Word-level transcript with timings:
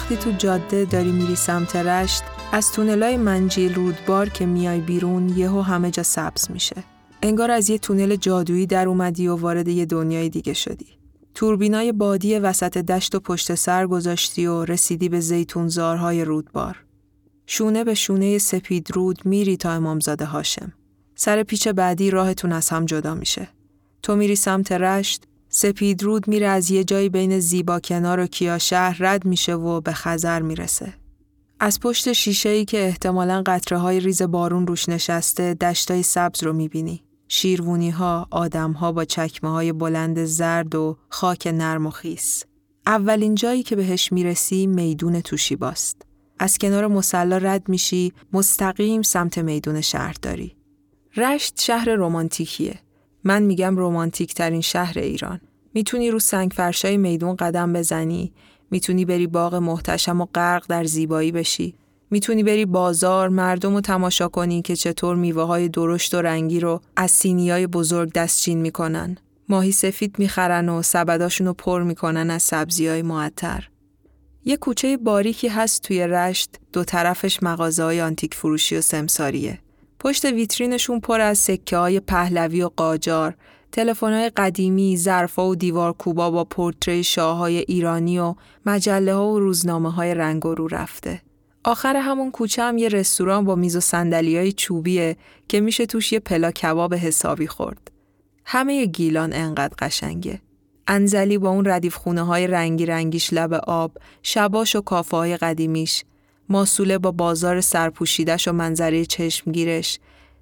وقتی 0.00 0.16
تو 0.16 0.32
جاده 0.32 0.84
داری 0.84 1.12
میری 1.12 1.36
سمت 1.36 1.76
رشت 1.76 2.22
از 2.52 2.72
تونلای 2.72 3.16
منجیل 3.16 3.74
رودبار 3.74 4.28
که 4.28 4.46
میای 4.46 4.80
بیرون 4.80 5.28
یهو 5.28 5.60
همه 5.60 5.90
جا 5.90 6.02
سبز 6.02 6.50
میشه. 6.50 6.84
انگار 7.22 7.50
از 7.50 7.70
یه 7.70 7.78
تونل 7.78 8.16
جادویی 8.16 8.66
در 8.66 8.88
اومدی 8.88 9.28
و 9.28 9.36
وارد 9.36 9.68
یه 9.68 9.86
دنیای 9.86 10.28
دیگه 10.28 10.52
شدی. 10.52 10.86
توربینای 11.34 11.92
بادی 11.92 12.38
وسط 12.38 12.78
دشت 12.78 13.14
و 13.14 13.20
پشت 13.20 13.54
سر 13.54 13.86
گذاشتی 13.86 14.46
و 14.46 14.64
رسیدی 14.64 15.08
به 15.08 15.20
زیتونزارهای 15.20 16.24
رودبار. 16.24 16.84
شونه 17.46 17.84
به 17.84 17.94
شونه 17.94 18.38
سپید 18.38 18.90
رود 18.94 19.18
میری 19.24 19.56
تا 19.56 19.70
امامزاده 19.72 20.24
هاشم. 20.24 20.72
سر 21.14 21.42
پیچ 21.42 21.68
بعدی 21.68 22.10
راهتون 22.10 22.52
از 22.52 22.68
هم 22.68 22.84
جدا 22.84 23.14
میشه. 23.14 23.48
تو 24.02 24.16
میری 24.16 24.36
سمت 24.36 24.72
رشت 24.72 25.26
سپید 25.60 26.02
رود 26.02 26.28
میره 26.28 26.46
از 26.46 26.70
یه 26.70 26.84
جایی 26.84 27.08
بین 27.08 27.40
زیبا 27.40 27.80
کنار 27.80 28.20
و 28.20 28.26
کیا 28.26 28.58
شهر 28.58 28.96
رد 29.00 29.24
میشه 29.24 29.54
و 29.54 29.80
به 29.80 29.92
خزر 29.92 30.42
می‌رسه. 30.42 30.94
از 31.60 31.80
پشت 31.80 32.12
شیشه 32.12 32.48
ای 32.48 32.64
که 32.64 32.86
احتمالا 32.86 33.42
قطره 33.46 33.78
های 33.78 34.00
ریز 34.00 34.22
بارون 34.22 34.66
روش 34.66 34.88
نشسته 34.88 35.54
دشتای 35.54 36.02
سبز 36.02 36.42
رو 36.42 36.52
می‌بینی. 36.52 37.02
شیروونی 37.28 37.90
ها، 37.90 38.26
آدم 38.30 38.72
ها 38.72 38.92
با 38.92 39.04
چکمه 39.04 39.50
های 39.50 39.72
بلند 39.72 40.24
زرد 40.24 40.74
و 40.74 40.96
خاک 41.08 41.46
نرم 41.46 41.86
و 41.86 41.90
خیس. 41.90 42.44
اولین 42.86 43.34
جایی 43.34 43.62
که 43.62 43.76
بهش 43.76 44.12
می‌رسی 44.12 44.66
میدون 44.66 45.20
توشیباست. 45.20 46.02
از 46.38 46.58
کنار 46.58 46.86
مسلا 46.86 47.36
رد 47.36 47.68
میشی 47.68 48.12
مستقیم 48.32 49.02
سمت 49.02 49.38
میدون 49.38 49.80
شهرداری. 49.80 50.56
رشت 51.16 51.60
شهر 51.60 51.94
رومانتیکیه. 51.94 52.78
من 53.24 53.42
میگم 53.42 53.76
رومانتیک 53.76 54.34
ترین 54.34 54.60
شهر 54.60 54.98
ایران. 54.98 55.40
می‌تونی 55.74 56.10
رو 56.10 56.18
سنگ 56.18 56.50
فرشای 56.50 56.96
میدون 56.96 57.36
قدم 57.36 57.72
بزنی، 57.72 58.32
می‌تونی 58.70 59.04
بری 59.04 59.26
باغ 59.26 59.54
محتشم 59.54 60.20
و 60.20 60.26
غرق 60.34 60.64
در 60.68 60.84
زیبایی 60.84 61.32
بشی. 61.32 61.74
می‌تونی 62.10 62.42
بری 62.42 62.64
بازار 62.64 63.28
مردم 63.28 63.74
رو 63.74 63.80
تماشا 63.80 64.28
کنی 64.28 64.62
که 64.62 64.76
چطور 64.76 65.16
میوه 65.16 65.42
های 65.42 65.68
درشت 65.68 66.14
و 66.14 66.22
رنگی 66.22 66.60
رو 66.60 66.80
از 66.96 67.10
سینی 67.10 67.50
های 67.50 67.66
بزرگ 67.66 68.12
دستچین 68.12 68.58
می‌کنن. 68.58 69.16
ماهی 69.48 69.72
سفید 69.72 70.18
می‌خرن 70.18 70.68
و 70.68 70.82
سبداشون 70.82 71.46
رو 71.46 71.52
پر 71.52 71.82
می‌کنن 71.82 72.30
از 72.30 72.42
سبزی 72.42 72.86
های 72.86 73.02
معطر. 73.02 73.68
یه 74.44 74.56
کوچه 74.56 74.96
باریکی 74.96 75.48
هست 75.48 75.82
توی 75.82 76.06
رشت 76.06 76.50
دو 76.72 76.84
طرفش 76.84 77.42
مغازه 77.42 77.82
های 77.82 78.00
آنتیک 78.00 78.34
فروشی 78.34 78.76
و 78.76 78.80
سمساریه. 78.80 79.58
پشت 79.98 80.24
ویترینشون 80.24 81.00
پر 81.00 81.20
از 81.20 81.38
سکه 81.38 81.76
های 81.76 82.00
پهلوی 82.00 82.62
و 82.62 82.70
قاجار، 82.76 83.34
های 84.02 84.30
قدیمی، 84.36 84.96
ظرفا 84.96 85.48
و 85.48 85.54
دیوار 85.54 85.92
کوبا 85.92 86.30
با 86.30 86.44
پورتری 86.44 87.04
شاههای 87.04 87.56
ایرانی 87.56 88.18
و 88.18 88.34
مجله 88.66 89.14
ها 89.14 89.28
و 89.28 89.38
روزنامه 89.38 89.92
های 89.92 90.14
رنگ 90.14 90.46
و 90.46 90.54
رو 90.54 90.68
رفته. 90.68 91.22
آخر 91.64 91.96
همون 91.96 92.30
کوچه 92.30 92.62
هم 92.62 92.78
یه 92.78 92.88
رستوران 92.88 93.44
با 93.44 93.54
میز 93.54 93.76
و 93.76 93.80
سندلی 93.80 94.36
های 94.36 94.52
چوبیه 94.52 95.16
که 95.48 95.60
میشه 95.60 95.86
توش 95.86 96.12
یه 96.12 96.20
پلا 96.20 96.50
کباب 96.50 96.94
حسابی 96.94 97.46
خورد. 97.46 97.90
همه 98.44 98.86
گیلان 98.86 99.32
انقدر 99.32 99.74
قشنگه. 99.78 100.40
انزلی 100.86 101.38
با 101.38 101.50
اون 101.50 101.64
ردیف 101.64 101.94
خونه 101.94 102.22
های 102.22 102.46
رنگی 102.46 102.86
رنگیش 102.86 103.32
لب 103.32 103.52
آب، 103.54 103.92
شباش 104.22 104.76
و 104.76 104.80
کافه 104.80 105.16
های 105.16 105.36
قدیمیش، 105.36 106.04
ماسوله 106.48 106.98
با 106.98 107.10
بازار 107.10 107.60
سرپوشیدش 107.60 108.48
و 108.48 108.52
منظره 108.52 109.04
چشمگیرش، 109.04 109.98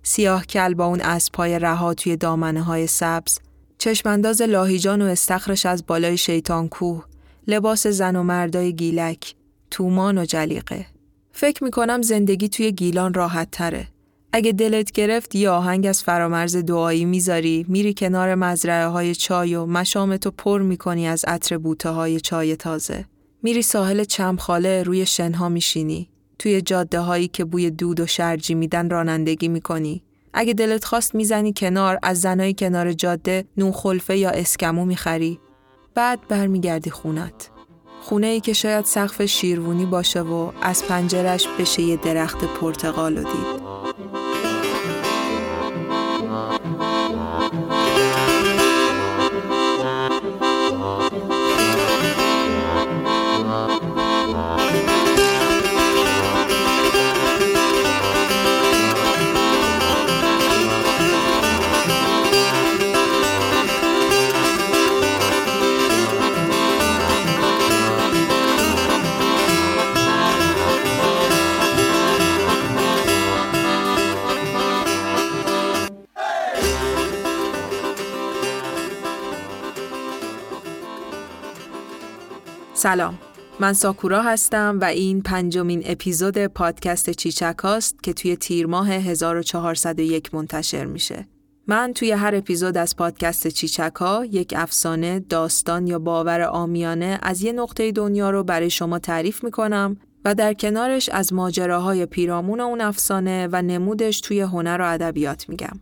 سیاه 0.09 0.47
کل 0.47 0.75
با 0.75 0.87
اون 0.87 1.01
اسبهای 1.01 1.59
رها 1.59 1.95
توی 1.95 2.17
دامنه 2.17 2.63
های 2.63 2.87
سبز، 2.87 3.39
چشمانداز 3.79 4.43
لاهیجان 4.43 5.03
و 5.03 5.05
استخرش 5.05 5.67
از 5.67 5.87
بالای 5.87 6.17
شیطان 6.17 6.69
کوه، 6.69 7.05
لباس 7.49 7.87
زن 7.87 8.17
و 8.17 8.23
مردای 8.23 8.73
گیلک، 8.73 9.35
تومان 9.71 10.19
و 10.19 10.25
جلیقه. 10.25 10.87
فکر 11.33 11.65
می‌کنم 11.65 12.03
زندگی 12.03 12.49
توی 12.49 12.73
گیلان 12.73 13.15
راحت 13.15 13.51
تره. 13.51 13.89
اگه 14.33 14.53
دلت 14.53 14.93
گرفت 14.93 15.35
یه 15.35 15.51
آهنگ 15.51 15.87
از 15.87 16.03
فرامرز 16.03 16.57
دعایی 16.57 17.05
می‌ذاری 17.05 17.67
میری 17.69 17.95
کنار 17.95 18.35
مزرعه 18.35 18.87
های 18.87 19.15
چای 19.15 19.55
و 19.55 19.67
مشامتو 19.67 20.31
پر 20.31 20.63
می‌کنی 20.63 21.09
از 21.09 21.25
عطر 21.25 21.59
بوته 21.59 21.91
های 21.91 22.21
چای 22.21 22.57
تازه. 22.57 23.05
میری 23.43 23.63
ساحل 23.63 24.05
چمخاله 24.05 24.83
روی 24.83 25.07
شنها 25.07 25.49
میشینی. 25.49 26.09
توی 26.39 26.61
جاده 26.61 27.01
هایی 27.01 27.29
که 27.29 27.45
بوی 27.45 27.71
دود 27.71 28.01
و 28.01 28.07
شرجی 28.07 28.55
میدن 28.55 28.91
رانندگی 28.91 29.49
می‌کنی. 29.49 30.03
اگه 30.35 30.53
دلت 30.53 30.85
خواست 30.85 31.15
می‌زنی 31.15 31.53
کنار 31.53 31.99
از 32.03 32.21
زنای 32.21 32.55
کنار 32.55 32.93
جاده 32.93 33.45
نون 33.57 33.73
خلفه 33.73 34.17
یا 34.17 34.31
اسکمو 34.31 34.85
می‌خری. 34.85 35.41
بعد 35.95 36.29
برمیگردی 36.29 36.91
خونت. 36.91 37.51
خونه 38.01 38.27
ای 38.27 38.41
که 38.41 38.53
شاید 38.53 38.85
سقف 38.85 39.25
شیروونی 39.25 39.87
باشه 39.87 40.21
و 40.21 40.51
از 40.63 40.85
پنجرش 40.85 41.49
بشه 41.59 41.83
یه 41.83 41.97
درخت 41.97 42.45
پرتقال 42.45 43.15
دید. 43.15 44.18
سلام 82.79 83.19
من 83.61 83.73
ساکورا 83.73 84.23
هستم 84.23 84.79
و 84.81 84.85
این 84.85 85.23
پنجمین 85.23 85.83
اپیزود 85.87 86.47
پادکست 86.47 87.11
چیچک 87.11 87.57
هاست 87.63 88.03
که 88.03 88.13
توی 88.13 88.37
تیر 88.37 88.67
ماه 88.67 88.91
1401 88.91 90.35
منتشر 90.35 90.85
میشه. 90.85 91.27
من 91.67 91.93
توی 91.93 92.11
هر 92.11 92.35
اپیزود 92.35 92.77
از 92.77 92.97
پادکست 92.97 93.49
چیچک 93.49 93.93
یک 94.31 94.55
افسانه، 94.57 95.21
داستان 95.21 95.87
یا 95.87 95.99
باور 95.99 96.43
آمیانه 96.43 97.19
از 97.23 97.43
یه 97.43 97.53
نقطه 97.53 97.93
دنیا 97.93 98.31
رو 98.31 98.45
برای 98.45 98.71
شما 98.71 98.99
تعریف 98.99 99.45
می‌کنم 99.45 99.97
و 100.25 100.35
در 100.35 100.55
کنارش 100.55 101.09
از 101.09 101.33
ماجراهای 101.33 102.07
پیرامون 102.07 102.61
اون 102.61 102.81
افسانه 102.81 103.49
و 103.53 103.63
نمودش 103.63 104.21
توی 104.21 104.41
هنر 104.41 104.81
و 104.81 104.93
ادبیات 104.93 105.49
میگم. 105.49 105.81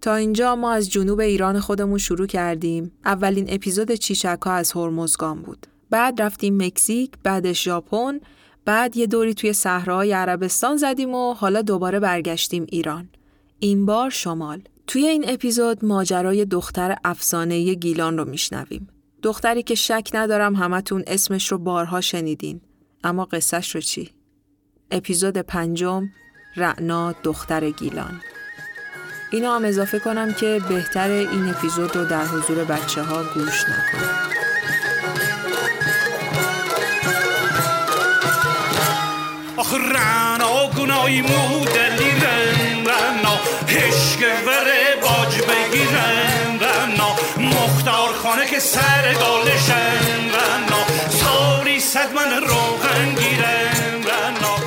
تا 0.00 0.14
اینجا 0.14 0.56
ما 0.56 0.72
از 0.72 0.90
جنوب 0.90 1.20
ایران 1.20 1.60
خودمون 1.60 1.98
شروع 1.98 2.26
کردیم. 2.26 2.92
اولین 3.04 3.46
اپیزود 3.48 3.92
چیچک 3.92 4.46
از 4.46 4.72
هرمزگان 4.72 5.42
بود. 5.42 5.66
بعد 5.90 6.22
رفتیم 6.22 6.62
مکزیک، 6.62 7.12
بعدش 7.22 7.64
ژاپن، 7.64 8.20
بعد 8.64 8.96
یه 8.96 9.06
دوری 9.06 9.34
توی 9.34 9.52
صحراهای 9.52 10.12
عربستان 10.12 10.76
زدیم 10.76 11.14
و 11.14 11.34
حالا 11.34 11.62
دوباره 11.62 12.00
برگشتیم 12.00 12.66
ایران. 12.68 13.08
این 13.58 13.86
بار 13.86 14.10
شمال. 14.10 14.62
توی 14.86 15.06
این 15.06 15.24
اپیزود 15.28 15.84
ماجرای 15.84 16.44
دختر 16.44 16.96
افسانه 17.04 17.74
گیلان 17.74 18.18
رو 18.18 18.24
میشنویم. 18.24 18.88
دختری 19.22 19.62
که 19.62 19.74
شک 19.74 20.10
ندارم 20.14 20.56
همتون 20.56 21.04
اسمش 21.06 21.52
رو 21.52 21.58
بارها 21.58 22.00
شنیدین. 22.00 22.60
اما 23.04 23.24
قصهش 23.24 23.74
رو 23.74 23.80
چی؟ 23.80 24.10
اپیزود 24.90 25.38
پنجم 25.38 26.08
رعنا 26.56 27.12
دختر 27.12 27.70
گیلان 27.70 28.20
اینو 29.32 29.50
هم 29.50 29.64
اضافه 29.64 29.98
کنم 29.98 30.32
که 30.32 30.60
بهتر 30.68 31.10
این 31.10 31.48
اپیزود 31.48 31.96
رو 31.96 32.04
در 32.04 32.24
حضور 32.24 32.64
بچه 32.64 33.02
ها 33.02 33.22
گوش 33.34 33.64
نکنم. 33.64 34.38
آخ 39.58 39.74
رنا 39.74 40.70
گنای 40.78 41.22
مودلی 41.22 42.10
رن 42.10 42.86
رنا 42.86 43.38
وره 44.46 44.96
باج 45.02 45.38
بگیرن. 45.38 46.60
رنا 46.60 47.16
مختار 47.38 48.12
خانه 48.12 48.46
که 48.46 48.58
سر 48.58 49.14
گالشن 49.14 50.28
رنا 50.28 51.08
ساری 51.10 51.80
صد 51.80 52.12
من 52.14 52.40
روغن 52.40 53.14
گیرن. 53.14 54.02
رنا 54.02 54.58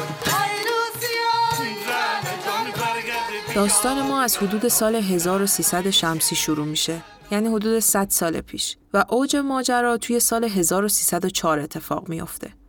داستان 3.55 4.01
ما 4.01 4.21
از 4.21 4.37
حدود 4.37 4.67
سال 4.67 4.95
1300 4.95 5.89
شمسی 5.89 6.35
شروع 6.35 6.65
میشه. 6.65 7.01
یعنی 7.31 7.47
حدود 7.47 7.79
100 7.79 8.09
سال 8.09 8.41
پیش. 8.41 8.77
و 8.93 9.05
اوج 9.09 9.35
ماجرا 9.35 9.97
توی 9.97 10.19
سال 10.19 10.43
1304 10.43 11.59
اتفاق 11.59 12.09
میافته. 12.09 12.60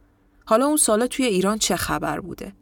حالا 0.45 0.67
اون 0.67 0.77
سالا 0.77 1.07
توی 1.07 1.27
ایران 1.27 1.59
چه 1.59 1.77
خبر 1.77 2.21
بوده؟ 2.21 2.53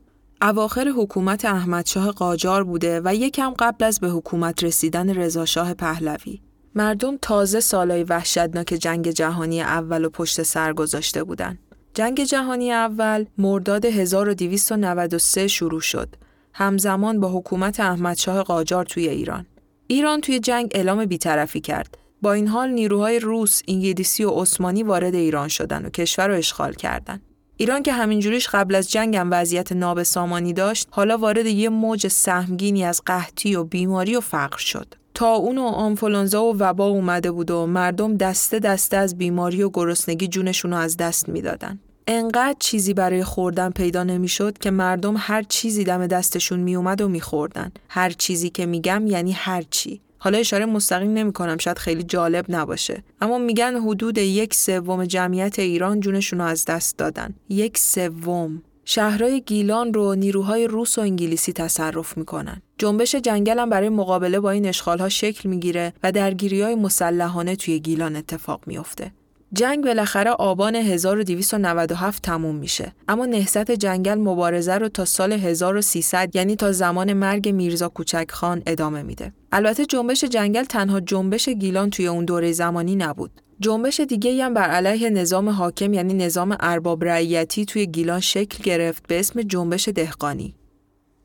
اواخر 0.43 0.89
حکومت 0.89 1.45
احمدشاه 1.45 2.13
قاجار 2.13 2.65
بوده 2.65 3.01
و 3.05 3.15
یکم 3.15 3.55
قبل 3.59 3.85
از 3.85 4.01
به 4.01 4.09
حکومت 4.09 4.65
رسیدن 4.65 5.15
رضاشاه 5.15 5.75
پهلوی. 5.75 6.41
مردم 6.75 7.17
تازه 7.23 7.61
سالای 7.61 8.05
وحشتناک 8.05 8.67
جنگ 8.67 9.11
جهانی 9.11 9.63
اول 9.63 10.05
و 10.05 10.11
پشت 10.11 10.43
سر 10.43 10.73
گذاشته 10.73 11.25
بودن. 11.25 11.59
جنگ 11.95 12.25
جهانی 12.25 12.73
اول 12.73 13.25
مرداد 13.39 13.85
1293 13.85 15.49
شروع 15.49 15.81
شد. 15.81 16.09
همزمان 16.55 17.21
با 17.21 17.29
حکومت 17.29 17.81
احمدشاه 17.81 18.43
قاجار 18.43 18.85
توی 18.85 19.09
ایران. 19.09 19.47
ایران 19.87 20.21
توی 20.21 20.41
جنگ 20.41 20.71
اعلام 20.75 21.05
بیطرفی 21.05 21.61
کرد. 21.61 21.99
با 22.23 22.33
این 22.33 22.49
حال 22.49 22.71
نیروهای 22.71 23.19
روس، 23.19 23.63
انگلیسی 23.69 24.25
و 24.25 24.31
عثمانی 24.31 24.83
وارد 24.83 25.15
ایران 25.15 25.49
شدن 25.49 25.87
و 25.87 25.91
کشور 25.91 26.29
رو 26.29 26.35
اشغال 26.35 26.73
کردند. 26.73 27.23
ایران 27.61 27.83
که 27.83 27.93
همینجوریش 27.93 28.49
قبل 28.49 28.75
از 28.75 28.91
جنگ 28.91 29.17
هم 29.17 29.29
وضعیت 29.31 29.73
نابسامانی 29.73 30.53
داشت، 30.53 30.89
حالا 30.91 31.17
وارد 31.19 31.47
یه 31.47 31.69
موج 31.69 32.09
سهمگینی 32.09 32.85
از 32.85 33.03
قحطی 33.07 33.57
و 33.57 33.65
بیماری 33.65 34.17
و 34.17 34.21
فقر 34.21 34.59
شد. 34.59 34.95
تا 35.15 35.35
اون 35.35 35.59
و 35.59 35.63
آنفولانزا 35.63 36.45
و 36.45 36.57
وبا 36.59 36.87
اومده 36.87 37.31
بود 37.31 37.51
و 37.51 37.67
مردم 37.67 38.17
دسته 38.17 38.59
دسته 38.59 38.97
از 38.97 39.19
بیماری 39.19 39.63
و 39.63 39.71
گرسنگی 39.71 40.29
جونشون 40.29 40.71
رو 40.71 40.77
از 40.77 40.97
دست 40.97 41.29
می‌دادن. 41.29 41.79
انقدر 42.07 42.57
چیزی 42.59 42.95
برای 42.95 43.25
خوردن 43.25 43.71
پیدا 43.71 44.03
نمی‌شد 44.03 44.59
که 44.59 44.71
مردم 44.71 45.15
هر 45.19 45.43
چیزی 45.43 45.85
دم 45.85 46.07
دستشون 46.07 46.61
میومد 46.61 47.01
و 47.01 47.09
میخوردن. 47.09 47.73
هر 47.89 48.11
چیزی 48.11 48.51
که 48.51 48.67
میگم 48.67 49.07
یعنی 49.07 49.33
هر 49.33 49.65
چی. 49.71 50.01
حالا 50.23 50.39
اشاره 50.39 50.67
مستقیم 50.67 51.13
نمی 51.13 51.33
کنم 51.33 51.59
شاید 51.59 51.79
خیلی 51.79 52.03
جالب 52.03 52.45
نباشه 52.49 53.03
اما 53.21 53.39
میگن 53.39 53.77
حدود 53.77 54.19
یک 54.19 54.55
سوم 54.55 55.05
جمعیت 55.05 55.59
ایران 55.59 56.01
جونشون 56.01 56.39
رو 56.39 56.45
از 56.45 56.65
دست 56.65 56.99
دادن 56.99 57.35
یک 57.49 57.79
سوم 57.79 58.63
شهرهای 58.85 59.41
گیلان 59.41 59.95
رو 59.95 60.15
نیروهای 60.15 60.67
روس 60.67 60.99
و 60.99 61.01
انگلیسی 61.01 61.53
تصرف 61.53 62.17
می‌کنن. 62.17 62.63
جنبش 62.79 63.15
جنگل 63.15 63.59
هم 63.59 63.71
برای 63.71 63.89
مقابله 63.89 64.41
با 64.41 64.51
این 64.51 64.67
اشغالها 64.67 65.09
شکل 65.09 65.49
می‌گیره 65.49 65.93
و 66.03 66.13
درگیری 66.13 66.63
های 66.63 66.75
مسلحانه 66.75 67.57
توی 67.57 67.81
گیلان 67.81 68.17
اتفاق 68.17 68.61
میافته. 68.67 69.13
جنگ 69.53 69.85
بالاخره 69.85 70.31
آبان 70.31 70.77
1297 70.77 72.23
تموم 72.23 72.55
میشه. 72.57 72.93
اما 73.09 73.27
نهضت 73.27 73.71
جنگل 73.71 74.15
مبارزه 74.15 74.75
رو 74.79 74.89
تا 74.89 75.05
سال 75.05 75.33
1300 75.33 76.37
یعنی 76.37 76.57
تا 76.57 76.73
زمان 76.73 77.13
مرگ 77.13 77.49
میرزا 77.49 77.89
کوچک 77.89 78.31
خان 78.31 78.63
ادامه 78.67 79.03
میده. 79.03 79.33
البته 79.53 79.87
جنبش 79.87 80.25
جنگل 80.25 80.65
تنها 80.65 81.01
جنبش 81.01 81.49
گیلان 81.49 81.91
توی 81.91 82.07
اون 82.07 82.25
دوره 82.25 82.53
زمانی 82.53 82.97
نبود. 82.97 83.31
جنبش 83.61 84.01
دیگه 84.01 84.45
هم 84.45 84.55
بر 84.55 84.69
علیه 84.71 85.11
نظام 85.11 85.49
حاکم 85.49 85.93
یعنی 85.93 86.15
نظام 86.15 86.57
ارباب 86.61 87.05
رعیتی 87.05 87.65
توی 87.65 87.87
گیلان 87.87 88.21
شکل 88.21 88.65
گرفت 88.65 89.07
به 89.07 89.21
اسم 89.21 89.43
جنبش 89.43 89.89
دهقانی. 89.89 90.55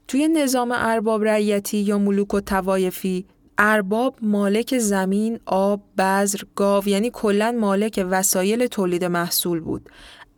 توی 0.07 0.27
نظام 0.27 0.71
ارباب 0.75 1.23
رعیتی 1.23 1.77
یا 1.77 1.97
ملوک 1.97 2.33
و 2.33 2.39
توایفی 2.39 3.25
ارباب 3.57 4.15
مالک 4.21 4.77
زمین، 4.77 5.39
آب، 5.45 5.81
بذر، 5.97 6.39
گاو 6.55 6.87
یعنی 6.87 7.11
کلا 7.13 7.51
مالک 7.59 8.05
وسایل 8.09 8.67
تولید 8.67 9.05
محصول 9.05 9.59
بود 9.59 9.89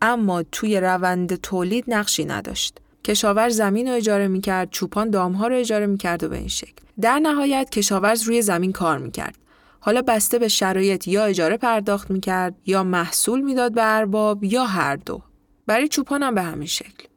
اما 0.02 0.44
توی 0.44 0.80
روند 0.80 1.36
تولید 1.36 1.86
نقشی 1.88 2.25
نداشت. 2.25 2.78
کشاورز 3.04 3.56
زمین 3.56 3.88
رو 3.88 3.94
اجاره 3.94 4.28
می‌کرد، 4.28 4.69
چوپان 4.72 5.10
دامها 5.10 5.48
رو 5.48 5.56
اجاره 5.56 5.86
می‌کرد 5.86 6.24
و 6.24 6.30
به 6.30 6.38
این 6.38 6.48
شکل. 6.48 6.84
در 7.02 7.19
نهایت 7.19 7.69
کشاورز 7.69 8.24
روی 8.24 8.42
زمین 8.42 8.72
کار 8.72 8.98
می‌کرد. 8.98 9.36
حالا 9.80 10.02
بسته 10.02 10.40
به 10.40 10.48
شرایط 10.48 11.08
یا 11.08 11.25
اجاره 11.25 11.58
پرداخت 11.58 12.12
می‌کرد 12.12 12.56
یا 12.66 12.84
محصول 12.84 13.42
می‌داد 13.42 13.74
به 13.74 13.96
ارباب 13.98 14.44
یا 14.44 14.66
هر 14.66 14.96
دو. 14.96 15.22
برای 15.68 15.88
چوپان 15.88 16.24
هم 16.24 16.36
به 16.36 16.42
همین 16.42 16.68
شکل. 16.68 17.08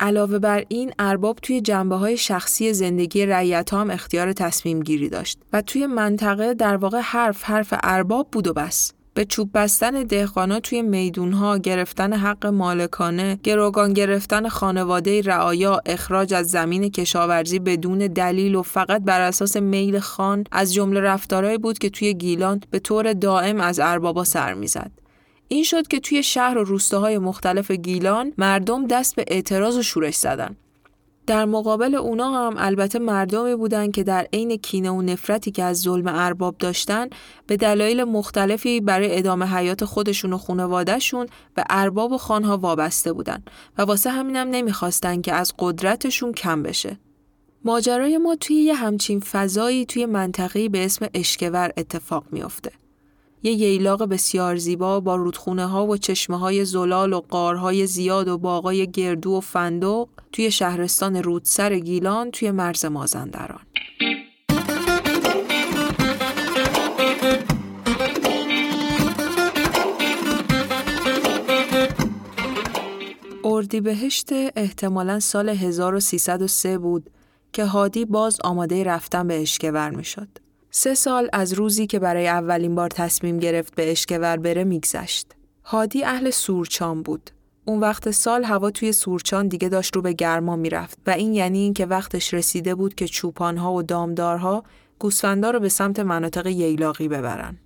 علاوه 0.00 0.38
بر 0.38 0.64
این 0.68 0.92
ارباب 0.98 1.38
توی 1.42 1.60
جنبه 1.60 1.96
های 1.96 2.16
شخصی 2.16 2.72
زندگی 2.72 3.26
رعیت 3.26 3.74
هم 3.74 3.90
اختیار 3.90 4.32
تصمیم 4.32 4.82
گیری 4.82 5.08
داشت 5.08 5.38
و 5.52 5.62
توی 5.62 5.86
منطقه 5.86 6.54
در 6.54 6.76
واقع 6.76 7.00
حرف 7.00 7.44
حرف 7.44 7.74
ارباب 7.82 8.28
بود 8.32 8.46
و 8.46 8.52
بس. 8.52 8.92
به 9.18 9.24
چوب 9.24 9.50
بستن 9.54 10.02
دهقانا 10.02 10.60
توی 10.60 10.82
میدونها 10.82 11.58
گرفتن 11.58 12.12
حق 12.12 12.46
مالکانه 12.46 13.38
گروگان 13.42 13.92
گرفتن 13.92 14.48
خانواده 14.48 15.22
رعایا 15.22 15.80
اخراج 15.86 16.34
از 16.34 16.48
زمین 16.48 16.90
کشاورزی 16.90 17.58
بدون 17.58 17.98
دلیل 17.98 18.54
و 18.54 18.62
فقط 18.62 19.02
بر 19.02 19.20
اساس 19.20 19.56
میل 19.56 19.98
خان 19.98 20.44
از 20.52 20.74
جمله 20.74 21.00
رفتارهایی 21.00 21.58
بود 21.58 21.78
که 21.78 21.90
توی 21.90 22.14
گیلان 22.14 22.60
به 22.70 22.78
طور 22.78 23.12
دائم 23.12 23.60
از 23.60 23.80
اربابا 23.80 24.24
سر 24.24 24.54
می‌زد 24.54 24.90
این 25.48 25.64
شد 25.64 25.88
که 25.88 26.00
توی 26.00 26.22
شهر 26.22 26.58
و 26.58 26.64
روستاهای 26.64 27.18
مختلف 27.18 27.70
گیلان 27.70 28.32
مردم 28.38 28.86
دست 28.86 29.16
به 29.16 29.24
اعتراض 29.28 29.76
و 29.76 29.82
شورش 29.82 30.16
زدن 30.16 30.56
در 31.28 31.44
مقابل 31.44 31.94
اونا 31.94 32.30
هم 32.30 32.54
البته 32.58 32.98
مردمی 32.98 33.54
بودند 33.54 33.92
که 33.92 34.02
در 34.02 34.28
عین 34.32 34.56
کینه 34.56 34.90
و 34.90 35.02
نفرتی 35.02 35.50
که 35.50 35.64
از 35.64 35.80
ظلم 35.80 36.06
ارباب 36.06 36.58
داشتن 36.58 37.08
به 37.46 37.56
دلایل 37.56 38.04
مختلفی 38.04 38.80
برای 38.80 39.18
ادامه 39.18 39.46
حیات 39.46 39.84
خودشون 39.84 40.32
و 40.32 40.38
خانوادهشون 40.38 41.26
به 41.54 41.64
ارباب 41.70 42.12
و 42.12 42.18
خانها 42.18 42.58
وابسته 42.58 43.12
بودن 43.12 43.42
و 43.78 43.82
واسه 43.82 44.10
همینم 44.10 44.48
نمی‌خواستن 44.50 45.20
که 45.20 45.32
از 45.32 45.54
قدرتشون 45.58 46.32
کم 46.32 46.62
بشه. 46.62 46.98
ماجرای 47.64 48.18
ما 48.18 48.36
توی 48.36 48.56
یه 48.56 48.74
همچین 48.74 49.20
فضایی 49.20 49.86
توی 49.86 50.06
منطقه‌ای 50.06 50.68
به 50.68 50.84
اسم 50.84 51.06
اشکور 51.14 51.72
اتفاق 51.76 52.24
میافته. 52.32 52.72
یه 53.42 53.52
ییلاق 53.52 54.04
بسیار 54.04 54.56
زیبا 54.56 55.00
با 55.00 55.16
رودخونه 55.16 55.66
ها 55.66 55.86
و 55.86 55.96
چشمه 55.96 56.38
های 56.38 56.64
زلال 56.64 57.12
و 57.12 57.20
قارهای 57.20 57.86
زیاد 57.86 58.28
و 58.28 58.38
باقای 58.38 58.90
گردو 58.90 59.32
و 59.32 59.40
فندق 59.40 60.08
توی 60.32 60.50
شهرستان 60.50 61.16
رودسر 61.22 61.78
گیلان 61.78 62.30
توی 62.30 62.50
مرز 62.50 62.84
مازندران. 62.84 63.60
اردیبهشت 73.44 74.28
احتمالا 74.56 75.20
سال 75.20 75.48
1303 75.48 76.78
بود 76.78 77.10
که 77.52 77.64
هادی 77.64 78.04
باز 78.04 78.38
آماده 78.44 78.84
رفتن 78.84 79.28
به 79.28 79.42
اشکور 79.42 79.90
می 79.90 80.04
شد. 80.04 80.47
سه 80.70 80.94
سال 80.94 81.28
از 81.32 81.52
روزی 81.52 81.86
که 81.86 81.98
برای 81.98 82.28
اولین 82.28 82.74
بار 82.74 82.88
تصمیم 82.88 83.38
گرفت 83.38 83.74
به 83.74 83.90
اشکور 83.90 84.36
بره 84.36 84.64
میگذشت. 84.64 85.26
هادی 85.64 86.04
اهل 86.04 86.30
سورچان 86.30 87.02
بود. 87.02 87.30
اون 87.64 87.80
وقت 87.80 88.10
سال 88.10 88.44
هوا 88.44 88.70
توی 88.70 88.92
سورچان 88.92 89.48
دیگه 89.48 89.68
داشت 89.68 89.96
رو 89.96 90.02
به 90.02 90.12
گرما 90.12 90.56
می‌رفت 90.56 90.98
و 91.06 91.10
این 91.10 91.34
یعنی 91.34 91.58
اینکه 91.58 91.86
وقتش 91.86 92.34
رسیده 92.34 92.74
بود 92.74 92.94
که 92.94 93.08
چوپانها 93.08 93.72
و 93.72 93.82
دامدارها 93.82 94.64
گوسفندا 94.98 95.50
رو 95.50 95.60
به 95.60 95.68
سمت 95.68 96.00
مناطق 96.00 96.46
ییلاقی 96.46 97.08
ببرن. 97.08 97.56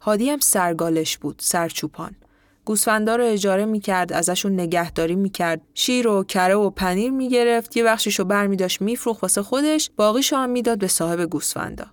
هادی 0.00 0.30
هم 0.30 0.38
سرگالش 0.38 1.18
بود، 1.18 1.36
سرچوپان. 1.38 2.16
گوسفندا 2.64 3.16
رو 3.16 3.24
اجاره 3.24 3.64
می‌کرد، 3.64 4.12
ازشون 4.12 4.52
نگهداری 4.52 5.16
می‌کرد، 5.16 5.60
شیر 5.74 6.08
و 6.08 6.24
کره 6.24 6.54
و 6.54 6.70
پنیر 6.70 7.10
می‌گرفت، 7.10 7.76
یه 7.76 7.84
بخشش 7.84 8.18
رو 8.18 8.24
برمیداشت 8.24 8.82
میفروخت 8.82 9.22
واسه 9.22 9.42
خودش، 9.42 9.90
باقیشو 9.96 10.36
هم 10.36 10.50
می‌داد 10.50 10.78
به 10.78 10.88
صاحب 10.88 11.20
گوسفندا. 11.20 11.86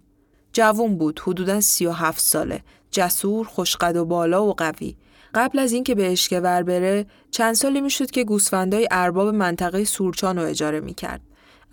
جوون 0.53 0.97
بود 0.97 1.19
حدودا 1.19 1.61
37 1.61 2.21
ساله. 2.21 2.61
جسور 2.91 3.45
خوشقد 3.45 3.95
و 3.95 4.05
بالا 4.05 4.45
و 4.45 4.53
قوی. 4.53 4.95
قبل 5.33 5.59
از 5.59 5.73
اینکه 5.73 5.95
به 5.95 6.11
اشکور 6.11 6.63
بره 6.63 7.05
چند 7.31 7.53
سالی 7.53 7.81
می‌شد 7.81 8.11
که 8.11 8.23
گوسفندای 8.23 8.87
ارباب 8.91 9.27
منطقه 9.27 9.83
سورچان 9.83 10.39
رو 10.39 10.45
اجاره 10.45 10.79
می‌کرد. 10.79 11.21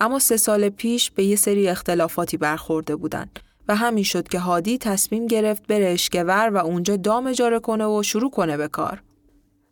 اما 0.01 0.19
سه 0.19 0.37
سال 0.37 0.69
پیش 0.69 1.11
به 1.11 1.25
یه 1.25 1.37
سری 1.37 1.69
اختلافاتی 1.69 2.37
برخورده 2.37 2.97
بودن 2.97 3.27
و 3.69 3.77
همین 3.77 4.05
شد 4.05 4.29
که 4.29 4.39
هادی 4.39 4.79
تصمیم 4.79 5.27
گرفت 5.27 5.67
بره 5.67 5.87
اشکور 5.87 6.51
و 6.55 6.57
اونجا 6.57 6.97
دام 6.97 7.27
اجاره 7.27 7.59
کنه 7.59 7.87
و 7.87 8.03
شروع 8.03 8.31
کنه 8.31 8.57
به 8.57 8.69
کار. 8.69 9.03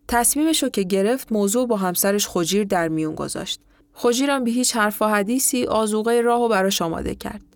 تصمیمش 0.08 0.62
رو 0.62 0.68
که 0.68 0.82
گرفت 0.82 1.32
موضوع 1.32 1.66
با 1.66 1.76
همسرش 1.76 2.28
خجیر 2.28 2.64
در 2.64 2.88
میون 2.88 3.14
گذاشت. 3.14 3.61
خجیرم 3.92 4.44
به 4.44 4.50
هیچ 4.50 4.76
حرف 4.76 5.02
و 5.02 5.04
حدیثی 5.04 5.66
آزوغه 5.66 6.20
راه 6.20 6.40
و 6.40 6.49
براش 6.49 6.82
آماده 6.82 7.14
کرد. 7.14 7.53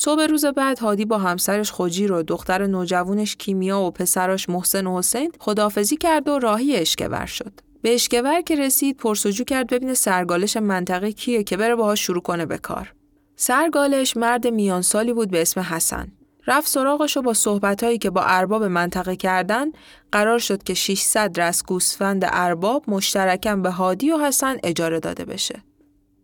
صبح 0.00 0.22
روز 0.22 0.44
بعد 0.44 0.78
هادی 0.78 1.04
با 1.04 1.18
همسرش 1.18 1.70
خوجی 1.70 2.06
رو 2.06 2.22
دختر 2.22 2.66
نوجوانش 2.66 3.36
کیمیا 3.36 3.80
و 3.80 3.90
پسراش 3.90 4.48
محسن 4.48 4.86
و 4.86 4.98
حسین 4.98 5.32
خدافزی 5.38 5.96
کرد 5.96 6.28
و 6.28 6.38
راهی 6.38 6.76
اشکور 6.76 7.26
شد. 7.26 7.52
به 7.82 7.94
اشکور 7.94 8.40
که 8.40 8.56
رسید 8.56 8.96
پرسجو 8.96 9.44
کرد 9.44 9.66
ببینه 9.66 9.94
سرگالش 9.94 10.56
منطقه 10.56 11.12
کیه 11.12 11.42
که 11.42 11.56
بره 11.56 11.74
باهاش 11.74 12.00
شروع 12.00 12.22
کنه 12.22 12.46
به 12.46 12.58
کار. 12.58 12.94
سرگالش 13.36 14.16
مرد 14.16 14.46
میان 14.46 14.82
سالی 14.82 15.12
بود 15.12 15.30
به 15.30 15.42
اسم 15.42 15.60
حسن. 15.60 16.12
رفت 16.46 16.68
سراغش 16.68 17.16
و 17.16 17.22
با 17.22 17.34
صحبتهایی 17.34 17.98
که 17.98 18.10
با 18.10 18.22
ارباب 18.22 18.64
منطقه 18.64 19.16
کردن 19.16 19.66
قرار 20.12 20.38
شد 20.38 20.62
که 20.62 20.74
600 20.74 21.40
رس 21.40 21.64
گوسفند 21.64 22.24
ارباب 22.28 22.84
مشترکاً 22.90 23.56
به 23.56 23.70
هادی 23.70 24.10
و 24.10 24.18
حسن 24.18 24.56
اجاره 24.62 25.00
داده 25.00 25.24
بشه. 25.24 25.62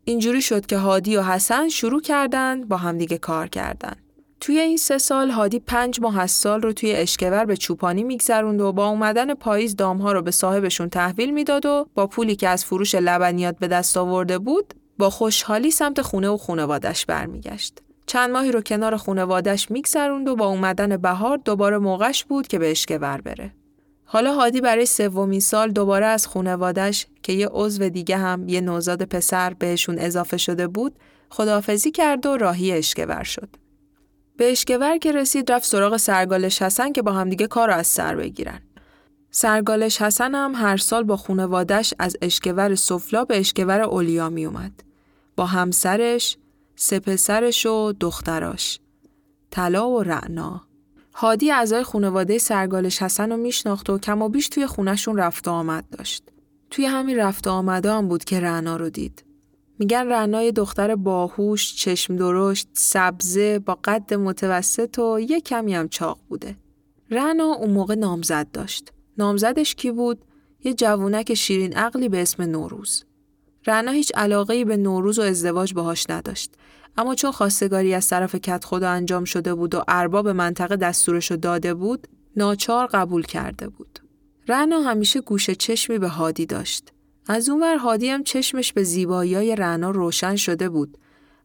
اینجوری 0.04 0.42
شد 0.42 0.66
که 0.66 0.76
هادی 0.76 1.16
و 1.16 1.22
حسن 1.22 1.68
شروع 1.68 2.00
کردند 2.00 2.68
با 2.68 2.76
همدیگه 2.76 3.18
کار 3.18 3.46
کردن. 3.46 3.96
توی 4.40 4.58
این 4.58 4.76
سه 4.76 4.98
سال 4.98 5.30
هادی 5.30 5.58
پنج 5.58 6.00
ماه 6.00 6.18
از 6.18 6.30
سال 6.30 6.62
رو 6.62 6.72
توی 6.72 6.92
اشکور 6.92 7.44
به 7.44 7.56
چوپانی 7.56 8.04
میگذروند 8.04 8.60
و 8.60 8.72
با 8.72 8.88
اومدن 8.88 9.34
پاییز 9.34 9.76
دامها 9.76 10.12
رو 10.12 10.22
به 10.22 10.30
صاحبشون 10.30 10.88
تحویل 10.88 11.30
می‌داد 11.30 11.66
و 11.66 11.86
با 11.94 12.06
پولی 12.06 12.36
که 12.36 12.48
از 12.48 12.64
فروش 12.64 12.94
لبنیات 12.94 13.58
به 13.58 13.68
دست 13.68 13.96
آورده 13.96 14.38
بود 14.38 14.74
با 14.98 15.10
خوشحالی 15.10 15.70
سمت 15.70 16.02
خونه 16.02 16.28
و 16.28 16.36
خونوادش 16.36 17.06
برمیگشت. 17.06 17.78
چند 18.06 18.30
ماهی 18.30 18.52
رو 18.52 18.60
کنار 18.60 18.96
خونوادش 18.96 19.70
میگذروند 19.70 20.28
و 20.28 20.36
با 20.36 20.46
اومدن 20.46 20.96
بهار 20.96 21.36
دوباره 21.36 21.78
موقعش 21.78 22.24
بود 22.24 22.46
که 22.46 22.58
به 22.58 22.70
اشکور 22.70 23.20
بره. 23.20 23.52
حالا 24.14 24.34
هادی 24.34 24.60
برای 24.60 24.86
سومین 24.86 25.40
سال 25.40 25.70
دوباره 25.70 26.06
از 26.06 26.26
خونوادش 26.26 27.06
که 27.22 27.32
یه 27.32 27.48
عضو 27.52 27.88
دیگه 27.88 28.16
هم 28.16 28.48
یه 28.48 28.60
نوزاد 28.60 29.02
پسر 29.02 29.54
بهشون 29.54 29.98
اضافه 29.98 30.36
شده 30.36 30.66
بود 30.66 30.98
خداحافظی 31.30 31.90
کرد 31.90 32.26
و 32.26 32.36
راهی 32.36 32.72
اشکور 32.72 33.22
شد. 33.22 33.48
به 34.36 34.52
اشکور 34.52 34.98
که 34.98 35.12
رسید 35.12 35.52
رفت 35.52 35.66
سراغ 35.66 35.96
سرگالش 35.96 36.62
حسن 36.62 36.92
که 36.92 37.02
با 37.02 37.12
همدیگه 37.12 37.46
کار 37.46 37.70
از 37.70 37.86
سر 37.86 38.16
بگیرن. 38.16 38.60
سرگالش 39.30 40.02
حسن 40.02 40.34
هم 40.34 40.54
هر 40.54 40.76
سال 40.76 41.02
با 41.02 41.16
خونوادش 41.16 41.94
از 41.98 42.16
اشکور 42.22 42.74
سفلا 42.74 43.24
به 43.24 43.38
اشکور 43.38 43.80
اولیا 43.80 44.28
می 44.28 44.44
اومد. 44.44 44.72
با 45.36 45.46
همسرش، 45.46 46.36
سه 46.76 47.00
پسرش 47.00 47.66
و 47.66 47.92
دختراش. 48.00 48.80
طلا 49.50 49.90
و 49.90 50.02
رعنا. 50.02 50.73
هادی 51.16 51.52
اعضای 51.52 51.82
خانواده 51.82 52.38
سرگالش 52.38 53.02
حسن 53.02 53.30
رو 53.30 53.36
میشناخت 53.36 53.90
و 53.90 53.98
کم 53.98 54.22
و 54.22 54.28
بیش 54.28 54.48
توی 54.48 54.66
خونشون 54.66 55.16
رفت 55.16 55.48
آمد 55.48 55.84
داشت. 55.90 56.22
توی 56.70 56.84
همین 56.84 57.16
رفت 57.16 57.46
آمده 57.46 57.92
هم 57.92 58.08
بود 58.08 58.24
که 58.24 58.40
رعنا 58.40 58.76
رو 58.76 58.90
دید. 58.90 59.24
میگن 59.78 60.08
رعنای 60.08 60.52
دختر 60.52 60.94
باهوش، 60.94 61.74
چشم 61.74 62.16
درشت، 62.16 62.68
سبزه، 62.72 63.58
با 63.58 63.78
قد 63.84 64.14
متوسط 64.14 64.98
و 64.98 65.20
یه 65.20 65.40
کمی 65.40 65.74
هم 65.74 65.88
چاق 65.88 66.18
بوده. 66.28 66.56
رعنا 67.10 67.44
اون 67.44 67.70
موقع 67.70 67.94
نامزد 67.94 68.46
داشت. 68.52 68.92
نامزدش 69.18 69.74
کی 69.74 69.90
بود؟ 69.90 70.24
یه 70.64 70.74
جوونک 70.74 71.34
شیرین 71.34 71.76
عقلی 71.76 72.08
به 72.08 72.22
اسم 72.22 72.42
نوروز. 72.42 73.04
رعنا 73.66 73.90
هیچ 73.90 74.12
علاقه 74.14 74.64
به 74.64 74.76
نوروز 74.76 75.18
و 75.18 75.22
ازدواج 75.22 75.74
باهاش 75.74 76.10
نداشت. 76.10 76.52
اما 76.96 77.14
چون 77.14 77.32
خواستگاری 77.32 77.94
از 77.94 78.08
طرف 78.08 78.34
کت 78.34 78.64
خدا 78.64 78.88
انجام 78.90 79.24
شده 79.24 79.54
بود 79.54 79.74
و 79.74 79.84
ارباب 79.88 80.28
منطقه 80.28 80.76
دستورش 80.76 81.32
داده 81.32 81.74
بود، 81.74 82.08
ناچار 82.36 82.86
قبول 82.86 83.22
کرده 83.22 83.68
بود. 83.68 83.98
رعنا 84.48 84.80
همیشه 84.80 85.20
گوشه 85.20 85.54
چشمی 85.54 85.98
به 85.98 86.08
هادی 86.08 86.46
داشت. 86.46 86.92
از 87.26 87.48
اونور 87.48 87.76
هادی 87.76 88.08
هم 88.08 88.24
چشمش 88.24 88.72
به 88.72 88.82
زیبایی 88.82 89.56
رعنا 89.56 89.90
روشن 89.90 90.36
شده 90.36 90.68
بود. 90.68 90.98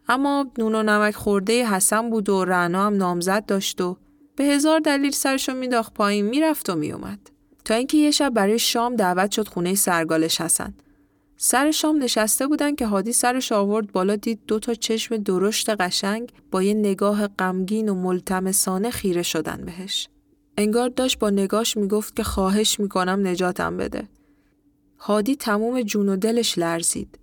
اما 0.07 0.51
نون 0.57 0.75
و 0.75 0.83
نمک 0.83 1.15
خورده 1.15 1.67
حسن 1.67 2.09
بود 2.09 2.29
و 2.29 2.45
رعنا 2.45 2.85
هم 2.85 2.95
نامزد 2.97 3.45
داشت 3.45 3.81
و 3.81 3.97
به 4.35 4.43
هزار 4.43 4.79
دلیل 4.79 5.11
سرشو 5.11 5.53
میداخت 5.53 5.93
پایین 5.93 6.25
می‌رفت 6.25 6.69
و 6.69 6.75
میومد. 6.75 7.19
تا 7.65 7.73
اینکه 7.75 7.97
یه 7.97 8.11
شب 8.11 8.29
برای 8.29 8.59
شام 8.59 8.95
دعوت 8.95 9.31
شد 9.31 9.47
خونه 9.47 9.75
سرگالش 9.75 10.41
حسن. 10.41 10.73
سر 11.41 11.71
شام 11.71 12.03
نشسته 12.03 12.47
بودن 12.47 12.75
که 12.75 12.85
هادی 12.87 13.13
سرش 13.13 13.51
آورد 13.51 13.91
بالا 13.91 14.15
دید 14.15 14.39
دو 14.47 14.59
تا 14.59 14.73
چشم 14.73 15.17
درشت 15.17 15.69
قشنگ 15.69 16.31
با 16.51 16.63
یه 16.63 16.73
نگاه 16.73 17.27
غمگین 17.27 17.89
و 17.89 17.95
ملتمسانه 17.95 18.89
خیره 18.89 19.21
شدن 19.21 19.65
بهش. 19.65 20.09
انگار 20.57 20.89
داشت 20.89 21.19
با 21.19 21.29
نگاش 21.29 21.77
می‌گفت 21.77 22.15
که 22.15 22.23
خواهش 22.23 22.79
می‌کنم 22.79 23.27
نجاتم 23.27 23.77
بده. 23.77 24.09
هادی 24.97 25.35
تموم 25.35 25.81
جون 25.81 26.09
و 26.09 26.15
دلش 26.15 26.57
لرزید. 26.57 27.19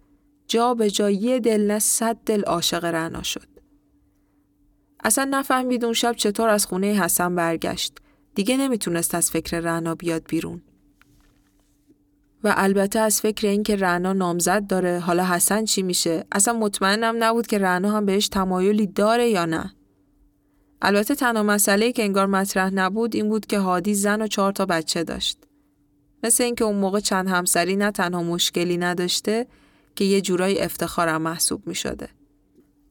جا 0.49 0.75
به 0.75 0.91
جا 0.91 1.11
یه 1.11 1.41
دل 1.41 1.61
نه 1.61 1.79
صد 1.79 2.17
دل 2.27 2.45
عاشق 2.45 2.85
رعنا 2.85 3.23
شد. 3.23 3.49
اصلا 5.05 5.29
نفهمید 5.31 5.85
اون 5.85 5.95
شب 5.95 6.13
چطور 6.13 6.49
از 6.49 6.67
خونه 6.67 6.87
حسن 6.87 7.35
برگشت. 7.35 7.99
دیگه 8.35 8.57
نمی‌تونست 8.57 9.15
از 9.15 9.31
فکر 9.31 9.61
رعنا 9.61 9.95
بیاد 9.95 10.25
بیرون. 10.29 10.63
و 12.47 12.53
البته 12.57 12.99
از 12.99 13.21
فکر 13.21 13.47
اینکه 13.47 13.77
رعنا 13.77 14.13
نامزد 14.13 14.67
داره 14.67 14.99
حالا 14.99 15.25
حسن 15.25 15.65
چی 15.65 15.83
میشه 15.83 16.25
اصلا 16.33 16.55
مطمئنم 16.55 17.25
نبود 17.25 17.47
که 17.47 17.59
رعنا 17.59 17.91
هم 17.91 18.07
بهش 18.07 18.29
تمایلی 18.29 18.87
داره 18.87 19.29
یا 19.29 19.45
نه 19.45 19.75
البته 20.83 21.15
تنها 21.15 21.43
مسئله 21.43 21.93
که 21.93 22.03
انگار 22.03 22.27
مطرح 22.27 22.71
نبود 22.71 23.15
این 23.15 23.29
بود 23.29 23.47
که 23.47 23.59
هادی 23.59 23.95
زن 23.95 24.23
و 24.23 24.27
چهار 24.27 24.53
تا 24.53 24.67
بچه 24.67 25.05
داشت 25.05 25.39
مثل 26.23 26.45
اینکه 26.45 26.65
اون 26.65 26.77
موقع 26.77 27.01
چند 27.01 27.29
همسری 27.29 27.77
نه 27.77 27.91
تنها 27.91 28.23
مشکلی 28.23 28.77
نداشته 28.77 29.47
که 29.97 30.05
یه 30.05 30.21
جورایی 30.21 30.59
افتخارم 30.59 31.23
محسوب 31.23 31.67
می 31.67 31.75
شده. 31.75 32.09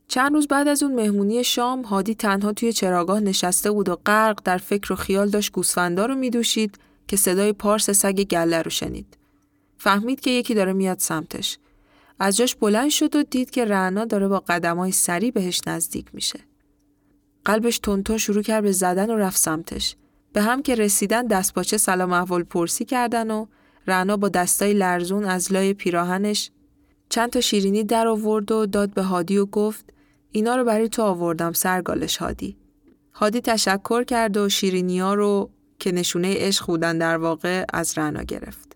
چند 0.07 0.33
روز 0.33 0.47
بعد 0.47 0.67
از 0.67 0.83
اون 0.83 0.95
مهمونی 0.95 1.43
شام 1.43 1.81
هادی 1.81 2.15
تنها 2.15 2.53
توی 2.53 2.74
چراگاه 2.74 3.19
نشسته 3.19 3.71
بود 3.71 3.89
و 3.89 3.95
غرق 3.95 4.39
در 4.43 4.57
فکر 4.57 4.93
و 4.93 4.95
خیال 4.95 5.29
داشت 5.29 5.51
گوسفندا 5.51 6.05
رو 6.05 6.15
میدوشید 6.15 6.77
که 7.07 7.17
صدای 7.17 7.53
پارس 7.53 7.89
سگ 7.89 8.24
گله 8.24 8.62
رو 8.62 8.71
شنید. 8.71 9.17
فهمید 9.77 10.20
که 10.20 10.32
یکی 10.32 10.53
داره 10.53 10.74
میاد 10.74 11.00
سمتش. 11.00 11.58
از 12.20 12.38
جاش 12.38 12.55
بلند 12.55 12.89
شد 12.89 13.15
و 13.15 13.24
دید 13.24 13.50
که 13.50 13.65
رعنا 13.65 14.05
داره 14.05 14.27
با 14.27 14.39
قدمای 14.39 14.91
سری 14.91 15.32
بهش 15.32 15.62
نزدیک 15.67 16.05
میشه. 16.13 16.39
قلبش 17.46 17.79
تونتون 17.79 18.17
شروع 18.17 18.41
کرد 18.44 18.63
به 18.63 18.72
زدن 18.72 19.10
و 19.10 19.17
رفت 19.17 19.38
سمتش. 19.38 19.96
به 20.34 20.41
هم 20.41 20.62
که 20.62 20.75
رسیدن 20.75 21.27
دستپاچه 21.27 21.77
سلام 21.77 22.13
احوال 22.13 22.44
پرسی 22.44 22.86
کردن 22.86 23.32
و 23.32 23.46
رعنا 23.88 24.17
با 24.17 24.29
دستای 24.29 24.74
لرزون 24.74 25.25
از 25.25 25.53
لای 25.53 25.74
پیراهنش 25.74 26.51
چند 27.10 27.29
تا 27.29 27.41
شیرینی 27.41 27.84
در 27.84 28.08
آورد 28.08 28.51
و 28.51 28.65
داد 28.65 28.94
به 28.94 29.03
هادی 29.03 29.38
و 29.38 29.46
گفت 29.46 29.94
اینا 30.32 30.55
رو 30.55 30.63
برای 30.63 30.89
تو 30.89 31.01
آوردم 31.01 31.53
سرگالش 31.53 32.17
هادی. 32.17 32.58
هادی 33.13 33.41
تشکر 33.41 34.03
کرد 34.03 34.38
و 34.38 34.50
شیرینی 34.50 35.00
ها 35.00 35.13
رو 35.13 35.50
که 35.79 35.91
نشونه 35.91 36.34
عشق 36.38 36.65
بودن 36.65 36.98
در 36.98 37.17
واقع 37.17 37.65
از 37.74 37.98
رعنا 37.98 38.24
گرفت. 38.24 38.75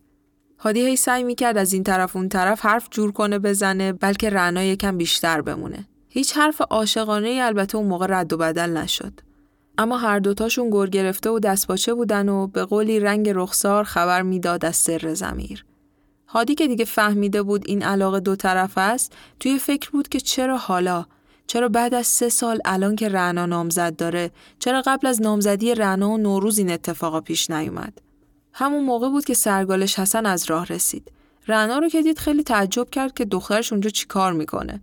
هادی 0.61 0.85
هی 0.85 0.95
سعی 0.95 1.23
می‌کرد 1.23 1.57
از 1.57 1.73
این 1.73 1.83
طرف 1.83 2.15
اون 2.15 2.29
طرف 2.29 2.65
حرف 2.65 2.87
جور 2.91 3.11
کنه 3.11 3.39
بزنه 3.39 3.93
بلکه 3.93 4.29
رعنا 4.29 4.63
یکم 4.63 4.97
بیشتر 4.97 5.41
بمونه. 5.41 5.87
هیچ 6.09 6.37
حرف 6.37 6.61
عاشقانه 6.61 7.39
البته 7.43 7.77
اون 7.77 7.87
موقع 7.87 8.07
رد 8.09 8.33
و 8.33 8.37
بدل 8.37 8.69
نشد. 8.69 9.13
اما 9.77 9.97
هر 9.97 10.19
دوتاشون 10.19 10.69
گر 10.69 10.85
گرفته 10.85 11.29
و 11.29 11.39
دستپاچه 11.39 11.93
بودن 11.93 12.29
و 12.29 12.47
به 12.47 12.65
قولی 12.65 12.99
رنگ 12.99 13.29
رخسار 13.29 13.83
خبر 13.83 14.21
می‌داد 14.21 14.65
از 14.65 14.75
سر 14.75 15.13
زمیر. 15.13 15.65
هادی 16.27 16.55
که 16.55 16.67
دیگه 16.67 16.85
فهمیده 16.85 17.43
بود 17.43 17.63
این 17.67 17.83
علاقه 17.83 18.19
دو 18.19 18.35
طرف 18.35 18.77
است 18.77 19.13
توی 19.39 19.59
فکر 19.59 19.89
بود 19.89 20.07
که 20.07 20.19
چرا 20.19 20.57
حالا 20.57 21.05
چرا 21.47 21.69
بعد 21.69 21.93
از 21.93 22.07
سه 22.07 22.29
سال 22.29 22.59
الان 22.65 22.95
که 22.95 23.09
رعنا 23.09 23.45
نامزد 23.45 23.95
داره 23.95 24.31
چرا 24.59 24.83
قبل 24.85 25.07
از 25.07 25.21
نامزدی 25.21 25.75
رعنا 25.75 26.09
و 26.09 26.17
نوروز 26.17 26.57
این 26.57 26.71
اتفاقا 26.71 27.21
پیش 27.21 27.49
نیومد 27.49 28.08
همون 28.53 28.83
موقع 28.83 29.09
بود 29.09 29.25
که 29.25 29.33
سرگالش 29.33 29.99
حسن 29.99 30.25
از 30.25 30.49
راه 30.49 30.65
رسید 30.65 31.11
رعنا 31.47 31.79
رو 31.79 31.89
که 31.89 32.01
دید 32.01 32.19
خیلی 32.19 32.43
تعجب 32.43 32.89
کرد 32.89 33.13
که 33.13 33.25
دخترش 33.25 33.71
اونجا 33.73 33.89
چیکار 33.89 34.33
می‌کنه 34.33 34.81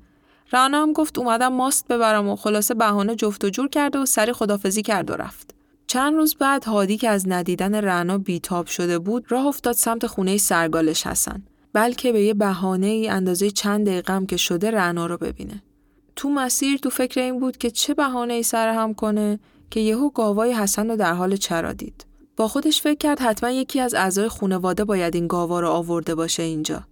رانا 0.50 0.82
هم 0.82 0.92
گفت 0.92 1.18
اومدم 1.18 1.52
ماست 1.52 1.88
ببرم 1.88 2.28
و 2.28 2.36
خلاصه 2.36 2.74
بهانه 2.74 3.14
جفت 3.14 3.44
و 3.44 3.48
جور 3.48 3.68
کرد 3.68 3.96
و 3.96 4.06
سری 4.06 4.32
خدافزی 4.32 4.82
کرد 4.82 5.10
و 5.10 5.14
رفت. 5.14 5.54
چند 5.86 6.14
روز 6.14 6.34
بعد 6.34 6.64
هادی 6.64 6.96
که 6.96 7.08
از 7.08 7.28
ندیدن 7.28 7.74
رعنا 7.74 8.18
بیتاب 8.18 8.66
شده 8.66 8.98
بود 8.98 9.24
راه 9.28 9.46
افتاد 9.46 9.74
سمت 9.74 10.06
خونه 10.06 10.36
سرگالش 10.36 11.06
حسن 11.06 11.42
بلکه 11.72 12.12
به 12.12 12.22
یه 12.22 12.34
بهانه 12.34 12.86
ای 12.86 13.08
اندازه 13.08 13.50
چند 13.50 13.86
دقیقه 13.86 14.26
که 14.26 14.36
شده 14.36 14.70
رعنا 14.70 15.06
رو 15.06 15.16
ببینه. 15.16 15.62
تو 16.16 16.30
مسیر 16.30 16.78
تو 16.78 16.90
فکر 16.90 17.20
این 17.20 17.40
بود 17.40 17.56
که 17.56 17.70
چه 17.70 17.94
بهانه 17.94 18.34
ای 18.34 18.42
سر 18.42 18.68
هم 18.68 18.94
کنه 18.94 19.38
که 19.70 19.80
یهو 19.80 20.10
گاوای 20.10 20.52
حسن 20.52 20.90
رو 20.90 20.96
در 20.96 21.14
حال 21.14 21.36
چرا 21.36 21.72
دید. 21.72 22.06
با 22.36 22.48
خودش 22.48 22.82
فکر 22.82 22.98
کرد 22.98 23.20
حتما 23.20 23.50
یکی 23.50 23.80
از 23.80 23.94
اعضای 23.94 24.28
خانواده 24.28 24.84
باید 24.84 25.14
این 25.14 25.26
گاوا 25.26 25.60
رو 25.60 25.68
آورده 25.68 26.14
باشه 26.14 26.42
اینجا. 26.42 26.84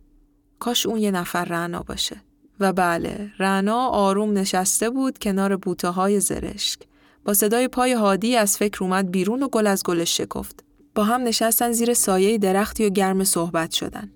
کاش 0.58 0.86
اون 0.86 0.98
یه 0.98 1.10
نفر 1.10 1.44
رعنا 1.44 1.82
باشه. 1.82 2.16
و 2.60 2.72
بله 2.72 3.30
رنا 3.38 3.88
آروم 3.88 4.32
نشسته 4.32 4.90
بود 4.90 5.18
کنار 5.18 5.56
بوته 5.56 5.88
های 5.88 6.20
زرشک. 6.20 6.80
با 7.24 7.34
صدای 7.34 7.68
پای 7.68 7.92
هادی 7.92 8.36
از 8.36 8.56
فکر 8.56 8.84
اومد 8.84 9.10
بیرون 9.10 9.42
و 9.42 9.48
گل 9.48 9.66
از 9.66 9.82
گلش 9.82 10.16
شکفت. 10.16 10.64
با 10.94 11.04
هم 11.04 11.22
نشستن 11.22 11.72
زیر 11.72 11.94
سایه 11.94 12.38
درختی 12.38 12.86
و 12.86 12.88
گرم 12.88 13.24
صحبت 13.24 13.70
شدن. 13.70 14.10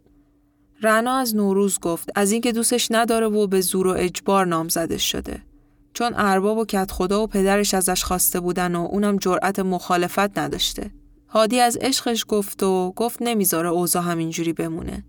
رنا 0.82 1.16
از 1.16 1.37
نوروز 1.37 1.80
گفت 1.80 2.08
از 2.14 2.32
اینکه 2.32 2.52
دوستش 2.52 2.88
نداره 2.90 3.26
و 3.26 3.47
به 3.47 3.61
زور 3.61 3.87
و 3.87 3.94
اجبار 3.99 4.47
نامزدش 4.47 5.11
شده. 5.11 5.42
چون 5.94 6.12
ارباب 6.16 6.58
و 6.58 6.64
کت 6.64 6.90
خدا 6.90 7.23
و 7.23 7.26
پدرش 7.26 7.75
ازش 7.75 8.04
خواسته 8.04 8.40
بودن 8.40 8.75
و 8.75 8.88
اونم 8.90 9.16
جرأت 9.16 9.58
مخالفت 9.58 10.38
نداشته. 10.38 10.90
هادی 11.28 11.61
از 11.61 11.76
عشقش 11.76 12.25
گفت 12.28 12.62
و 12.62 12.92
گفت 12.97 13.23
نمی‌ذاره 13.23 13.68
اوضاع 13.68 14.02
همینجوری 14.02 14.52
بمونه 14.52 15.04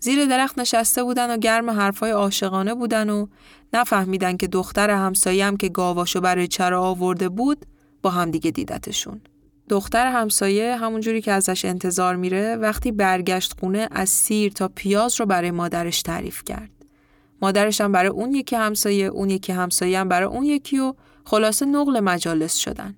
زیر 0.00 0.26
درخت 0.26 0.58
نشسته 0.58 1.04
بودن 1.04 1.34
و 1.34 1.36
گرم 1.36 1.70
حرفای 1.70 2.10
عاشقانه 2.10 2.74
بودن 2.74 3.10
و 3.10 3.26
نفهمیدن 3.72 4.36
که 4.36 4.46
دختر 4.46 4.90
همسایه 4.90 5.56
که 5.56 5.68
گاواشو 5.68 6.20
برای 6.20 6.48
چرا 6.48 6.82
آورده 6.82 7.28
بود 7.28 7.66
با 8.02 8.10
همدیگه 8.10 8.50
دیدتشون. 8.50 9.20
دختر 9.68 10.06
همسایه 10.06 10.76
همونجوری 10.76 11.20
که 11.20 11.32
ازش 11.32 11.64
انتظار 11.64 12.16
میره 12.16 12.56
وقتی 12.56 12.92
برگشت 12.92 13.60
خونه 13.60 13.88
از 13.90 14.08
سیر 14.08 14.52
تا 14.52 14.68
پیاز 14.68 15.20
رو 15.20 15.26
برای 15.26 15.50
مادرش 15.50 16.02
تعریف 16.02 16.44
کرد. 16.44 16.70
مادرش 17.42 17.80
هم 17.80 17.92
برای 17.92 18.10
اون 18.10 18.34
یکی 18.34 18.56
همسایه، 18.56 19.06
اون 19.06 19.30
یکی 19.30 19.52
همسایه 19.52 20.00
هم 20.00 20.08
برای 20.08 20.28
اون 20.28 20.44
یکی 20.44 20.78
و 20.78 20.94
خلاصه 21.24 21.66
نقل 21.66 22.00
مجالس 22.00 22.56
شدن. 22.56 22.94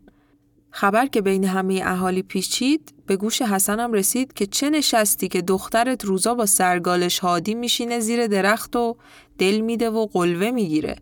خبر 0.75 1.07
که 1.07 1.21
بین 1.21 1.45
همه 1.45 1.83
اهالی 1.85 2.23
پیچید 2.23 2.95
به 3.07 3.17
گوش 3.17 3.43
حسنم 3.43 3.93
رسید 3.93 4.33
که 4.33 4.47
چه 4.47 4.71
نشستی 4.71 5.29
که 5.29 5.43
دخترت 5.43 6.05
روزا 6.05 6.35
با 6.35 6.47
سرگالش 6.47 7.19
هادی 7.19 7.55
میشینه 7.55 8.01
زیر 8.01 8.27
درخت 8.27 8.77
و 8.77 8.97
دل 9.39 9.61
میده 9.61 9.91
و 9.91 10.07
قلوه 10.07 10.51
می‌گیره. 10.51 10.97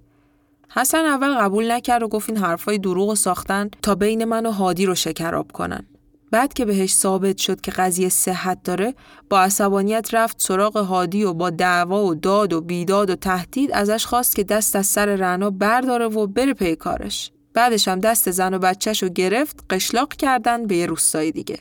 حسن 0.70 1.04
اول 1.04 1.34
قبول 1.34 1.72
نکرد 1.72 2.02
و 2.02 2.08
گفت 2.08 2.30
این 2.30 2.38
حرفای 2.38 2.78
دروغ 2.78 3.08
و 3.08 3.14
ساختن 3.14 3.70
تا 3.82 3.94
بین 3.94 4.24
من 4.24 4.46
و 4.46 4.50
هادی 4.50 4.86
رو 4.86 4.94
شکراب 4.94 5.52
کنن. 5.52 5.86
بعد 6.30 6.52
که 6.52 6.64
بهش 6.64 6.94
ثابت 6.94 7.38
شد 7.38 7.60
که 7.60 7.70
قضیه 7.70 8.08
صحت 8.08 8.62
داره 8.62 8.94
با 9.30 9.40
عصبانیت 9.40 10.14
رفت 10.14 10.42
سراغ 10.42 10.76
هادی 10.76 11.24
و 11.24 11.32
با 11.32 11.50
دعوا 11.50 12.04
و 12.04 12.14
داد 12.14 12.52
و 12.52 12.60
بیداد 12.60 13.10
و 13.10 13.14
تهدید 13.14 13.72
ازش 13.72 14.06
خواست 14.06 14.36
که 14.36 14.44
دست 14.44 14.76
از 14.76 14.86
سر 14.86 15.06
رعنا 15.06 15.50
برداره 15.50 16.06
و 16.06 16.26
بره 16.26 16.54
پی 16.54 16.76
کارش 16.76 17.32
بعدش 17.54 17.88
هم 17.88 18.00
دست 18.00 18.30
زن 18.30 18.54
و 18.54 18.58
بچهش 18.58 19.02
رو 19.02 19.08
گرفت 19.08 19.64
قشلاق 19.70 20.08
کردن 20.08 20.66
به 20.66 20.76
یه 20.76 20.86
روستای 20.86 21.32
دیگه. 21.32 21.58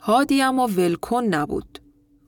هادی 0.00 0.42
اما 0.42 0.66
ولکن 0.66 1.24
نبود. 1.24 1.78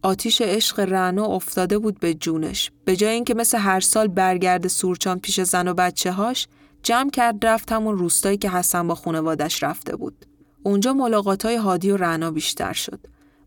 آتیش 0.02 0.40
عشق 0.40 0.80
رعنا 0.80 1.24
افتاده 1.24 1.78
بود 1.78 2.00
به 2.00 2.14
جونش. 2.14 2.70
به 2.84 2.96
جای 2.96 3.14
اینکه 3.14 3.34
مثل 3.34 3.58
هر 3.58 3.80
سال 3.80 4.08
برگرد 4.08 4.68
سورچان 4.68 5.20
پیش 5.20 5.40
زن 5.40 5.68
و 5.68 5.74
بچه 5.74 6.12
هاش 6.12 6.48
جمع 6.82 7.10
کرد 7.10 7.46
رفت 7.46 7.72
همون 7.72 7.98
روستایی 7.98 8.36
که 8.36 8.50
حسن 8.50 8.88
با 8.88 8.94
خانوادش 8.94 9.62
رفته 9.62 9.96
بود. 9.96 10.26
اونجا 10.62 10.92
ملاقات 10.92 11.46
های 11.46 11.56
هادی 11.56 11.90
و 11.90 11.96
رعنا 11.96 12.30
بیشتر 12.30 12.72
شد. 12.72 13.00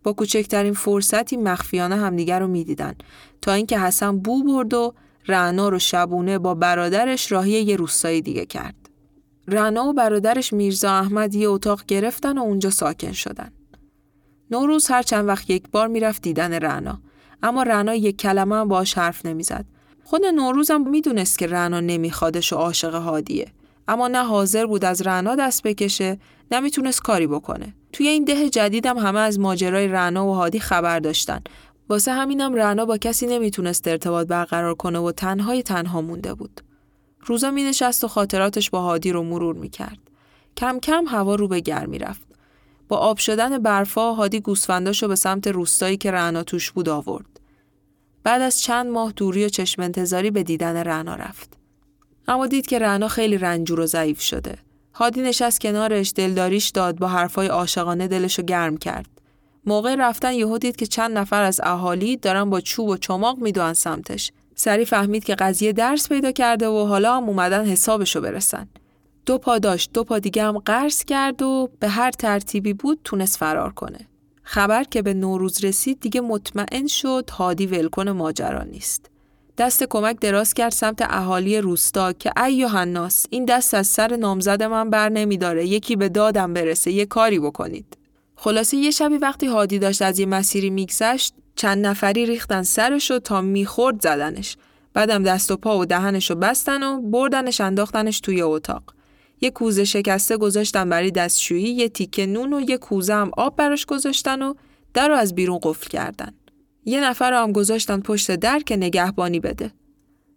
با 0.03 0.13
کوچکترین 0.13 0.73
فرصتی 0.73 1.37
مخفیانه 1.37 1.95
همدیگر 1.95 2.39
رو 2.39 2.47
می‌دیدن. 2.47 2.95
تا 3.41 3.53
اینکه 3.53 3.79
حسن 3.79 4.19
بو 4.19 4.43
برد 4.43 4.73
و 4.73 4.93
رعنا 5.27 5.69
رو 5.69 5.79
شبونه 5.79 6.39
با 6.39 6.53
برادرش 6.53 7.31
راهی 7.31 7.51
یه 7.51 7.75
روستای 7.75 8.21
دیگه 8.21 8.45
کرد. 8.45 8.86
رعنا 9.47 9.85
و 9.85 9.93
برادرش 9.93 10.53
میرزا 10.53 10.91
احمد 10.91 11.35
یه 11.35 11.49
اتاق 11.49 11.85
گرفتن 11.87 12.37
و 12.37 12.41
اونجا 12.41 12.69
ساکن 12.69 13.11
شدن. 13.11 13.51
نوروز 14.51 14.87
هر 14.87 15.01
چند 15.01 15.27
وقت 15.27 15.49
یک 15.49 15.63
بار 15.71 15.87
می‌رفت 15.87 16.21
دیدن 16.21 16.53
رعنا 16.53 16.99
اما 17.43 17.63
رعنا 17.63 17.95
یک 17.95 18.17
کلمه 18.17 18.55
هم 18.55 18.67
باش 18.67 18.97
حرف 18.97 19.25
نمی‌زد. 19.25 19.65
خود 20.03 20.25
نوروز 20.25 20.71
هم 20.71 20.89
می‌دونست 20.89 21.39
که 21.39 21.47
رعنا 21.47 21.79
نمیخوادش 21.79 22.53
و 22.53 22.55
عاشق 22.55 22.95
هادیه. 22.95 23.47
اما 23.87 24.07
نه 24.07 24.25
حاضر 24.25 24.65
بود 24.65 24.85
از 24.85 25.01
رعنا 25.01 25.35
دست 25.35 25.63
بکشه 25.63 26.17
نمی‌تونست 26.51 27.01
کاری 27.01 27.27
بکنه 27.27 27.73
توی 27.93 28.07
این 28.07 28.25
ده 28.25 28.49
جدیدم 28.49 28.97
همه 28.97 29.19
از 29.19 29.39
ماجرای 29.39 29.87
رعنا 29.87 30.27
و 30.27 30.33
هادی 30.33 30.59
خبر 30.59 30.99
داشتن 30.99 31.41
واسه 31.89 32.11
همینم 32.11 32.53
رعنا 32.53 32.85
با 32.85 32.97
کسی 32.97 33.27
نمی‌تونست 33.27 33.87
ارتباط 33.87 34.27
برقرار 34.27 34.75
کنه 34.75 34.99
و 34.99 35.11
تنهای 35.11 35.63
تنها 35.63 36.01
مونده 36.01 36.33
بود 36.33 36.61
روزا 37.27 37.51
می 37.51 37.63
نشست 37.63 38.03
و 38.03 38.07
خاطراتش 38.07 38.69
با 38.69 38.81
هادی 38.81 39.11
رو 39.11 39.23
مرور 39.23 39.55
می‌کرد 39.55 39.99
کم 40.57 40.79
کم 40.79 41.05
هوا 41.07 41.35
رو 41.35 41.47
به 41.47 41.59
گرمی 41.59 41.99
رفت 41.99 42.27
با 42.87 42.97
آب 42.97 43.17
شدن 43.17 43.57
برفا 43.57 44.13
هادی 44.13 44.39
گوسفنداشو 44.39 45.07
به 45.07 45.15
سمت 45.15 45.47
روستایی 45.47 45.97
که 45.97 46.11
رعنا 46.11 46.43
توش 46.43 46.71
بود 46.71 46.89
آورد 46.89 47.39
بعد 48.23 48.41
از 48.41 48.61
چند 48.61 48.87
ماه 48.87 49.11
دوری 49.11 49.45
و 49.45 49.49
چشم 49.49 49.81
انتظاری 49.81 50.31
به 50.31 50.43
دیدن 50.43 50.77
رعنا 50.77 51.15
رفت 51.15 51.57
اما 52.27 52.47
دید 52.47 52.67
که 52.67 52.79
رعنا 52.79 53.07
خیلی 53.07 53.37
رنجور 53.37 53.79
و 53.79 53.85
ضعیف 53.85 54.21
شده. 54.21 54.57
هادی 54.93 55.21
نشست 55.21 55.61
کنارش 55.61 56.13
دلداریش 56.15 56.69
داد 56.69 56.99
با 56.99 57.07
حرفای 57.07 57.47
عاشقانه 57.47 58.07
دلشو 58.07 58.41
گرم 58.41 58.77
کرد. 58.77 59.09
موقع 59.65 59.95
رفتن 59.95 60.33
یهو 60.33 60.57
دید 60.57 60.75
که 60.75 60.85
چند 60.85 61.17
نفر 61.17 61.43
از 61.43 61.61
اهالی 61.63 62.17
دارن 62.17 62.49
با 62.49 62.61
چوب 62.61 62.87
و 62.87 62.97
چماق 62.97 63.37
میدوان 63.37 63.73
سمتش. 63.73 64.31
سری 64.59 64.85
فهمید 64.85 65.23
که 65.23 65.35
قضیه 65.35 65.73
درس 65.73 66.09
پیدا 66.09 66.31
کرده 66.31 66.67
و 66.67 66.85
حالا 66.85 67.17
هم 67.17 67.23
اومدن 67.23 67.65
حسابشو 67.65 68.21
برسن. 68.21 68.67
دو 69.25 69.37
پا 69.37 69.59
داشت 69.59 69.93
دو 69.93 70.03
پا 70.03 70.19
دیگه 70.19 70.43
هم 70.43 70.57
قرض 70.57 71.03
کرد 71.03 71.41
و 71.41 71.69
به 71.79 71.87
هر 71.89 72.11
ترتیبی 72.11 72.73
بود 72.73 72.99
تونست 73.03 73.37
فرار 73.37 73.73
کنه. 73.73 73.99
خبر 74.43 74.83
که 74.83 75.01
به 75.01 75.13
نوروز 75.13 75.65
رسید 75.65 75.99
دیگه 75.99 76.21
مطمئن 76.21 76.87
شد 76.87 77.29
هادی 77.29 77.67
ولکن 77.67 78.09
ماجرا 78.09 78.63
نیست. 78.63 79.09
دست 79.57 79.83
کمک 79.83 80.19
دراز 80.19 80.53
کرد 80.53 80.71
سمت 80.71 81.01
اهالی 81.01 81.61
روستا 81.61 82.13
که 82.13 82.43
ای 82.43 82.63
هناس 82.63 83.25
این 83.29 83.45
دست 83.45 83.73
از 83.73 83.87
سر 83.87 84.15
نامزد 84.15 84.63
من 84.63 84.89
بر 84.89 85.09
نمیداره 85.09 85.67
یکی 85.67 85.95
به 85.95 86.09
دادم 86.09 86.53
برسه 86.53 86.91
یه 86.91 87.05
کاری 87.05 87.39
بکنید 87.39 87.97
خلاصه 88.39 88.77
یه 88.77 88.91
شبی 88.91 89.17
وقتی 89.17 89.47
هادی 89.47 89.79
داشت 89.79 90.01
از 90.01 90.19
یه 90.19 90.25
مسیری 90.25 90.69
میگذشت 90.69 91.33
چند 91.55 91.85
نفری 91.85 92.25
ریختن 92.25 92.63
سرشو 92.63 93.19
تا 93.19 93.41
می‌خورد 93.41 94.01
زدنش 94.01 94.57
بعدم 94.93 95.23
دست 95.23 95.51
و 95.51 95.57
پا 95.57 95.77
و 95.79 95.85
دهنشو 95.85 96.35
بستن 96.35 96.83
و 96.83 97.01
بردنش 97.01 97.61
انداختنش 97.61 98.19
توی 98.19 98.41
اتاق 98.41 98.83
یه 99.41 99.51
کوزه 99.51 99.83
شکسته 99.85 100.37
گذاشتن 100.37 100.89
برای 100.89 101.11
دستشویی 101.11 101.69
یه 101.69 101.89
تیکه 101.89 102.25
نون 102.25 102.53
و 102.53 102.61
یه 102.69 102.77
کوزه 102.77 103.13
هم 103.13 103.31
آب 103.37 103.55
براش 103.55 103.85
گذاشتن 103.85 104.41
و 104.41 104.53
در 104.93 105.07
رو 105.07 105.15
از 105.15 105.35
بیرون 105.35 105.59
قفل 105.63 105.87
کردن 105.87 106.33
یه 106.85 107.03
نفر 107.03 107.31
رو 107.31 107.37
هم 107.37 107.51
گذاشتن 107.51 107.99
پشت 107.99 108.35
در 108.35 108.59
که 108.59 108.75
نگهبانی 108.75 109.39
بده. 109.39 109.71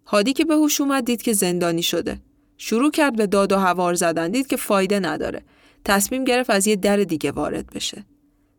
هادی 0.07 0.33
که 0.33 0.45
به 0.45 0.55
هوش 0.55 0.81
اومد 0.81 1.05
دید 1.05 1.23
که 1.23 1.33
زندانی 1.33 1.83
شده. 1.83 2.21
شروع 2.57 2.91
کرد 2.91 3.17
به 3.17 3.27
داد 3.27 3.53
و 3.53 3.57
هوار 3.57 3.95
زدن 3.95 4.31
دید 4.31 4.47
که 4.47 4.57
فایده 4.57 5.01
نداره. 5.01 5.43
تصمیم 5.85 6.25
گرفت 6.25 6.51
از 6.51 6.67
یه 6.67 6.77
در 6.77 6.97
دیگه 6.97 7.33
وارد 7.33 7.67
بشه. 7.75 8.05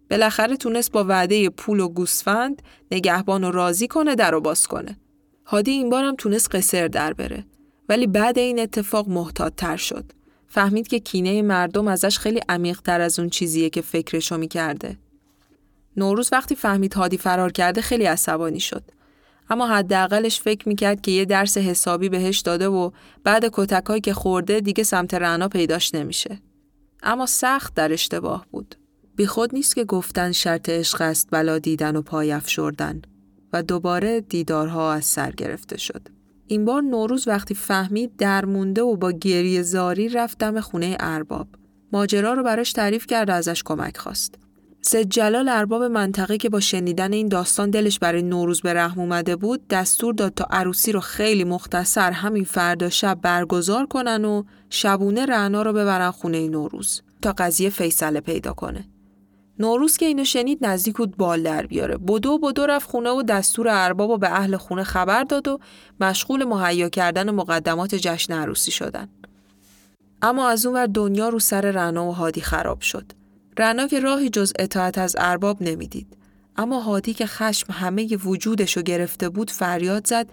بالاخره 0.09 0.57
تونست 0.57 0.91
با 0.91 1.03
وعده 1.03 1.49
پول 1.49 1.79
و 1.79 1.89
گوسفند 1.89 2.61
نگهبان 2.91 3.43
رو 3.43 3.51
راضی 3.51 3.87
کنه 3.87 4.15
در 4.15 4.31
رو 4.31 4.41
باز 4.41 4.67
کنه. 4.67 4.97
هادی 5.45 5.71
این 5.71 5.89
بارم 5.89 6.15
تونست 6.15 6.55
قصر 6.55 6.87
در 6.87 7.13
بره. 7.13 7.45
ولی 7.89 8.07
بعد 8.07 8.39
این 8.39 8.59
اتفاق 8.59 9.09
محتاط 9.09 9.53
تر 9.55 9.77
شد. 9.77 10.11
فهمید 10.47 10.87
که 10.87 10.99
کینه 10.99 11.41
مردم 11.41 11.87
ازش 11.87 12.17
خیلی 12.17 12.41
عمیق 12.49 12.81
تر 12.81 13.01
از 13.01 13.19
اون 13.19 13.29
چیزیه 13.29 13.69
که 13.69 13.81
فکرشو 13.81 14.37
می‌کرده. 14.37 14.97
نوروز 15.97 16.29
وقتی 16.31 16.55
فهمید 16.55 16.93
هادی 16.93 17.17
فرار 17.17 17.51
کرده 17.51 17.81
خیلی 17.81 18.05
عصبانی 18.05 18.59
شد. 18.59 18.83
اما 19.49 19.67
حداقلش 19.67 20.41
فکر 20.41 20.69
می‌کرد 20.69 21.01
که 21.01 21.11
یه 21.11 21.25
درس 21.25 21.57
حسابی 21.57 22.09
بهش 22.09 22.39
داده 22.39 22.67
و 22.67 22.91
بعد 23.23 23.49
کتکایی 23.53 24.01
که 24.01 24.13
خورده 24.13 24.59
دیگه 24.59 24.83
سمت 24.83 25.13
رعنا 25.13 25.47
پیداش 25.47 25.95
نمیشه. 25.95 26.39
اما 27.03 27.25
سخت 27.25 27.73
در 27.73 27.93
اشتباه 27.93 28.45
بود. 28.51 28.75
بی 29.15 29.25
خود 29.25 29.55
نیست 29.55 29.75
که 29.75 29.83
گفتن 29.83 30.31
شرط 30.31 30.69
عشق 30.69 31.01
است 31.01 31.27
بلا 31.31 31.59
دیدن 31.59 31.95
و 31.95 32.01
پای 32.01 32.31
افشردن 32.31 33.01
و 33.53 33.63
دوباره 33.63 34.21
دیدارها 34.21 34.93
از 34.93 35.05
سر 35.05 35.31
گرفته 35.31 35.77
شد. 35.77 36.01
این 36.47 36.65
بار 36.65 36.81
نوروز 36.81 37.27
وقتی 37.27 37.55
فهمید 37.55 38.15
درمونده 38.15 38.81
و 38.81 38.95
با 38.95 39.11
گریه 39.11 39.61
زاری 39.61 40.09
رفتم 40.09 40.59
خونه 40.59 40.97
ارباب. 40.99 41.47
ماجرا 41.93 42.33
رو 42.33 42.43
براش 42.43 42.71
تعریف 42.71 43.07
کرد 43.07 43.29
و 43.29 43.33
ازش 43.33 43.63
کمک 43.63 43.97
خواست. 43.97 44.35
سید 44.83 45.09
جلال 45.09 45.49
ارباب 45.49 45.83
منطقه 45.83 46.37
که 46.37 46.49
با 46.49 46.59
شنیدن 46.59 47.13
این 47.13 47.27
داستان 47.27 47.69
دلش 47.69 47.99
برای 47.99 48.21
نوروز 48.21 48.61
به 48.61 48.73
رحم 48.73 48.99
اومده 48.99 49.35
بود 49.35 49.67
دستور 49.67 50.13
داد 50.13 50.33
تا 50.33 50.47
عروسی 50.49 50.91
رو 50.91 50.99
خیلی 50.99 51.43
مختصر 51.43 52.11
همین 52.11 52.43
فردا 52.43 52.89
شب 52.89 53.19
برگزار 53.21 53.85
کنن 53.85 54.25
و 54.25 54.43
شبونه 54.69 55.25
رعنا 55.25 55.61
رو 55.61 55.73
ببرن 55.73 56.11
خونه 56.11 56.49
نوروز 56.49 57.01
تا 57.21 57.33
قضیه 57.37 57.69
فیصله 57.69 58.19
پیدا 58.19 58.53
کنه. 58.53 58.85
نوروز 59.59 59.97
که 59.97 60.05
اینو 60.05 60.23
شنید 60.23 60.65
نزدیک 60.65 60.97
بود 60.97 61.17
بال 61.17 61.43
در 61.43 61.65
بیاره. 61.65 61.97
بدو 61.97 62.37
بدو 62.37 62.65
رفت 62.65 62.89
خونه 62.89 63.09
و 63.09 63.23
دستور 63.23 63.67
ارباب 63.69 64.09
و 64.09 64.17
به 64.17 64.29
اهل 64.29 64.57
خونه 64.57 64.83
خبر 64.83 65.23
داد 65.23 65.47
و 65.47 65.59
مشغول 65.99 66.43
مهیا 66.43 66.89
کردن 66.89 67.31
مقدمات 67.31 67.95
جشن 67.95 68.33
عروسی 68.33 68.71
شدن. 68.71 69.07
اما 70.21 70.49
از 70.49 70.65
اون 70.65 70.75
ور 70.75 70.85
دنیا 70.85 71.29
رو 71.29 71.39
سر 71.39 71.71
رعنا 71.71 72.09
و 72.09 72.11
هادی 72.11 72.41
خراب 72.41 72.81
شد. 72.81 73.20
رنا 73.57 73.87
که 73.87 73.99
راهی 73.99 74.29
جز 74.29 74.53
اطاعت 74.59 74.97
از 74.97 75.15
ارباب 75.19 75.63
نمی‌دید. 75.63 76.17
اما 76.55 76.79
هادی 76.79 77.13
که 77.13 77.25
خشم 77.25 77.73
همه 77.73 78.17
وجودشو 78.17 78.81
گرفته 78.81 79.29
بود 79.29 79.51
فریاد 79.51 80.07
زد 80.07 80.29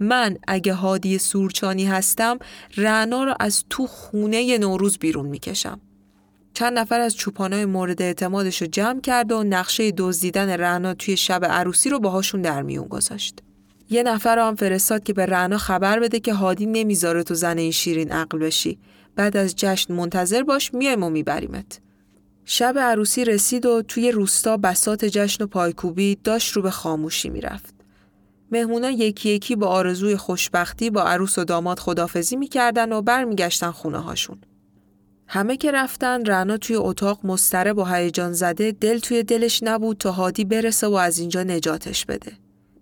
من 0.00 0.36
اگه 0.48 0.74
هادی 0.74 1.18
سورچانی 1.18 1.84
هستم 1.84 2.38
رعنا 2.76 3.24
را 3.24 3.36
از 3.40 3.64
تو 3.70 3.86
خونه 3.86 4.58
نوروز 4.58 4.98
بیرون 4.98 5.26
می‌کشم. 5.26 5.80
چند 6.54 6.78
نفر 6.78 7.00
از 7.00 7.16
چوپانای 7.16 7.64
مورد 7.64 8.02
اعتمادش 8.02 8.62
رو 8.62 8.68
جمع 8.68 9.00
کرد 9.00 9.32
و 9.32 9.42
نقشه 9.42 9.90
دزدیدن 9.90 10.48
رعنا 10.48 10.94
توی 10.94 11.16
شب 11.16 11.44
عروسی 11.44 11.90
رو 11.90 12.00
باهاشون 12.00 12.42
در 12.42 12.62
میون 12.62 12.88
گذاشت. 12.88 13.42
یه 13.90 14.02
نفر 14.02 14.38
هم 14.38 14.54
فرستاد 14.54 15.02
که 15.02 15.12
به 15.12 15.26
رعنا 15.26 15.58
خبر 15.58 16.00
بده 16.00 16.20
که 16.20 16.34
هادی 16.34 16.66
نمی‌ذاره 16.66 17.22
تو 17.22 17.34
زن 17.34 17.58
این 17.58 17.70
شیرین 17.70 18.12
عقل 18.12 18.38
بشی. 18.38 18.78
بعد 19.16 19.36
از 19.36 19.56
جشن 19.56 19.94
منتظر 19.94 20.42
باش 20.42 20.74
میایم 20.74 21.02
و 21.02 21.10
میبریمت. 21.10 21.80
شب 22.50 22.78
عروسی 22.78 23.24
رسید 23.24 23.66
و 23.66 23.82
توی 23.82 24.10
روستا 24.10 24.56
بسات 24.56 25.04
جشن 25.04 25.44
و 25.44 25.46
پایکوبی 25.46 26.18
داشت 26.24 26.52
رو 26.52 26.62
به 26.62 26.70
خاموشی 26.70 27.28
می‌رفت. 27.28 27.74
مهمونا 28.52 28.90
یکی 28.90 29.28
یکی 29.28 29.56
با 29.56 29.66
آرزوی 29.66 30.16
خوشبختی 30.16 30.90
با 30.90 31.02
عروس 31.02 31.38
و 31.38 31.44
داماد 31.44 31.78
خدافزی 31.78 32.36
می‌کردن 32.36 32.92
و 32.92 33.02
برمیگشتن 33.02 33.70
خونه 33.70 33.98
هاشون. 33.98 34.38
همه 35.26 35.56
که 35.56 35.70
رفتن 35.70 36.24
رنا 36.24 36.56
توی 36.56 36.76
اتاق 36.76 37.26
مستره 37.26 37.72
با 37.72 37.84
هیجان 37.84 38.32
زده 38.32 38.72
دل 38.72 38.98
توی 38.98 39.22
دلش 39.22 39.62
نبود 39.62 39.96
تا 39.96 40.12
هادی 40.12 40.44
برسه 40.44 40.86
و 40.86 40.94
از 40.94 41.18
اینجا 41.18 41.42
نجاتش 41.42 42.06
بده. 42.06 42.32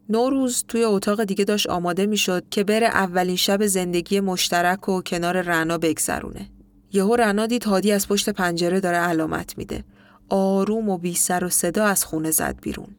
نوروز 0.09 0.65
توی 0.69 0.85
اتاق 0.85 1.25
دیگه 1.25 1.45
داشت 1.45 1.67
آماده 1.67 2.07
می‌شد 2.07 2.45
که 2.51 2.65
بره 2.65 2.87
اولین 2.87 3.37
شب 3.37 3.67
زندگی 3.67 4.21
مشترک 4.21 4.89
و 4.89 5.03
کنار 5.03 5.43
رنا 5.43 5.79
بگذرونه. 5.79 6.49
یهو 6.93 7.17
رنا 7.17 7.47
دید 7.47 7.65
هادی 7.65 7.93
از 7.93 8.09
پشت 8.09 8.31
پنجره 8.31 8.81
داره 8.81 8.97
علامت 8.97 9.59
میده. 9.59 9.85
آروم 10.29 10.89
و 10.89 10.99
بی 10.99 11.15
سر 11.15 11.45
و 11.45 11.49
صدا 11.49 11.85
از 11.85 12.05
خونه 12.05 12.31
زد 12.31 12.61
بیرون. 12.63 12.97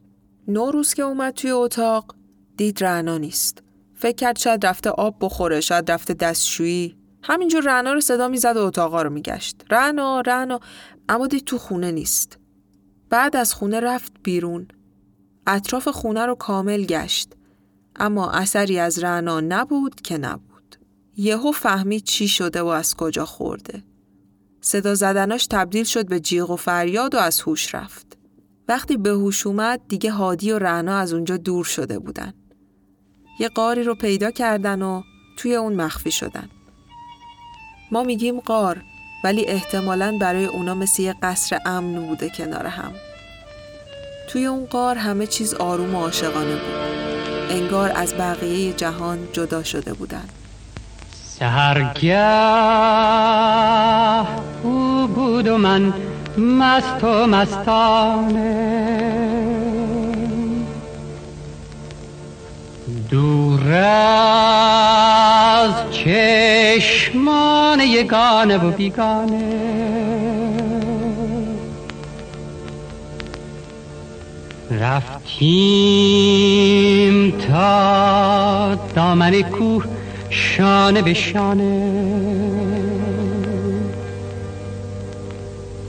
نوروز 0.48 0.94
که 0.94 1.02
اومد 1.02 1.34
توی 1.34 1.50
اتاق 1.50 2.14
دید 2.56 2.84
رنا 2.84 3.18
نیست. 3.18 3.62
فکر 3.94 4.16
کرد 4.16 4.38
شاید 4.38 4.66
رفته 4.66 4.90
آب 4.90 5.16
بخوره 5.20 5.60
شاید 5.60 5.90
رفته 5.90 6.14
دستشویی 6.14 6.96
همینجور 7.22 7.62
رنا 7.66 7.92
رو 7.92 8.00
صدا 8.00 8.28
می‌زد 8.28 8.56
و 8.56 8.64
اتاقا 8.64 9.02
رو 9.02 9.10
میگشت 9.10 9.64
رنا 9.70 10.20
رنا 10.20 10.60
اما 11.08 11.26
دید 11.26 11.44
تو 11.44 11.58
خونه 11.58 11.90
نیست 11.90 12.38
بعد 13.10 13.36
از 13.36 13.54
خونه 13.54 13.80
رفت 13.80 14.12
بیرون. 14.22 14.68
اطراف 15.46 15.88
خونه 15.88 16.26
رو 16.26 16.34
کامل 16.34 16.84
گشت. 16.84 17.32
اما 17.96 18.30
اثری 18.30 18.78
از 18.78 18.98
رعنا 18.98 19.40
نبود 19.40 20.00
که 20.00 20.18
نبود. 20.18 20.47
یهو 21.20 21.52
فهمید 21.52 22.04
چی 22.04 22.28
شده 22.28 22.62
و 22.62 22.66
از 22.66 22.94
کجا 22.96 23.24
خورده. 23.24 23.82
صدا 24.60 24.94
زدناش 24.94 25.46
تبدیل 25.46 25.84
شد 25.84 26.08
به 26.08 26.20
جیغ 26.20 26.50
و 26.50 26.56
فریاد 26.56 27.14
و 27.14 27.18
از 27.18 27.40
هوش 27.40 27.74
رفت. 27.74 28.18
وقتی 28.68 28.96
به 28.96 29.10
هوش 29.10 29.46
اومد 29.46 29.80
دیگه 29.88 30.10
هادی 30.10 30.52
و 30.52 30.58
رعنا 30.58 30.96
از 30.96 31.12
اونجا 31.12 31.36
دور 31.36 31.64
شده 31.64 31.98
بودن. 31.98 32.34
یه 33.40 33.48
قاری 33.48 33.82
رو 33.82 33.94
پیدا 33.94 34.30
کردن 34.30 34.82
و 34.82 35.02
توی 35.36 35.54
اون 35.54 35.72
مخفی 35.72 36.10
شدن. 36.10 36.48
ما 37.92 38.02
میگیم 38.02 38.40
قار 38.40 38.82
ولی 39.24 39.46
احتمالاً 39.46 40.18
برای 40.20 40.44
اونا 40.44 40.74
مثل 40.74 41.02
یه 41.02 41.14
قصر 41.22 41.58
امن 41.66 42.06
بوده 42.06 42.28
کنار 42.28 42.66
هم. 42.66 42.92
توی 44.28 44.46
اون 44.46 44.66
قار 44.66 44.96
همه 44.96 45.26
چیز 45.26 45.54
آروم 45.54 45.94
و 45.94 45.98
عاشقانه 45.98 46.54
بود. 46.54 46.74
انگار 47.50 47.92
از 47.94 48.14
بقیه 48.14 48.72
جهان 48.72 49.28
جدا 49.32 49.62
شده 49.62 49.94
بودن. 49.94 50.28
سهرگه 51.38 52.18
او 54.62 55.06
بود 55.06 55.48
و 55.48 55.58
من 55.58 55.92
مست 56.38 57.04
و 57.04 57.26
مستانه. 57.26 58.88
دور 63.10 63.72
از 65.62 65.72
چشمان 65.92 67.80
یگانه 67.80 68.58
و 68.58 68.70
بیگانه. 68.70 69.68
رفتیم 74.70 75.78
تا 77.30 78.74
دامن 78.74 79.42
کوه 79.42 79.97
شانه 80.30 81.02
به 81.02 81.14
شانه. 81.14 82.02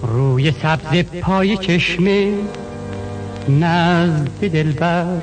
روی 0.04 0.52
سبز 0.52 1.04
پای 1.22 1.58
چشمه 1.58 2.34
نزد 3.50 4.50
دلبر 4.54 5.22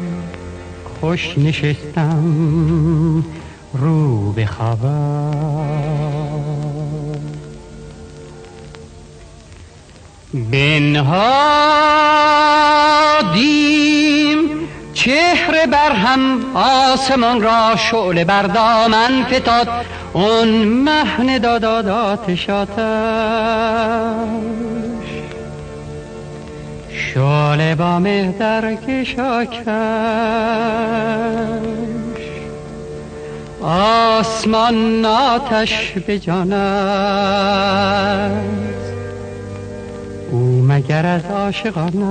خوش 1.00 1.38
نشستم 1.38 3.24
رو 3.74 4.32
به 4.32 4.46
خبر 4.46 5.76
چهره 14.96 15.66
بر 15.66 15.92
هم 15.92 16.56
آسمان 16.56 17.42
را 17.42 17.76
شعله 17.76 18.24
بر 18.24 18.42
دامن 18.42 19.24
فتاد. 19.32 19.68
اون 20.12 20.48
مهن 20.64 21.38
دادادات 21.38 22.34
شاتش 22.34 22.76
شعله 26.90 27.74
با 27.74 27.98
مهدر 27.98 28.74
کشاکش. 28.74 29.66
آسمان 33.62 35.04
آتش 35.04 35.92
به 36.06 36.20
او 40.30 40.64
مگر 40.68 41.06
از 41.06 41.24
عاشقان 41.24 42.02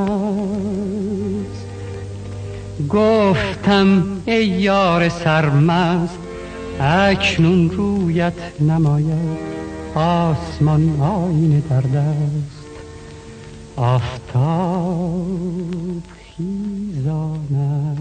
گفتم 2.90 4.04
ای 4.26 4.46
یار 4.46 5.10
سرمست 5.10 6.20
اکنون 6.80 7.70
رویت 7.70 8.34
نماید 8.62 9.56
آسمان 9.96 11.02
آینه 11.02 11.64
در 11.70 11.82
دست 11.82 12.66
آفتاب 13.76 15.26
خیزانه 16.38 17.96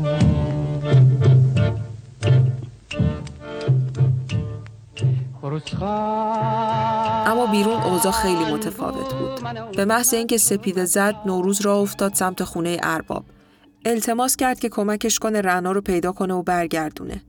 اما 7.26 7.46
بیرون 7.46 7.82
اوضاع 7.82 8.12
خیلی 8.12 8.44
متفاوت 8.52 9.14
بود. 9.14 9.40
به 9.76 9.84
محض 9.84 10.14
اینکه 10.14 10.38
سپیده 10.38 10.84
زد 10.84 11.14
نوروز 11.26 11.60
را 11.60 11.76
افتاد 11.76 12.14
سمت 12.14 12.44
خونه 12.44 12.78
ارباب. 12.82 13.24
التماس 13.84 14.36
کرد 14.36 14.60
که 14.60 14.68
کمکش 14.68 15.18
کنه 15.18 15.40
رعنا 15.40 15.72
رو 15.72 15.80
پیدا 15.80 16.12
کنه 16.12 16.34
و 16.34 16.42
برگردونه. 16.42 17.22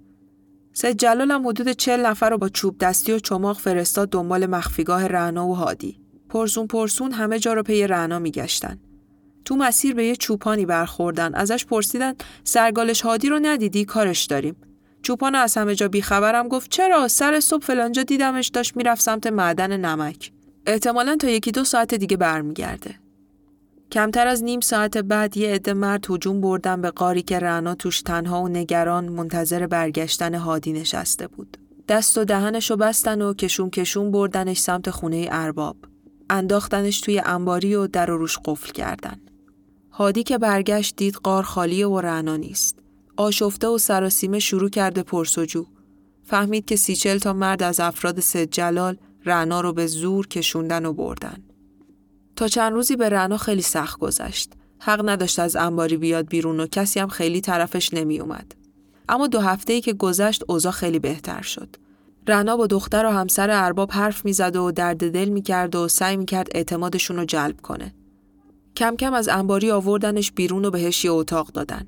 سید 0.74 0.98
جلال 0.98 1.32
هم 1.32 1.48
حدود 1.48 1.70
چل 1.70 2.06
نفر 2.06 2.30
رو 2.30 2.38
با 2.38 2.50
چوب 2.50 2.78
دستی 2.78 3.12
و 3.12 3.20
چماق 3.20 3.58
فرستاد 3.58 4.10
دنبال 4.10 4.46
مخفیگاه 4.46 5.08
رعنا 5.08 5.48
و 5.48 5.56
هادی. 5.56 6.00
پرسون 6.30 6.68
پرسون 6.68 7.12
همه 7.12 7.39
جا 7.39 7.54
رو 7.54 7.63
پی 7.63 7.88
رعنا 7.88 8.20
میگشتن. 8.20 8.80
تو 9.46 9.56
مسیر 9.56 9.96
به 9.96 10.06
یه 10.06 10.15
چوپانی 10.15 10.65
برخوردن. 10.65 11.36
ازش 11.36 11.65
پرسیدن 11.65 12.13
سرگالش 12.44 13.02
هادی 13.02 13.30
رو 13.30 13.39
ندیدی 13.41 13.86
کارش 13.86 14.26
داریم. 14.26 14.56
چوپان 15.02 15.36
از 15.36 15.58
همه 15.58 15.76
جا 15.76 15.88
بیخبرم 15.88 16.48
گفت 16.48 16.72
چرا 16.72 17.08
سر 17.08 17.39
صبح 17.39 17.65
فلانجا 17.65 18.04
دیدمش 18.04 18.48
داشت 18.48 18.78
می‌رفت 18.78 19.02
سمت 19.02 19.28
معدن 19.28 19.78
نمک. 19.78 20.32
احتمالا 20.65 21.15
تا 21.15 21.30
یکی 21.30 21.52
دو 21.52 21.63
ساعت 21.63 21.94
دیگه 21.94 22.18
برمیگرده. 22.18 23.05
کمتر 23.91 24.28
از 24.28 24.43
نیم 24.43 24.60
ساعت 24.60 24.98
بعد 24.98 25.38
یه 25.38 25.54
عده 25.54 25.74
مرد 25.74 26.12
هجوم 26.12 26.41
بردن 26.41 26.82
به 26.82 26.91
قاری 26.91 27.21
که 27.21 27.39
رعنا 27.39 27.76
توش 27.76 28.02
تنها 28.02 28.41
و 28.41 28.48
نگران 28.48 29.10
منتظر 29.10 29.67
برگشتن 29.67 30.36
هادی 30.36 30.74
نشسته 30.74 31.28
بود. 31.28 31.58
دست 31.88 32.17
و 32.17 32.24
دهنشو 32.24 32.76
بستن 32.76 33.21
و 33.21 33.34
کشون 33.34 33.69
کشون 33.69 34.12
بردنش 34.12 34.60
سمت 34.60 34.89
خونه 34.89 35.28
ارباب. 35.32 35.78
انداختنش 36.30 37.02
توی 37.02 37.21
انباری 37.26 37.76
و 37.76 37.88
در 37.88 38.12
و 38.12 38.17
روش 38.17 38.38
قفل 38.45 38.71
کردن. 38.71 39.19
هادی 39.91 40.24
که 40.24 40.38
برگشت 40.38 40.95
دید 40.95 41.15
قار 41.15 41.43
خالیه 41.43 41.88
و 41.88 42.02
رعنا 42.02 42.38
نیست. 42.38 42.80
آشفته 43.17 43.67
و 43.67 43.78
سراسیمه 43.78 44.39
شروع 44.39 44.69
کرده 44.69 45.04
پرسجو. 45.04 45.65
فهمید 46.24 46.65
که 46.65 46.76
سیچل 46.76 47.17
تا 47.17 47.34
مرد 47.34 47.63
از 47.63 47.80
افراد 47.80 48.19
سید 48.19 48.52
جلال 48.52 48.98
رعنا 49.26 49.62
رو 49.62 49.74
به 49.74 49.88
زور 49.88 50.28
کشوندن 50.28 50.86
و 50.86 50.93
بردن. 50.93 51.43
تا 52.36 52.48
چند 52.48 52.74
روزی 52.74 52.95
به 52.95 53.10
رعنا 53.10 53.38
خیلی 53.38 53.62
سخت 53.62 54.00
گذشت. 54.00 54.54
حق 54.80 55.10
نداشت 55.10 55.39
از 55.39 55.56
انباری 55.56 55.98
بیاد 55.98 56.28
بیرون 56.28 56.60
و 56.60 56.67
کسی 56.67 57.00
هم 57.00 57.08
خیلی 57.08 57.41
طرفش 57.41 57.93
نمی 57.93 58.19
اومد. 58.19 58.56
اما 59.10 59.28
دو 59.28 59.39
هفته 59.39 59.74
ای 59.74 59.82
که 59.82 59.93
گذشت 59.93 60.43
اوضاع 60.48 60.71
خیلی 60.71 61.00
بهتر 61.00 61.41
شد. 61.41 61.76
رعنا 62.28 62.58
با 62.58 62.67
دختر 62.67 63.06
و 63.06 63.10
همسر 63.10 63.50
ارباب 63.52 63.91
حرف 63.91 64.26
می‌زد 64.26 64.56
و 64.56 64.71
درد 64.71 65.12
دل 65.12 65.30
می‌کرد 65.30 65.76
و 65.76 65.88
سعی 65.88 66.17
می‌کرد 66.17 66.48
اعتمادشون 66.56 67.17
رو 67.17 67.26
جلب 67.26 67.62
کنه. 67.62 67.95
کم 68.76 68.95
کم 68.95 69.13
از 69.13 69.30
انباری 69.30 69.71
آوردنش 69.71 70.32
بیرون 70.32 70.65
و 70.65 70.71
بهش 70.71 71.06
یه 71.06 71.12
اتاق 71.12 71.48
دادن. 71.48 71.88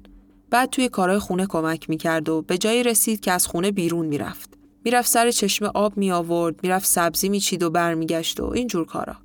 بعد 0.49 0.69
توی 0.69 0.89
کارهای 0.89 1.19
خونه 1.19 1.45
کمک 1.45 1.89
می‌کرد 1.89 2.29
و 2.29 2.41
به 2.41 2.57
جایی 2.57 2.83
رسید 2.83 3.19
که 3.19 3.31
از 3.31 3.47
خونه 3.47 3.71
بیرون 3.71 4.05
می‌رفت. 4.05 4.49
می‌رفت 4.83 5.09
سر 5.09 5.31
چشمه 5.31 5.67
آب 5.67 5.97
می 5.97 6.11
آورد، 6.11 6.55
می‌رفت 6.63 6.87
سبزی 6.87 7.29
میچید 7.29 7.63
و 7.63 7.69
برمیگشت 7.69 8.39
و 8.39 8.45
اینجور 8.45 8.85
کارا. 8.85 9.15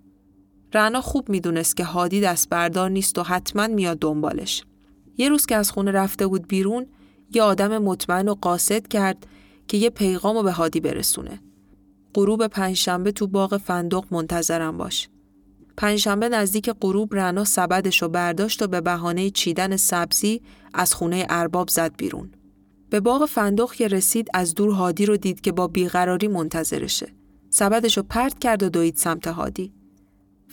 رعنا 0.74 1.00
خوب 1.00 1.28
می‌دونست 1.28 1.76
که 1.76 1.84
هادی 1.84 2.20
دست 2.20 2.48
بردار 2.48 2.90
نیست 2.90 3.18
و 3.18 3.22
حتما 3.22 3.66
میاد 3.66 3.98
دنبالش. 3.98 4.64
یه 5.16 5.28
روز 5.28 5.46
که 5.46 5.56
از 5.56 5.70
خونه 5.70 5.90
رفته 5.90 6.26
بود 6.26 6.48
بیرون، 6.48 6.86
یه 7.34 7.42
آدم 7.42 7.78
مطمئن 7.78 8.28
و 8.28 8.34
قاصد 8.34 8.86
کرد 8.86 9.26
که 9.68 9.76
یه 9.76 9.90
پیغام 9.90 10.42
به 10.42 10.52
هادی 10.52 10.80
برسونه. 10.80 11.40
غروب 12.14 12.46
پنجشنبه 12.46 13.12
تو 13.12 13.26
باغ 13.26 13.56
فندق 13.56 14.04
منتظرم 14.10 14.78
باش. 14.78 15.08
پنجشنبه 15.76 16.28
نزدیک 16.28 16.70
غروب 16.80 17.14
رنا 17.14 17.44
سبدش 17.44 18.02
رو 18.02 18.08
برداشت 18.08 18.62
و 18.62 18.66
به 18.66 18.80
بهانه 18.80 19.30
چیدن 19.30 19.76
سبزی 19.76 20.42
از 20.74 20.94
خونه 20.94 21.26
ارباب 21.28 21.68
زد 21.68 21.96
بیرون. 21.96 22.30
به 22.90 23.00
باغ 23.00 23.26
فندق 23.26 23.72
که 23.72 23.88
رسید 23.88 24.28
از 24.34 24.54
دور 24.54 24.70
هادی 24.70 25.06
رو 25.06 25.16
دید 25.16 25.40
که 25.40 25.52
با 25.52 25.68
بیقراری 25.68 26.28
منتظرشه. 26.28 27.08
سبدش 27.50 27.96
رو 27.96 28.02
پرت 28.02 28.38
کرد 28.38 28.62
و 28.62 28.68
دوید 28.68 28.96
سمت 28.96 29.26
هادی. 29.26 29.72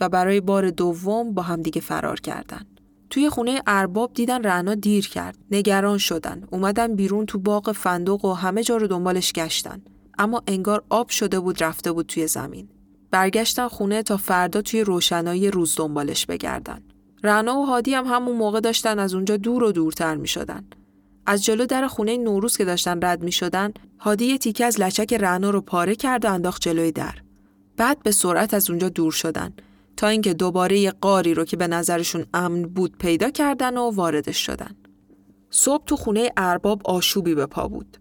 و 0.01 0.09
برای 0.09 0.41
بار 0.41 0.69
دوم 0.69 1.33
با 1.33 1.41
همدیگه 1.41 1.81
فرار 1.81 2.19
کردن. 2.19 2.61
توی 3.09 3.29
خونه 3.29 3.61
ارباب 3.67 4.13
دیدن 4.13 4.43
رعنا 4.43 4.75
دیر 4.75 5.07
کرد. 5.07 5.37
نگران 5.51 5.97
شدن. 5.97 6.43
اومدن 6.51 6.95
بیرون 6.95 7.25
تو 7.25 7.39
باغ 7.39 7.71
فندق 7.71 8.25
و 8.25 8.33
همه 8.33 8.63
جا 8.63 8.77
رو 8.77 8.87
دنبالش 8.87 9.33
گشتن. 9.33 9.81
اما 10.17 10.43
انگار 10.47 10.83
آب 10.89 11.09
شده 11.09 11.39
بود 11.39 11.63
رفته 11.63 11.91
بود 11.91 12.05
توی 12.05 12.27
زمین. 12.27 12.69
برگشتن 13.11 13.67
خونه 13.67 14.03
تا 14.03 14.17
فردا 14.17 14.61
توی 14.61 14.81
روشنایی 14.81 15.51
روز 15.51 15.75
دنبالش 15.77 16.25
بگردن. 16.25 16.81
رعنا 17.23 17.55
و 17.55 17.65
هادی 17.65 17.93
هم 17.93 18.05
همون 18.05 18.37
موقع 18.37 18.59
داشتن 18.59 18.99
از 18.99 19.13
اونجا 19.13 19.37
دور 19.37 19.63
و 19.63 19.71
دورتر 19.71 20.15
می 20.15 20.27
شدن. 20.27 20.63
از 21.25 21.45
جلو 21.45 21.65
در 21.65 21.87
خونه 21.87 22.17
نوروز 22.17 22.57
که 22.57 22.65
داشتن 22.65 22.99
رد 23.03 23.23
می 23.23 23.31
شدن، 23.31 23.73
هادی 23.99 24.25
یه 24.25 24.37
تیکه 24.37 24.65
از 24.65 24.79
لچک 24.79 25.13
رعنا 25.13 25.49
رو 25.49 25.61
پاره 25.61 25.95
کرد 25.95 26.25
و 26.25 26.33
انداخت 26.33 26.61
جلوی 26.61 26.91
در. 26.91 27.15
بعد 27.77 28.03
به 28.03 28.11
سرعت 28.11 28.53
از 28.53 28.69
اونجا 28.69 28.89
دور 28.89 29.11
شدن 29.11 29.53
تا 29.99 30.07
اینکه 30.07 30.33
دوباره 30.33 30.79
یه 30.79 30.91
قاری 30.91 31.33
رو 31.33 31.45
که 31.45 31.57
به 31.57 31.67
نظرشون 31.67 32.25
امن 32.33 32.61
بود 32.61 32.97
پیدا 32.97 33.29
کردن 33.29 33.77
و 33.77 33.91
واردش 33.91 34.37
شدن. 34.37 34.75
صبح 35.49 35.83
تو 35.85 35.95
خونه 35.95 36.31
ارباب 36.37 36.81
آشوبی 36.85 37.35
به 37.35 37.45
پا 37.45 37.67
بود. 37.67 37.97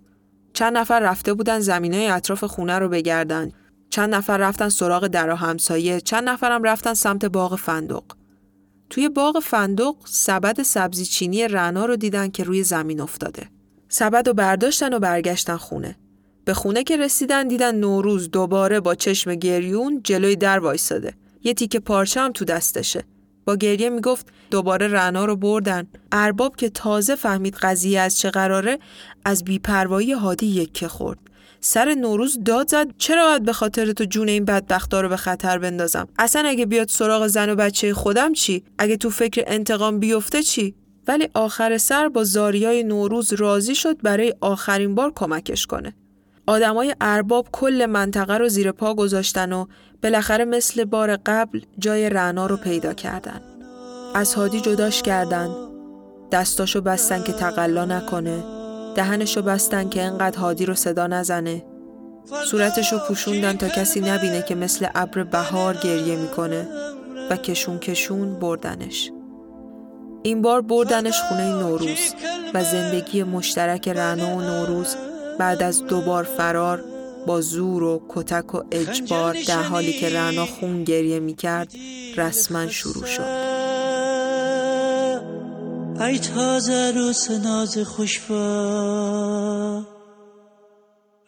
چند 0.52 0.76
نفر 0.76 1.00
رفته 1.00 1.34
بودن 1.34 1.60
زمینای 1.60 2.06
اطراف 2.06 2.44
خونه 2.44 2.78
رو 2.78 2.88
بگردن. 2.88 3.52
چند 3.90 4.14
نفر 4.14 4.38
رفتن 4.38 4.68
سراغ 4.68 5.06
در 5.06 5.30
همسایه، 5.30 6.00
چند 6.00 6.28
نفرم 6.28 6.62
رفتن 6.62 6.94
سمت 6.94 7.24
باغ 7.24 7.56
فندق. 7.56 8.04
توی 8.90 9.08
باغ 9.08 9.38
فندق 9.38 9.94
سبد 10.04 10.62
سبزی 10.62 11.04
چینی 11.04 11.48
رنا 11.48 11.86
رو 11.86 11.96
دیدن 11.96 12.28
که 12.28 12.44
روی 12.44 12.62
زمین 12.62 13.00
افتاده. 13.00 13.48
سبد 13.88 14.28
رو 14.28 14.34
برداشتن 14.34 14.94
و 14.94 14.98
برگشتن 14.98 15.56
خونه. 15.56 15.96
به 16.44 16.54
خونه 16.54 16.84
که 16.84 16.96
رسیدن 16.96 17.48
دیدن 17.48 17.74
نوروز 17.74 18.30
دوباره 18.30 18.80
با 18.80 18.94
چشم 18.94 19.34
گریون 19.34 20.00
جلوی 20.04 20.36
در 20.36 20.58
وایساده. 20.58 21.14
یه 21.44 21.54
تیکه 21.54 21.80
پارچه 21.80 22.20
هم 22.20 22.32
تو 22.32 22.44
دستشه. 22.44 23.04
با 23.44 23.56
گریه 23.56 23.90
می‌گفت 23.90 24.26
دوباره 24.50 24.88
رنا 24.88 25.24
رو 25.24 25.36
بردن. 25.36 25.86
ارباب 26.12 26.56
که 26.56 26.70
تازه 26.70 27.14
فهمید 27.14 27.54
قضیه 27.54 28.00
از 28.00 28.18
چه 28.18 28.30
قراره 28.30 28.78
از 29.24 29.44
بیپروایی 29.44 30.12
هادی 30.12 30.46
یکه 30.46 30.88
خورد. 30.88 31.18
سر 31.60 31.94
نوروز 31.94 32.38
داد 32.44 32.68
زد 32.68 32.86
چرا 32.98 33.24
باید 33.24 33.42
به 33.42 33.52
خاطر 33.52 33.92
تو 33.92 34.04
جون 34.04 34.28
این 34.28 34.44
بدبختا 34.44 35.00
رو 35.00 35.08
به 35.08 35.16
خطر 35.16 35.58
بندازم 35.58 36.08
اصلا 36.18 36.48
اگه 36.48 36.66
بیاد 36.66 36.88
سراغ 36.88 37.26
زن 37.26 37.50
و 37.50 37.54
بچه 37.54 37.94
خودم 37.94 38.32
چی 38.32 38.64
اگه 38.78 38.96
تو 38.96 39.10
فکر 39.10 39.44
انتقام 39.46 39.98
بیفته 39.98 40.42
چی 40.42 40.74
ولی 41.08 41.28
آخر 41.34 41.78
سر 41.78 42.08
با 42.08 42.24
زاریای 42.24 42.82
نوروز 42.82 43.32
راضی 43.32 43.74
شد 43.74 44.02
برای 44.02 44.34
آخرین 44.40 44.94
بار 44.94 45.12
کمکش 45.16 45.66
کنه 45.66 45.94
آدمای 46.46 46.94
ارباب 47.00 47.48
کل 47.52 47.86
منطقه 47.86 48.38
رو 48.38 48.48
زیر 48.48 48.72
پا 48.72 48.94
گذاشتن 48.94 49.52
و 49.52 49.66
بالاخره 50.02 50.44
مثل 50.44 50.84
بار 50.84 51.16
قبل 51.26 51.60
جای 51.78 52.10
رعنا 52.10 52.46
رو 52.46 52.56
پیدا 52.56 52.94
کردن. 52.94 53.40
از 54.14 54.34
هادی 54.34 54.60
جداش 54.60 55.02
کردن. 55.02 55.50
دستاشو 56.32 56.80
بستن 56.80 57.22
که 57.22 57.32
تقلا 57.32 57.84
نکنه. 57.84 58.44
دهنشو 58.94 59.42
بستن 59.42 59.88
که 59.88 60.02
انقدر 60.02 60.38
هادی 60.38 60.66
رو 60.66 60.74
صدا 60.74 61.06
نزنه. 61.06 61.64
صورتشو 62.44 62.98
پوشوندن 62.98 63.56
تا 63.56 63.68
کسی 63.68 64.00
نبینه 64.00 64.42
که 64.42 64.54
مثل 64.54 64.86
ابر 64.94 65.22
بهار 65.22 65.74
گریه 65.74 66.16
می‌کنه 66.16 66.68
و 67.30 67.36
کشون 67.36 67.78
کشون 67.78 68.38
بردنش. 68.38 69.10
این 70.22 70.42
بار 70.42 70.60
بردنش 70.60 71.20
خونه 71.28 71.44
نوروز 71.44 72.14
و 72.54 72.64
زندگی 72.64 73.22
مشترک 73.22 73.88
رعنا 73.88 74.36
و 74.36 74.40
نوروز 74.40 74.96
بعد 75.38 75.62
از 75.62 75.86
دوبار 75.86 76.24
فرار 76.24 76.84
با 77.28 77.40
زور 77.40 77.82
و 77.82 78.02
کتک 78.08 78.54
و 78.54 78.62
اجبار 78.70 79.36
در 79.48 79.62
حالی 79.62 79.92
که 79.92 80.08
رعنا 80.08 80.46
خون 80.46 80.84
گریه 80.84 81.20
می 81.20 81.34
کرد 81.34 81.72
رسما 82.16 82.66
شروع 82.66 83.04
شد. 83.04 83.22
ای 86.00 86.18
تازه 86.18 86.92
روز 86.96 87.30
ناز 87.30 87.78
خوشفا 87.78 88.36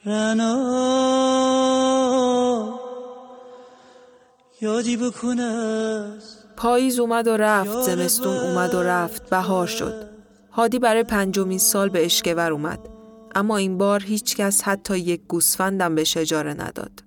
رعنا 0.05 0.55
یادی 4.61 4.97
بکنه 4.97 6.13
پاییز 6.57 6.99
اومد 6.99 7.29
و 7.29 7.37
رفت 7.37 7.83
زمستون 7.83 8.37
اومد 8.37 8.75
و 8.75 8.83
رفت 8.83 9.31
بهار 9.31 9.67
شد. 9.67 10.11
هادی 10.53 10.79
برای 10.79 11.03
پنجمین 11.03 11.59
سال 11.59 11.89
به 11.89 12.05
اشکور 12.05 12.53
اومد. 12.53 13.00
اما 13.35 13.57
این 13.57 13.79
بار 13.79 14.03
هیچ 14.03 14.37
کس 14.37 14.63
حتی 14.63 14.99
یک 14.99 15.21
گوسفندم 15.29 15.95
به 15.95 16.05
اجاره 16.17 16.55
نداد. 16.55 17.05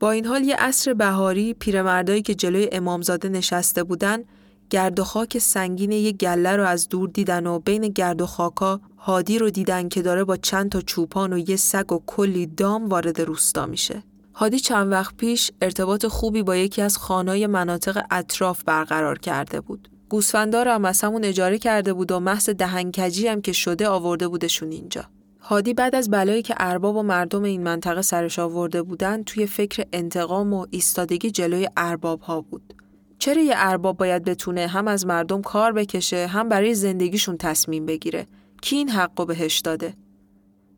با 0.00 0.10
این 0.10 0.26
حال 0.26 0.44
یه 0.44 0.56
عصر 0.56 0.94
بهاری 0.94 1.54
پیرمردایی 1.54 2.22
که 2.22 2.34
جلوی 2.34 2.68
امامزاده 2.72 3.28
نشسته 3.28 3.82
بودن 3.82 4.24
گرد 4.70 5.00
و 5.00 5.04
خاک 5.04 5.38
سنگین 5.38 5.92
یه 5.92 6.12
گله 6.12 6.56
رو 6.56 6.64
از 6.64 6.88
دور 6.88 7.08
دیدن 7.08 7.46
و 7.46 7.58
بین 7.58 7.88
گرد 7.88 8.22
و 8.22 8.26
خاکا 8.26 8.80
هادی 8.98 9.38
رو 9.38 9.50
دیدن 9.50 9.88
که 9.88 10.02
داره 10.02 10.24
با 10.24 10.36
چند 10.36 10.70
تا 10.70 10.80
چوپان 10.80 11.32
و 11.32 11.38
یه 11.38 11.56
سگ 11.56 11.92
و 11.92 12.02
کلی 12.06 12.46
دام 12.46 12.88
وارد 12.88 13.20
روستا 13.20 13.66
میشه. 13.66 14.02
هادی 14.34 14.60
چند 14.60 14.92
وقت 14.92 15.16
پیش 15.16 15.50
ارتباط 15.62 16.06
خوبی 16.06 16.42
با 16.42 16.56
یکی 16.56 16.82
از 16.82 16.96
خانای 16.98 17.46
مناطق 17.46 18.02
اطراف 18.10 18.64
برقرار 18.64 19.18
کرده 19.18 19.60
بود. 19.60 19.88
گوسفندا 20.08 20.62
رو 20.62 20.70
هم 20.70 20.84
از 20.84 21.00
همون 21.00 21.24
اجاره 21.24 21.58
کرده 21.58 21.92
بود 21.92 22.12
و 22.12 22.20
محض 22.20 22.50
دهنکجی 22.50 23.28
هم 23.28 23.40
که 23.40 23.52
شده 23.52 23.88
آورده 23.88 24.28
بودشون 24.28 24.72
اینجا. 24.72 25.04
هادی 25.44 25.74
بعد 25.74 25.94
از 25.94 26.10
بلایی 26.10 26.42
که 26.42 26.54
ارباب 26.58 26.96
و 26.96 27.02
مردم 27.02 27.42
این 27.42 27.62
منطقه 27.62 28.02
سرش 28.02 28.38
آورده 28.38 28.82
بودن 28.82 29.22
توی 29.22 29.46
فکر 29.46 29.84
انتقام 29.92 30.52
و 30.52 30.66
ایستادگی 30.70 31.30
جلوی 31.30 31.68
ارباب 31.76 32.20
ها 32.20 32.40
بود. 32.40 32.74
چرا 33.18 33.42
یه 33.42 33.54
ارباب 33.56 33.96
باید 33.96 34.24
بتونه 34.24 34.66
هم 34.66 34.88
از 34.88 35.06
مردم 35.06 35.42
کار 35.42 35.72
بکشه 35.72 36.26
هم 36.26 36.48
برای 36.48 36.74
زندگیشون 36.74 37.36
تصمیم 37.36 37.86
بگیره؟ 37.86 38.26
کی 38.62 38.76
این 38.76 38.88
حق 38.88 39.26
بهش 39.26 39.58
داده؟ 39.58 39.94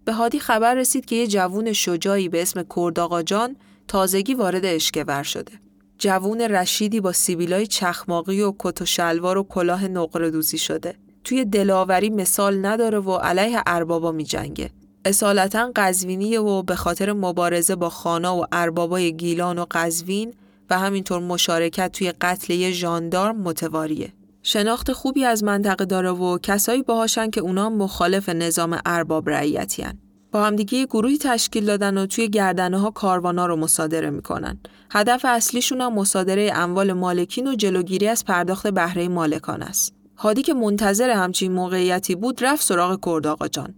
به 0.04 0.12
هادی 0.12 0.38
خبر 0.38 0.74
رسید 0.74 1.04
که 1.04 1.16
یه 1.16 1.26
جوون 1.26 1.72
شجاعی 1.72 2.28
به 2.28 2.42
اسم 2.42 2.64
کرداقا 2.76 3.22
جان 3.22 3.56
تازگی 3.88 4.34
وارد 4.34 4.64
اشکور 4.64 5.22
شده. 5.22 5.52
جوون 5.98 6.40
رشیدی 6.40 7.00
با 7.00 7.12
سیبیلای 7.12 7.66
چخماقی 7.66 8.40
و 8.40 8.52
کت 8.58 8.82
و 8.82 8.84
شلوار 8.84 9.38
و 9.38 9.42
کلاه 9.42 9.88
نقره 9.88 10.30
دوزی 10.30 10.58
شده. 10.58 10.94
توی 11.24 11.44
دلاوری 11.44 12.10
مثال 12.10 12.66
نداره 12.66 12.98
و 12.98 13.12
علیه 13.12 13.62
اربابا 13.66 14.12
می 14.12 14.24
جنگه. 14.24 14.70
اصالتا 15.04 15.72
قزوینیه 15.76 16.40
و 16.40 16.62
به 16.62 16.74
خاطر 16.74 17.12
مبارزه 17.12 17.76
با 17.76 17.88
خانا 17.88 18.36
و 18.36 18.44
اربابای 18.52 19.16
گیلان 19.16 19.58
و 19.58 19.66
قزوین 19.70 20.34
و 20.70 20.78
همینطور 20.78 21.20
مشارکت 21.20 21.92
توی 21.92 22.12
قتل 22.12 22.52
یه 22.52 22.88
متواریه. 23.32 24.12
شناخت 24.42 24.92
خوبی 24.92 25.24
از 25.24 25.44
منطقه 25.44 25.84
داره 25.84 26.10
و 26.10 26.38
کسایی 26.38 26.82
باهاشن 26.82 27.30
که 27.30 27.40
اونا 27.40 27.70
مخالف 27.70 28.28
نظام 28.28 28.78
ارباب 28.86 29.30
رعیتی 29.30 29.84
با 30.32 30.44
همدیگه 30.44 30.86
گروهی 30.86 31.18
تشکیل 31.18 31.64
دادن 31.64 31.98
و 31.98 32.06
توی 32.06 32.28
گردنه 32.28 32.78
ها 32.78 32.90
کاروانا 32.90 33.46
رو 33.46 33.56
مصادره 33.56 34.10
می‌کنن. 34.10 34.58
هدف 34.90 35.24
اصلیشون 35.28 35.80
هم 35.80 35.94
مصادره 35.94 36.52
اموال 36.54 36.92
مالکین 36.92 37.46
و 37.46 37.54
جلوگیری 37.54 38.08
از 38.08 38.24
پرداخت 38.24 38.66
بهره 38.66 39.08
مالکان 39.08 39.62
است. 39.62 39.94
هادی 40.16 40.42
که 40.42 40.54
منتظر 40.54 41.10
همچین 41.10 41.52
موقعیتی 41.52 42.14
بود 42.14 42.44
رفت 42.44 42.62
سراغ 42.62 43.00
کرد 43.04 43.26
آقا 43.26 43.48
جان. 43.48 43.74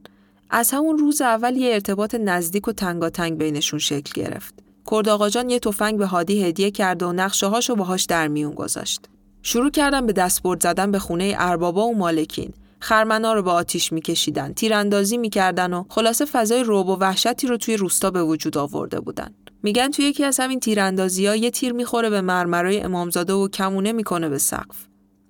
از 0.51 0.71
همون 0.71 0.99
روز 0.99 1.23
اول 1.23 1.57
یه 1.57 1.73
ارتباط 1.73 2.15
نزدیک 2.15 2.69
و 2.69 2.73
تنگاتنگ 2.73 3.39
بینشون 3.39 3.79
شکل 3.79 4.23
گرفت. 4.23 4.55
کرد 4.91 5.09
آقا 5.09 5.29
جان 5.29 5.51
یه 5.51 5.59
تفنگ 5.59 5.99
به 5.99 6.07
هادی 6.07 6.45
هدیه 6.45 6.71
کرد 6.71 7.03
و 7.03 7.13
نقشه 7.13 7.47
هاشو 7.47 7.75
باهاش 7.75 8.05
در 8.05 8.29
میون 8.29 8.55
گذاشت. 8.55 9.01
شروع 9.43 9.71
کردن 9.71 10.07
به 10.07 10.13
دستبرد 10.13 10.63
زدن 10.63 10.91
به 10.91 10.99
خونه 10.99 11.35
اربابا 11.39 11.87
و 11.87 11.97
مالکین. 11.97 12.53
خرمنا 12.81 13.33
رو 13.33 13.43
به 13.43 13.51
آتیش 13.51 13.93
میکشیدن، 13.93 14.53
تیراندازی 14.53 15.17
می‌کردن 15.17 15.73
و 15.73 15.85
خلاصه 15.89 16.25
فضای 16.25 16.63
روب 16.63 16.89
و 16.89 16.97
وحشتی 16.97 17.47
رو 17.47 17.57
توی 17.57 17.77
روستا 17.77 18.11
به 18.11 18.23
وجود 18.23 18.59
آورده 18.59 19.01
بودن. 19.01 19.35
میگن 19.63 19.91
توی 19.91 20.05
یکی 20.05 20.25
از 20.25 20.41
همین 20.41 20.61
تیراندازی 20.61 21.27
ها 21.27 21.37
یه 21.37 21.51
تیر 21.51 21.73
می‌خوره 21.73 22.11
به 22.11 22.21
مرمرای 22.21 22.81
امامزاده 22.81 23.33
و 23.33 23.49
کمونه 23.49 23.93
می‌کنه 23.93 24.29
به 24.29 24.39
سقف. 24.39 24.86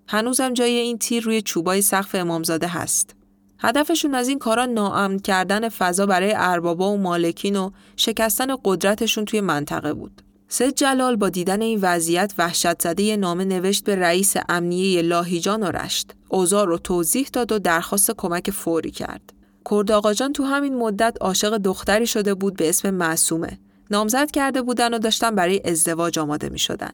هنوزم 0.08 0.52
جای 0.52 0.70
این 0.70 0.98
تیر 0.98 1.24
روی 1.24 1.42
چوبای 1.42 1.82
سقف 1.82 2.14
امامزاده 2.14 2.66
هست. 2.66 3.14
هدفشون 3.58 4.14
از 4.14 4.28
این 4.28 4.38
کارا 4.38 4.66
ناامن 4.66 5.18
کردن 5.18 5.68
فضا 5.68 6.06
برای 6.06 6.32
اربابا 6.36 6.92
و 6.92 6.98
مالکین 6.98 7.56
و 7.56 7.70
شکستن 7.96 8.46
قدرتشون 8.64 9.24
توی 9.24 9.40
منطقه 9.40 9.92
بود. 9.92 10.22
سید 10.48 10.74
جلال 10.74 11.16
با 11.16 11.28
دیدن 11.28 11.62
این 11.62 11.78
وضعیت 11.82 12.34
وحشت 12.38 12.82
زده 12.82 13.02
یه 13.02 13.16
نامه 13.16 13.44
نوشت 13.44 13.84
به 13.84 13.96
رئیس 13.96 14.34
امنیه 14.48 15.02
لاهیجان 15.02 15.62
و 15.62 15.66
رشت. 15.66 16.12
اوزار 16.28 16.66
رو 16.66 16.78
توضیح 16.78 17.28
داد 17.32 17.52
و 17.52 17.58
درخواست 17.58 18.10
کمک 18.10 18.50
فوری 18.50 18.90
کرد. 18.90 19.32
کرد 19.70 19.92
آقاجان 19.92 20.32
تو 20.32 20.44
همین 20.44 20.74
مدت 20.74 21.16
عاشق 21.20 21.58
دختری 21.58 22.06
شده 22.06 22.34
بود 22.34 22.56
به 22.56 22.68
اسم 22.68 22.90
معصومه. 22.90 23.58
نامزد 23.90 24.30
کرده 24.30 24.62
بودن 24.62 24.94
و 24.94 24.98
داشتن 24.98 25.34
برای 25.34 25.60
ازدواج 25.64 26.18
آماده 26.18 26.48
می 26.48 26.58
شدن. 26.58 26.90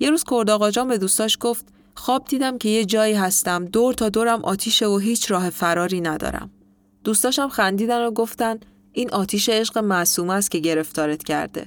یه 0.00 0.10
روز 0.10 0.24
کرد 0.30 0.50
آقاجان 0.50 0.88
به 0.88 0.98
دوستاش 0.98 1.38
گفت 1.40 1.66
خواب 1.96 2.24
دیدم 2.24 2.58
که 2.58 2.68
یه 2.68 2.84
جایی 2.84 3.14
هستم 3.14 3.64
دور 3.64 3.94
تا 3.94 4.08
دورم 4.08 4.44
آتیشه 4.44 4.86
و 4.86 4.98
هیچ 4.98 5.30
راه 5.30 5.50
فراری 5.50 6.00
ندارم. 6.00 6.50
دوستاشم 7.04 7.48
خندیدن 7.48 8.06
و 8.06 8.10
گفتن 8.10 8.58
این 8.92 9.10
آتیش 9.10 9.48
عشق 9.48 9.78
معصوم 9.78 10.30
است 10.30 10.50
که 10.50 10.58
گرفتارت 10.58 11.24
کرده. 11.24 11.66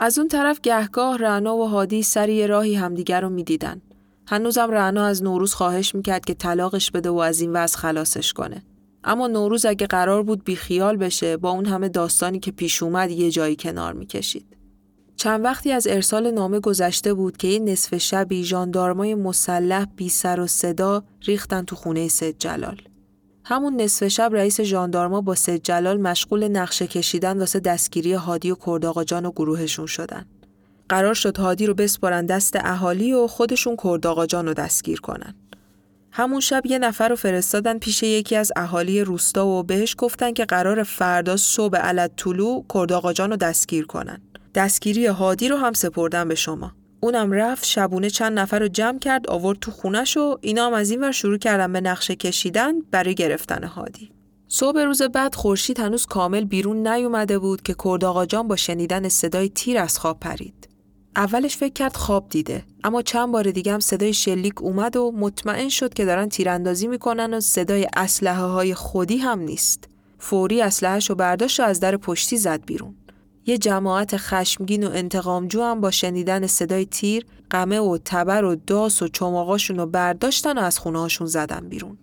از 0.00 0.18
اون 0.18 0.28
طرف 0.28 0.60
گهگاه 0.60 1.18
رعنا 1.18 1.56
و 1.56 1.68
هادی 1.68 2.02
سری 2.02 2.46
راهی 2.46 2.74
همدیگر 2.74 3.20
رو 3.20 3.28
می‌دیدن. 3.28 3.82
هنوزم 4.26 4.70
رعنا 4.70 5.04
از 5.04 5.22
نوروز 5.22 5.54
خواهش 5.54 5.94
می‌کرد 5.94 6.24
که 6.24 6.34
طلاقش 6.34 6.90
بده 6.90 7.10
و 7.10 7.18
از 7.18 7.40
این 7.40 7.52
وضع 7.52 7.78
خلاصش 7.78 8.32
کنه. 8.32 8.62
اما 9.04 9.26
نوروز 9.26 9.66
اگه 9.66 9.86
قرار 9.86 10.22
بود 10.22 10.44
بیخیال 10.44 10.96
بشه 10.96 11.36
با 11.36 11.50
اون 11.50 11.66
همه 11.66 11.88
داستانی 11.88 12.38
که 12.38 12.50
پیش 12.50 12.82
اومد 12.82 13.10
یه 13.10 13.30
جایی 13.30 13.56
کنار 13.56 13.92
می‌کشید. 13.92 14.56
چند 15.24 15.44
وقتی 15.44 15.72
از 15.72 15.86
ارسال 15.86 16.30
نامه 16.30 16.60
گذشته 16.60 17.14
بود 17.14 17.36
که 17.36 17.48
یه 17.48 17.58
نصف 17.58 17.96
شبی 17.96 18.44
ژاندارمای 18.44 19.14
مسلح 19.14 19.84
بی 19.96 20.08
سر 20.08 20.40
و 20.40 20.46
صدا 20.46 21.04
ریختن 21.22 21.64
تو 21.64 21.76
خونه 21.76 22.08
سید 22.08 22.38
جلال. 22.38 22.80
همون 23.44 23.80
نصف 23.80 24.08
شب 24.08 24.30
رئیس 24.32 24.60
ژاندارما 24.60 25.20
با 25.20 25.34
سید 25.34 25.62
جلال 25.62 26.00
مشغول 26.00 26.48
نقشه 26.48 26.86
کشیدن 26.86 27.38
واسه 27.38 27.60
دستگیری 27.60 28.12
هادی 28.12 28.50
و 28.50 28.56
کرداقا 28.66 29.04
جان 29.04 29.26
و 29.26 29.30
گروهشون 29.30 29.86
شدن. 29.86 30.26
قرار 30.88 31.14
شد 31.14 31.38
هادی 31.38 31.66
رو 31.66 31.74
بسپارن 31.74 32.26
دست 32.26 32.56
اهالی 32.56 33.12
و 33.12 33.26
خودشون 33.26 33.76
کرداقا 33.84 34.26
جان 34.26 34.46
رو 34.46 34.54
دستگیر 34.54 35.00
کنن. 35.00 35.34
همون 36.16 36.40
شب 36.40 36.66
یه 36.66 36.78
نفر 36.78 37.08
رو 37.08 37.16
فرستادن 37.16 37.78
پیش 37.78 38.02
یکی 38.02 38.36
از 38.36 38.52
اهالی 38.56 39.00
روستا 39.00 39.46
و 39.46 39.62
بهش 39.62 39.94
گفتن 39.98 40.32
که 40.32 40.44
قرار 40.44 40.82
فردا 40.82 41.36
صبح 41.36 41.78
علت 41.78 42.10
طلوع 42.16 42.64
کرداقا 42.74 43.12
جان 43.12 43.30
رو 43.30 43.36
دستگیر 43.36 43.86
کنن. 43.86 44.20
دستگیری 44.54 45.06
هادی 45.06 45.48
رو 45.48 45.56
هم 45.56 45.72
سپردن 45.72 46.28
به 46.28 46.34
شما. 46.34 46.72
اونم 47.00 47.32
رفت 47.32 47.64
شبونه 47.64 48.10
چند 48.10 48.38
نفر 48.38 48.58
رو 48.58 48.68
جمع 48.68 48.98
کرد 48.98 49.30
آورد 49.30 49.58
تو 49.58 49.70
خونش 49.70 50.16
و 50.16 50.38
اینا 50.40 50.66
هم 50.66 50.72
از 50.72 50.90
این 50.90 51.00
ور 51.00 51.12
شروع 51.12 51.38
کردن 51.38 51.72
به 51.72 51.80
نقشه 51.80 52.16
کشیدن 52.16 52.80
برای 52.80 53.14
گرفتن 53.14 53.64
هادی. 53.64 54.10
صبح 54.48 54.80
روز 54.80 55.02
بعد 55.02 55.34
خورشید 55.34 55.80
هنوز 55.80 56.06
کامل 56.06 56.44
بیرون 56.44 56.88
نیومده 56.88 57.38
بود 57.38 57.62
که 57.62 57.74
کرداقا 57.84 58.26
جان 58.26 58.48
با 58.48 58.56
شنیدن 58.56 59.08
صدای 59.08 59.48
تیر 59.48 59.78
از 59.78 59.98
خواب 59.98 60.20
پرید. 60.20 60.73
اولش 61.16 61.56
فکر 61.56 61.72
کرد 61.72 61.96
خواب 61.96 62.28
دیده 62.28 62.64
اما 62.84 63.02
چند 63.02 63.32
بار 63.32 63.50
دیگه 63.50 63.72
هم 63.72 63.80
صدای 63.80 64.14
شلیک 64.14 64.62
اومد 64.62 64.96
و 64.96 65.12
مطمئن 65.16 65.68
شد 65.68 65.94
که 65.94 66.04
دارن 66.04 66.28
تیراندازی 66.28 66.86
می‌کنن 66.86 67.34
و 67.34 67.40
صدای 67.40 67.88
اسلحه 67.96 68.42
های 68.42 68.74
خودی 68.74 69.16
هم 69.16 69.40
نیست. 69.40 69.88
فوری 70.18 70.62
اسلحهش 70.62 71.10
رو 71.10 71.16
برداشت 71.16 71.60
و 71.60 71.62
از 71.62 71.80
در 71.80 71.96
پشتی 71.96 72.36
زد 72.36 72.64
بیرون. 72.64 72.94
یه 73.46 73.58
جماعت 73.58 74.16
خشمگین 74.16 74.86
و 74.86 74.90
انتقامجو 74.90 75.62
هم 75.62 75.80
با 75.80 75.90
شنیدن 75.90 76.46
صدای 76.46 76.84
تیر 76.84 77.26
قمه 77.50 77.78
و 77.78 77.98
تبر 78.04 78.44
و 78.44 78.56
داس 78.56 79.02
و 79.02 79.08
چماقاشون 79.08 79.76
رو 79.78 79.86
برداشتن 79.86 80.58
و 80.58 80.60
از 80.60 80.78
خونه 80.78 81.08
زدن 81.08 81.68
بیرون. 81.68 81.98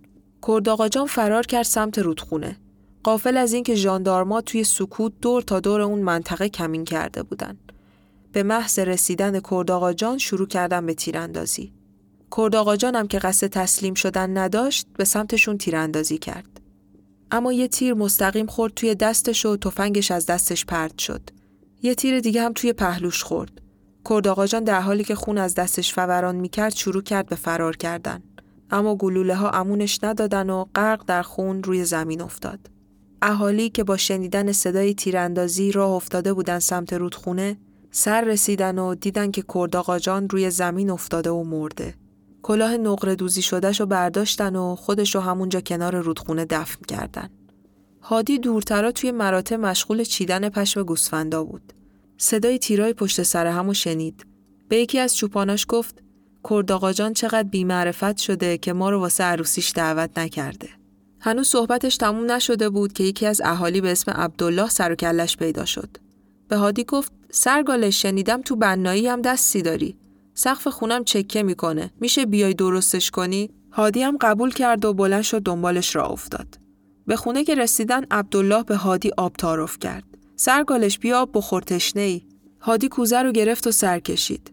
کرداقا 0.48 0.88
جان 0.88 1.08
فرار 1.08 1.46
کرد 1.46 1.64
سمت 1.64 2.00
رودخونه. 2.00 2.58
قافل 3.04 3.38
از 3.38 3.54
اینکه 3.54 3.76
ژاندارما 3.76 4.42
توی 4.42 4.64
سکوت 4.64 5.14
دور 5.22 5.42
تا 5.42 5.60
دور 5.60 5.82
اون 5.82 6.00
منطقه 6.00 6.50
کمین 6.50 6.86
کرده 6.86 7.24
بودن. 7.24 7.58
به 8.32 8.44
محض 8.44 8.80
رسیدن 8.80 9.40
کرداقا 9.40 9.94
جان 9.94 10.18
شروع 10.18 10.48
کردن 10.48 10.86
به 10.86 10.94
تیراندازی. 10.94 11.74
کرداقا 12.38 12.76
جان 12.76 12.96
هم 12.96 13.08
که 13.08 13.20
قصد 13.20 13.48
تسلیم 13.48 13.94
شدن 13.94 14.38
نداشت 14.38 14.88
به 14.98 15.06
سمتشون 15.06 15.58
تیراندازی 15.58 16.18
کرد. 16.18 16.62
اما 17.32 17.54
یه 17.54 17.68
تیر 17.68 17.94
مستقیم 17.94 18.46
خورد 18.46 18.74
توی 18.74 18.96
دستش 18.96 19.46
و 19.46 19.58
تفنگش 19.58 20.12
از 20.12 20.26
دستش 20.26 20.66
پرد 20.66 20.98
شد. 20.98 21.22
یه 21.82 21.96
تیر 21.96 22.20
دیگه 22.20 22.42
هم 22.42 22.54
توی 22.54 22.74
پهلوش 22.74 23.24
خورد. 23.24 23.62
کرداقا 24.10 24.48
جان 24.48 24.64
در 24.64 24.82
حالی 24.82 25.04
که 25.04 25.16
خون 25.16 25.38
از 25.38 25.56
دستش 25.56 25.94
فوران 25.94 26.36
می‌کرد 26.36 26.76
شروع 26.76 27.04
کرد 27.04 27.26
به 27.26 27.36
فرار 27.36 27.78
کردن. 27.78 28.24
اما 28.70 28.96
گلوله 28.96 29.36
ها 29.36 29.50
امونش 29.50 30.00
ندادن 30.04 30.50
و 30.50 30.66
غرق 30.76 31.04
در 31.08 31.22
خون 31.22 31.64
روی 31.64 31.86
زمین 31.86 32.22
افتاد. 32.22 32.60
اهالی 33.22 33.70
که 33.70 33.84
با 33.84 33.98
شنیدن 33.98 34.52
صدای 34.52 34.94
تیراندازی 34.94 35.72
راه 35.72 35.92
افتاده 35.92 36.34
بودن 36.34 36.60
سمت 36.60 36.94
رودخونه 36.94 37.58
سر 37.92 38.22
رسیدن 38.22 38.80
و 38.80 38.96
دیدن 38.96 39.32
که 39.32 39.44
کرداقا 39.54 40.00
جان 40.00 40.30
روی 40.30 40.50
زمین 40.50 40.90
افتاده 40.90 41.30
و 41.30 41.44
مرده. 41.44 41.94
کلاه 42.42 42.78
نقره 42.78 43.16
دوزی 43.16 43.42
شدهش 43.42 43.80
رو 43.80 43.86
برداشتن 43.86 44.56
و 44.56 44.76
خودش 44.76 45.16
رو 45.16 45.22
همونجا 45.22 45.62
کنار 45.62 45.96
رودخونه 45.96 46.46
دفن 46.46 46.86
کردن. 46.88 47.30
هادی 48.02 48.40
دورترا 48.40 48.92
توی 48.92 49.12
مراتع 49.12 49.56
مشغول 49.56 50.04
چیدن 50.04 50.50
پشم 50.50 50.84
گوسفندا 50.84 51.44
بود. 51.44 51.74
صدای 52.18 52.60
تیرای 52.60 52.94
پشت 52.94 53.24
سر 53.24 53.48
همو 53.48 53.74
شنید. 53.74 54.26
به 54.70 54.78
یکی 54.78 55.00
از 55.00 55.18
چوپاناش 55.18 55.66
گفت 55.70 55.96
کرداقا 56.50 56.94
جان 56.94 57.14
چقدر 57.14 57.44
بیمعرفت 57.44 58.18
شده 58.18 58.58
که 58.58 58.74
ما 58.74 58.90
رو 58.90 59.00
واسه 59.00 59.24
عروسیش 59.24 59.72
دعوت 59.76 60.18
نکرده. 60.18 60.70
هنوز 61.20 61.48
صحبتش 61.48 61.98
تموم 61.98 62.32
نشده 62.32 62.70
بود 62.70 62.94
که 62.94 63.04
یکی 63.04 63.26
از 63.26 63.42
اهالی 63.46 63.82
به 63.82 63.92
اسم 63.92 64.12
عبدالله 64.12 64.70
سر 64.70 64.92
و 64.92 64.96
کلش 64.96 65.38
پیدا 65.38 65.66
شد. 65.66 65.98
به 66.52 66.58
هادی 66.58 66.84
گفت 66.84 67.12
سرگالش 67.30 68.02
شنیدم 68.02 68.42
تو 68.42 68.56
بنایی 68.56 69.08
هم 69.08 69.22
دستی 69.22 69.62
داری. 69.62 69.96
سقف 70.34 70.68
خونم 70.68 71.04
چکه 71.04 71.44
می‌کنه. 71.44 71.92
میشه 72.00 72.26
بیای 72.26 72.54
درستش 72.54 73.12
کنی؟ 73.12 73.50
هادی 73.72 74.02
هم 74.02 74.18
قبول 74.22 74.52
کرد 74.52 74.86
و 74.86 74.94
بلند 74.94 75.22
شد 75.22 75.42
دنبالش 75.42 75.96
را 75.96 76.06
افتاد. 76.06 76.60
به 77.08 77.16
خونه 77.16 77.44
که 77.44 77.56
رسیدن 77.56 78.04
عبدالله 78.12 78.64
به 78.64 78.76
هادی 78.76 79.12
آب 79.18 79.34
تعارف 79.34 79.80
کرد. 79.80 80.04
سرگالش 80.36 81.00
بیا 81.00 81.22
آب 81.22 81.30
بخور 81.34 81.62
تشنه 81.62 82.02
ای. 82.02 82.22
هادی 82.60 82.88
کوزه 82.88 83.22
رو 83.22 83.32
گرفت 83.32 83.68
و 83.68 83.72
سر 83.72 84.00
کشید. 84.00 84.52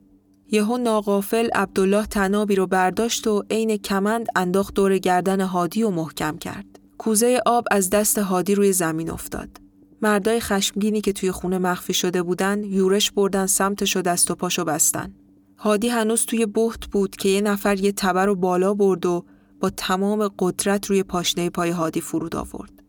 یهو 0.51 0.77
ناقافل 0.77 1.49
عبدالله 1.55 2.07
تنابی 2.07 2.55
رو 2.55 2.67
برداشت 2.67 3.27
و 3.27 3.45
عین 3.51 3.77
کمند 3.77 4.27
انداخت 4.37 4.75
دور 4.75 4.99
گردن 4.99 5.41
هادی 5.41 5.83
و 5.83 5.91
محکم 5.91 6.39
کرد. 6.39 6.79
کوزه 6.99 7.41
آب 7.47 7.65
از 7.71 7.91
دست 7.91 8.19
هادی 8.19 8.55
روی 8.55 8.73
زمین 8.73 9.11
افتاد. 9.11 9.68
مردای 10.03 10.41
خشمگینی 10.41 11.01
که 11.01 11.13
توی 11.13 11.33
خونه 11.33 11.59
مخفی 11.59 11.95
شده 11.95 12.23
بودن 12.23 12.65
یورش 12.65 13.11
بردن 13.11 13.47
سمتش 13.47 13.97
و 13.97 14.03
دست 14.03 14.31
و 14.31 14.35
پاشو 14.35 14.65
بستن. 14.65 15.15
هادی 15.57 15.89
هنوز 15.89 16.27
توی 16.27 16.47
بحت 16.47 16.87
بود 16.87 17.17
که 17.17 17.29
یه 17.29 17.41
نفر 17.41 17.79
یه 17.79 17.93
تبر 17.93 18.27
رو 18.27 18.35
بالا 18.35 18.75
برد 18.75 19.07
و 19.07 19.25
با 19.61 19.71
تمام 19.71 20.31
قدرت 20.39 20.87
روی 20.87 21.03
پاشنه 21.03 21.51
پای 21.51 21.71
هادی 21.71 22.01
فرود 22.01 22.37
آورد. 22.37 22.83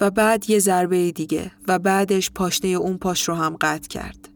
و 0.00 0.10
بعد 0.10 0.50
یه 0.50 0.58
ضربه 0.58 1.12
دیگه 1.12 1.52
و 1.68 1.78
بعدش 1.78 2.30
پاشنه 2.30 2.70
اون 2.70 2.98
پاش 2.98 3.28
رو 3.28 3.34
هم 3.34 3.56
قطع 3.60 3.88
کرد. 3.88 4.28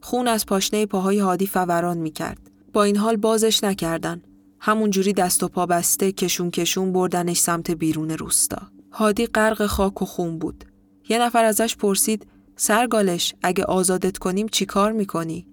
خون 0.00 0.28
از 0.28 0.46
پاشنه 0.46 0.86
پاهای 0.86 1.18
هادی 1.18 1.46
فوران 1.46 1.98
می 1.98 2.10
کرد. 2.10 2.50
با 2.72 2.84
این 2.84 2.96
حال 2.96 3.16
بازش 3.16 3.64
نکردن. 3.64 4.22
همونجوری 4.60 5.12
دست 5.12 5.42
و 5.42 5.48
پا 5.48 5.66
بسته 5.66 6.12
کشون 6.12 6.50
کشون 6.50 6.92
بردنش 6.92 7.38
سمت 7.38 7.70
بیرون 7.70 8.10
روستا. 8.10 8.62
هادی 8.92 9.26
غرق 9.26 9.66
خاک 9.66 10.02
و 10.02 10.04
خون 10.04 10.38
بود. 10.38 10.64
یه 11.10 11.18
نفر 11.18 11.44
ازش 11.44 11.76
پرسید 11.76 12.26
سرگالش 12.56 13.34
اگه 13.42 13.64
آزادت 13.64 14.18
کنیم 14.18 14.48
چی 14.48 14.66
کار 14.66 14.92
می‌کنی؟ 14.92 15.46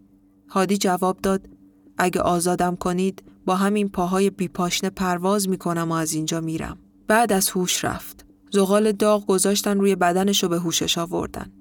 هادی 0.49 0.77
جواب 0.77 1.17
داد 1.21 1.49
اگه 1.97 2.21
آزادم 2.21 2.75
کنید 2.75 3.23
با 3.45 3.55
همین 3.55 3.89
پاهای 3.89 4.29
بیپاشنه 4.29 4.89
پرواز 4.89 5.49
می‌کنم 5.49 5.91
و 5.91 5.93
از 5.93 6.13
اینجا 6.13 6.41
میرم. 6.41 6.77
بعد 7.07 7.33
از 7.33 7.49
هوش 7.49 7.85
رفت. 7.85 8.25
زغال 8.51 8.91
داغ 8.91 9.25
گذاشتن 9.25 9.79
روی 9.79 9.95
بدنش 9.95 10.43
و 10.43 10.47
به 10.47 10.59
هوشش 10.59 10.97
آوردن. 10.97 11.51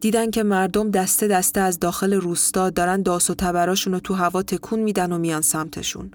دیدن 0.00 0.30
که 0.30 0.42
مردم 0.42 0.90
دسته 0.90 1.28
دسته 1.28 1.60
از 1.60 1.78
داخل 1.78 2.14
روستا 2.14 2.70
دارن 2.70 3.02
داس 3.02 3.30
و 3.30 3.34
تبراشون 3.34 3.92
رو 3.92 4.00
تو 4.00 4.14
هوا 4.14 4.42
تکون 4.42 4.80
میدن 4.80 5.12
و 5.12 5.18
میان 5.18 5.42
سمتشون. 5.42 6.10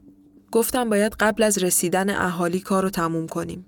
گفتم 0.51 0.89
باید 0.89 1.15
قبل 1.19 1.43
از 1.43 1.58
رسیدن 1.58 2.10
اهالی 2.10 2.60
کار 2.60 2.84
رو 2.84 2.89
تموم 2.89 3.27
کنیم. 3.27 3.65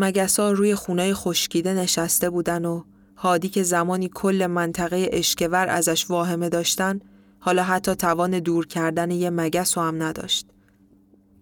مگسا 0.00 0.52
روی 0.52 0.74
خونه 0.74 1.14
خشکیده 1.14 1.74
نشسته 1.74 2.30
بودن 2.30 2.64
و 2.64 2.82
هادی 3.16 3.48
که 3.48 3.62
زمانی 3.62 4.10
کل 4.14 4.46
منطقه 4.46 5.08
اشکور 5.12 5.68
ازش 5.68 6.10
واهمه 6.10 6.48
داشتن 6.48 7.00
حالا 7.38 7.62
حتی 7.62 7.94
توان 7.94 8.38
دور 8.38 8.66
کردن 8.66 9.10
یه 9.10 9.30
مگس 9.30 9.78
رو 9.78 9.84
هم 9.84 10.02
نداشت. 10.02 10.46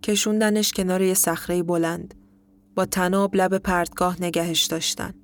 کشوندنش 0.02 0.72
کنار 0.72 1.02
یه 1.02 1.14
صخره 1.14 1.62
بلند. 1.62 2.14
با 2.74 2.84
تناب 2.84 3.36
لب 3.36 3.58
پرتگاه 3.58 4.22
نگهش 4.22 4.64
داشتن. 4.64 5.14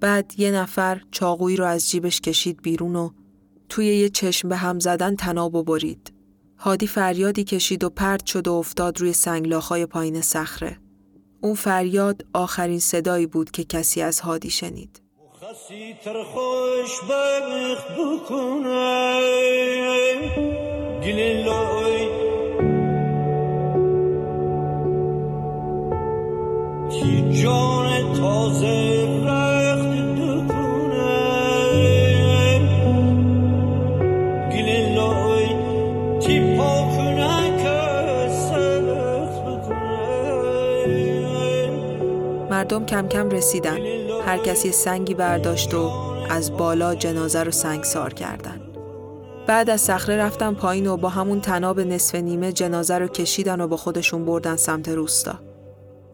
بعد 0.00 0.34
یه 0.38 0.50
نفر 0.50 1.00
چاقویی 1.10 1.56
رو 1.56 1.64
از 1.64 1.90
جیبش 1.90 2.20
کشید 2.20 2.62
بیرون 2.62 2.96
و 2.96 3.10
توی 3.68 3.86
یه 3.86 4.08
چشم 4.08 4.48
به 4.48 4.56
هم 4.56 4.78
زدن 4.78 5.16
تناب 5.16 5.54
و 5.54 5.62
برید. 5.62 6.12
هادی 6.58 6.86
فریادی 6.86 7.44
کشید 7.44 7.84
و 7.84 7.90
پرت 7.90 8.26
شد 8.26 8.48
و 8.48 8.52
افتاد 8.52 9.00
روی 9.00 9.12
سنگلاخای 9.12 9.86
پایین 9.86 10.20
صخره. 10.20 10.76
اون 11.40 11.54
فریاد 11.54 12.24
آخرین 12.32 12.78
صدایی 12.78 13.26
بود 13.26 13.50
که 13.50 13.64
کسی 13.64 14.02
از 14.02 14.20
هادی 14.20 14.50
شنید. 14.50 15.00
تازه 28.20 29.49
مردم 42.72 42.86
کم 42.86 43.08
کم 43.08 43.30
رسیدن. 43.30 43.78
هر 44.26 44.38
کسی 44.38 44.72
سنگی 44.72 45.14
برداشت 45.14 45.74
و 45.74 45.90
از 46.30 46.56
بالا 46.56 46.94
جنازه 46.94 47.42
رو 47.42 47.50
سنگسار 47.50 48.14
کردن. 48.14 48.60
بعد 49.46 49.70
از 49.70 49.80
صخره 49.80 50.16
رفتن 50.16 50.54
پایین 50.54 50.86
و 50.86 50.96
با 50.96 51.08
همون 51.08 51.40
تناب 51.40 51.80
نصف 51.80 52.14
نیمه 52.14 52.52
جنازه 52.52 52.98
رو 52.98 53.08
کشیدن 53.08 53.60
و 53.60 53.68
با 53.68 53.76
خودشون 53.76 54.24
بردن 54.24 54.56
سمت 54.56 54.88
روستا. 54.88 55.38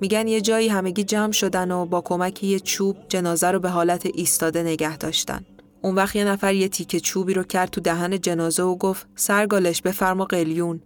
میگن 0.01 0.29
یه 0.29 0.41
جایی 0.41 0.69
همگی 0.69 1.05
جمع 1.05 1.33
شدن 1.33 1.71
و 1.71 1.87
با 1.87 2.01
کمک 2.01 2.45
یه 2.45 2.61
چوب 2.61 2.97
جنازه 3.09 3.51
رو 3.51 3.61
به 3.61 3.69
حالت 3.69 4.07
ایستاده 4.15 4.63
نگه 4.63 4.97
داشتن. 4.97 5.45
اون 5.83 5.95
وقت 5.95 6.17
یه 6.17 6.25
نفر 6.25 6.55
یه 6.55 6.69
تیکه 6.69 7.01
چوبی 7.01 7.35
رو 7.35 7.43
کرد 7.43 7.71
تو 7.71 7.81
دهن 7.81 8.21
جنازه 8.21 8.63
و 8.63 8.77
گفت 8.77 9.07
سرگالش 9.15 9.83
بفرما 9.83 10.25
قلیون. 10.25 10.81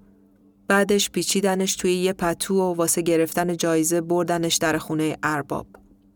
بعدش 0.71 1.11
پیچیدنش 1.11 1.77
توی 1.77 1.95
یه 1.95 2.13
پتو 2.13 2.55
و 2.55 2.75
واسه 2.75 3.03
گرفتن 3.03 3.57
جایزه 3.57 4.01
بردنش 4.01 4.57
در 4.57 4.79
خونه 4.79 5.17
ارباب. 5.23 5.67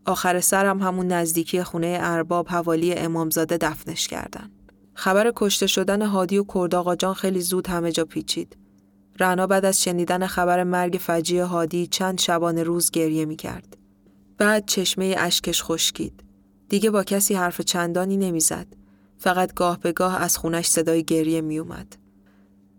آخر 0.05 0.39
سرم 0.39 0.81
همون 0.81 1.07
نزدیکی 1.07 1.63
خونه 1.63 1.97
ارباب 2.01 2.47
حوالی 2.47 2.93
امامزاده 2.93 3.57
دفنش 3.57 4.07
کردن. 4.07 4.51
خبر 4.93 5.31
کشته 5.35 5.67
شدن 5.67 6.01
هادی 6.01 6.37
و 6.37 6.45
کرداغا 6.53 6.95
جان 6.95 7.13
خیلی 7.13 7.41
زود 7.41 7.67
همه 7.67 7.91
جا 7.91 8.05
پیچید. 8.05 8.57
رعنا 9.19 9.47
بعد 9.47 9.65
از 9.65 9.83
شنیدن 9.83 10.27
خبر 10.27 10.63
مرگ 10.63 10.99
فجیع 11.01 11.43
هادی 11.43 11.87
چند 11.87 12.19
شبانه 12.19 12.63
روز 12.63 12.91
گریه 12.91 13.25
می 13.25 13.35
کرد. 13.35 13.77
بعد 14.37 14.65
چشمه 14.65 15.15
اشکش 15.17 15.63
خشکید. 15.63 16.23
دیگه 16.69 16.89
با 16.89 17.03
کسی 17.03 17.33
حرف 17.33 17.61
چندانی 17.61 18.17
نمی‌زد. 18.17 18.67
فقط 19.17 19.53
گاه 19.53 19.79
به 19.79 19.91
گاه 19.91 20.21
از 20.21 20.37
خونش 20.37 20.67
صدای 20.67 21.03
گریه 21.03 21.41
می 21.41 21.59
اومد. 21.59 22.04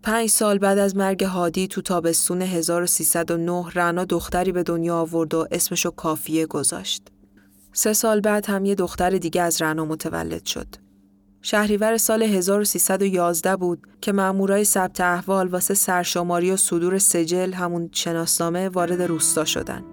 پنج 0.03 0.29
سال 0.29 0.57
بعد 0.57 0.77
از 0.77 0.95
مرگ 0.95 1.23
هادی 1.23 1.67
تو 1.67 1.81
تابستون 1.81 2.41
1309 2.41 3.65
رعنا 3.73 4.05
دختری 4.05 4.51
به 4.51 4.63
دنیا 4.63 4.97
آورد 4.97 5.33
و 5.33 5.47
اسمشو 5.51 5.91
کافیه 5.91 6.45
گذاشت. 6.45 7.03
سه 7.73 7.93
سال 7.93 8.21
بعد 8.21 8.45
هم 8.45 8.65
یه 8.65 8.75
دختر 8.75 9.09
دیگه 9.09 9.41
از 9.41 9.61
رعنا 9.61 9.85
متولد 9.85 10.45
شد. 10.45 10.67
شهریور 11.41 11.97
سال 11.97 12.23
1311 12.23 13.55
بود 13.55 13.87
که 14.01 14.11
مامورای 14.11 14.63
ثبت 14.63 15.01
احوال 15.01 15.47
واسه 15.47 15.73
سرشماری 15.73 16.51
و 16.51 16.57
صدور 16.57 16.97
سجل 16.97 17.53
همون 17.53 17.89
شناسنامه 17.91 18.69
وارد 18.69 19.01
روستا 19.01 19.45
شدن. 19.45 19.83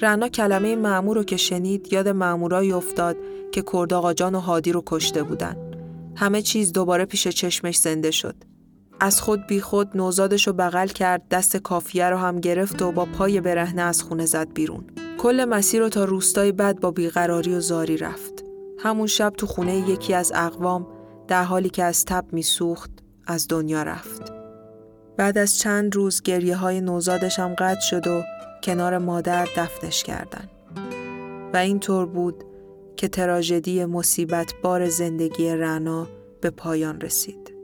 رنا 0.00 0.28
کلمه 0.28 0.76
معمور 0.76 1.16
رو 1.16 1.24
که 1.24 1.36
شنید 1.36 1.92
یاد 1.92 2.08
مامورایی 2.08 2.72
افتاد 2.72 3.16
که 3.52 3.64
کرد 3.72 4.12
جان 4.12 4.34
و 4.34 4.40
هادی 4.40 4.72
رو 4.72 4.82
کشته 4.86 5.22
بودن. 5.22 5.56
همه 6.16 6.42
چیز 6.42 6.72
دوباره 6.72 7.04
پیش 7.04 7.28
چشمش 7.28 7.76
زنده 7.76 8.10
شد. 8.10 8.34
از 9.00 9.20
خود 9.20 9.46
بی 9.46 9.60
خود 9.60 9.96
نوزادش 9.96 10.46
رو 10.46 10.52
بغل 10.52 10.86
کرد 10.86 11.28
دست 11.28 11.56
کافیه 11.56 12.10
رو 12.10 12.16
هم 12.16 12.40
گرفت 12.40 12.82
و 12.82 12.92
با 12.92 13.04
پای 13.04 13.40
برهنه 13.40 13.82
از 13.82 14.02
خونه 14.02 14.26
زد 14.26 14.52
بیرون. 14.52 14.84
کل 15.18 15.44
مسیر 15.44 15.80
رو 15.80 15.88
تا 15.88 16.04
روستای 16.04 16.52
بعد 16.52 16.80
با 16.80 16.90
بیقراری 16.90 17.54
و 17.54 17.60
زاری 17.60 17.96
رفت. 17.96 18.44
همون 18.78 19.06
شب 19.06 19.32
تو 19.36 19.46
خونه 19.46 19.88
یکی 19.88 20.14
از 20.14 20.32
اقوام 20.34 20.86
در 21.28 21.44
حالی 21.44 21.68
که 21.68 21.84
از 21.84 22.04
تب 22.04 22.24
میسوخت 22.32 22.90
از 23.26 23.48
دنیا 23.48 23.82
رفت. 23.82 24.32
بعد 25.16 25.38
از 25.38 25.58
چند 25.58 25.96
روز 25.96 26.22
گریه 26.22 26.56
های 26.56 26.80
نوزادش 26.80 27.38
هم 27.38 27.54
قطع 27.54 27.80
شد 27.80 28.06
و 28.06 28.22
کنار 28.62 28.98
مادر 28.98 29.44
دفنش 29.56 30.04
کردن. 30.04 30.48
و 31.52 31.56
اینطور 31.56 32.06
بود 32.06 32.44
که 32.96 33.08
تراژدی 33.08 33.84
مصیبت 33.84 34.52
بار 34.62 34.88
زندگی 34.88 35.50
رنا 35.50 36.06
به 36.40 36.50
پایان 36.50 37.00
رسید. 37.00 37.55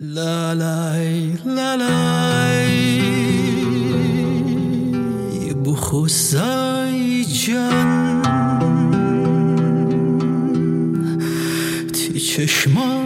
لا 0.00 0.52
لای 0.52 1.32
لا 1.44 1.74
لای 1.74 2.74
بخوزای 5.64 7.24
جان 7.24 8.22
تی 11.92 12.20
چشمانه 12.20 13.03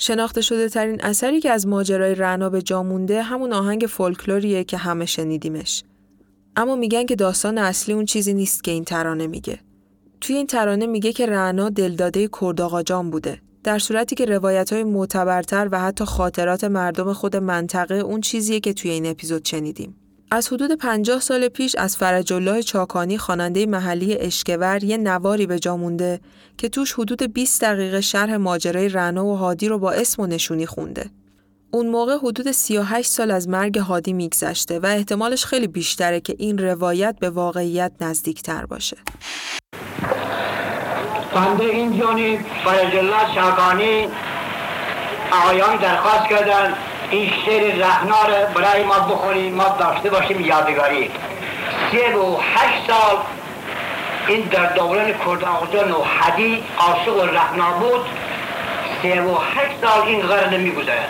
شناخته 0.00 0.40
شده 0.40 0.68
ترین 0.68 1.00
اثری 1.02 1.40
که 1.40 1.50
از 1.50 1.66
ماجرای 1.66 2.14
رعنا 2.14 2.50
به 2.50 2.62
جا 2.62 2.82
مونده 2.82 3.22
همون 3.22 3.52
آهنگ 3.52 3.86
فولکلوریه 3.88 4.64
که 4.64 4.76
همه 4.76 5.06
شنیدیمش. 5.06 5.84
اما 6.56 6.76
میگن 6.76 7.06
که 7.06 7.16
داستان 7.16 7.58
اصلی 7.58 7.94
اون 7.94 8.04
چیزی 8.04 8.34
نیست 8.34 8.64
که 8.64 8.70
این 8.70 8.84
ترانه 8.84 9.26
میگه. 9.26 9.58
توی 10.20 10.36
این 10.36 10.46
ترانه 10.46 10.86
میگه 10.86 11.12
که 11.12 11.26
رعنا 11.26 11.68
دلداده 11.68 12.28
کرداغا 12.40 12.82
جان 12.82 13.10
بوده. 13.10 13.40
در 13.64 13.78
صورتی 13.78 14.14
که 14.16 14.24
روایت 14.24 14.72
های 14.72 14.84
معتبرتر 14.84 15.68
و 15.72 15.80
حتی 15.80 16.04
خاطرات 16.04 16.64
مردم 16.64 17.12
خود 17.12 17.36
منطقه 17.36 17.94
اون 17.94 18.20
چیزیه 18.20 18.60
که 18.60 18.72
توی 18.72 18.90
این 18.90 19.06
اپیزود 19.06 19.44
شنیدیم. 19.44 19.99
از 20.32 20.52
حدود 20.52 20.72
50 20.72 21.20
سال 21.20 21.48
پیش 21.48 21.76
از 21.76 21.96
فرج 21.96 22.32
الله 22.32 22.62
چاکانی 22.62 23.18
خواننده 23.18 23.66
محلی 23.66 24.18
اشکور 24.18 24.84
یه 24.84 24.96
نواری 24.96 25.46
به 25.46 25.58
جا 25.58 25.76
مونده 25.76 26.20
که 26.58 26.68
توش 26.68 26.92
حدود 26.92 27.32
20 27.32 27.64
دقیقه 27.64 28.00
شرح 28.00 28.36
ماجرای 28.36 28.88
رنا 28.88 29.26
و 29.26 29.36
هادی 29.36 29.68
رو 29.68 29.78
با 29.78 29.92
اسم 29.92 30.22
و 30.22 30.26
نشونی 30.26 30.66
خونده. 30.66 31.10
اون 31.70 31.86
موقع 31.86 32.16
حدود 32.16 32.50
38 32.50 33.10
سال 33.10 33.30
از 33.30 33.48
مرگ 33.48 33.78
هادی 33.78 34.12
میگذشته 34.12 34.78
و 34.78 34.86
احتمالش 34.86 35.44
خیلی 35.44 35.66
بیشتره 35.66 36.20
که 36.20 36.34
این 36.38 36.58
روایت 36.58 37.16
به 37.20 37.30
واقعیت 37.30 37.92
نزدیکتر 38.00 38.66
باشه. 38.66 38.96
بنده 41.34 41.64
این 41.64 41.98
جانب 42.00 42.40
فرج 42.64 42.96
الله 42.96 43.34
چاکانی 43.34 44.08
آقایان 45.32 45.76
درخواست 45.76 46.28
کردن 46.30 46.74
این 47.10 47.32
شعر 47.46 47.74
رهنا 47.74 48.22
رو 48.22 48.54
برای 48.54 48.82
ما 48.82 48.98
بخونیم 48.98 49.54
ما 49.54 49.76
داشته 49.78 50.10
باشیم 50.10 50.40
یادگاری. 50.40 51.10
سه 51.92 52.16
و 52.16 52.36
هشت 52.54 52.86
سال 52.86 53.16
این 54.26 54.40
در 54.40 54.66
دوران 54.66 55.06
کرد 55.06 55.44
آقدان 55.44 55.92
و 55.92 56.02
حدی 56.04 56.64
عاشق 56.78 57.16
و 57.16 57.26
رهنا 57.26 57.70
بود. 57.70 58.06
سه 59.02 59.22
و 59.22 59.36
هشت 59.38 59.74
سال 59.82 60.06
این 60.06 60.22
غر 60.22 60.48
نمیگذرد 60.48 61.08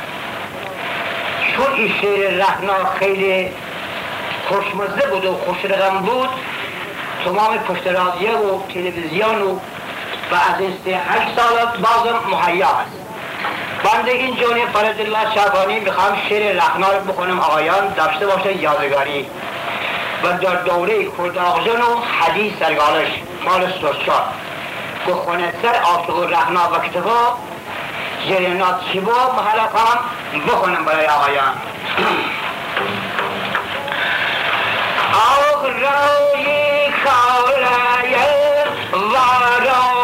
چون 1.56 1.74
این 1.76 1.92
شعر 2.00 2.30
رهنا 2.30 2.84
خیلی 2.98 3.48
خوشمزه 4.48 5.06
بود 5.10 5.24
و 5.24 5.34
خوشرقم 5.34 5.98
بود 5.98 6.28
تمام 7.24 7.58
پشت 7.58 7.86
رادیو 7.86 8.38
و 8.38 8.62
تلویزیون 8.74 9.42
و 9.42 9.58
و 10.30 10.34
از 10.34 10.60
این 10.60 10.72
سه 10.84 10.90
هشت 10.90 11.36
سال 11.36 11.66
بازم 11.66 12.20
مهیا 12.30 12.68
است. 12.68 13.09
بنده 13.84 14.10
این 14.10 14.36
جونی 14.36 14.66
فرد 14.66 15.00
الله 15.00 15.34
شعبانی 15.34 15.80
می‌خوام 15.80 16.16
شعر 16.28 16.56
رخنا 16.56 16.92
رو 16.92 17.00
بخونم. 17.00 17.40
آقایان 17.40 17.94
داشته 17.94 18.26
باشه 18.26 18.56
یادگاری. 18.56 19.26
و 20.22 20.32
در 20.32 20.54
دوره 20.54 21.04
کرداغزن 21.18 21.82
و 21.82 22.00
حدیث 22.20 22.52
سرگالش 22.60 23.08
مال 23.44 23.72
سرچان 23.82 24.22
بخونه 25.08 25.54
سر 25.62 25.74
و 26.12 26.24
رخنا 26.24 26.60
و 26.72 26.88
کتبا 26.88 27.38
جرینات 28.28 28.80
شبا 28.92 29.12
کنم 29.72 30.00
بخونم 30.46 30.84
برای 30.84 31.06
آقایان. 31.06 31.54
آق 35.14 35.66
روی 35.66 36.44
کالای 37.04 38.14
وارا 38.92 39.99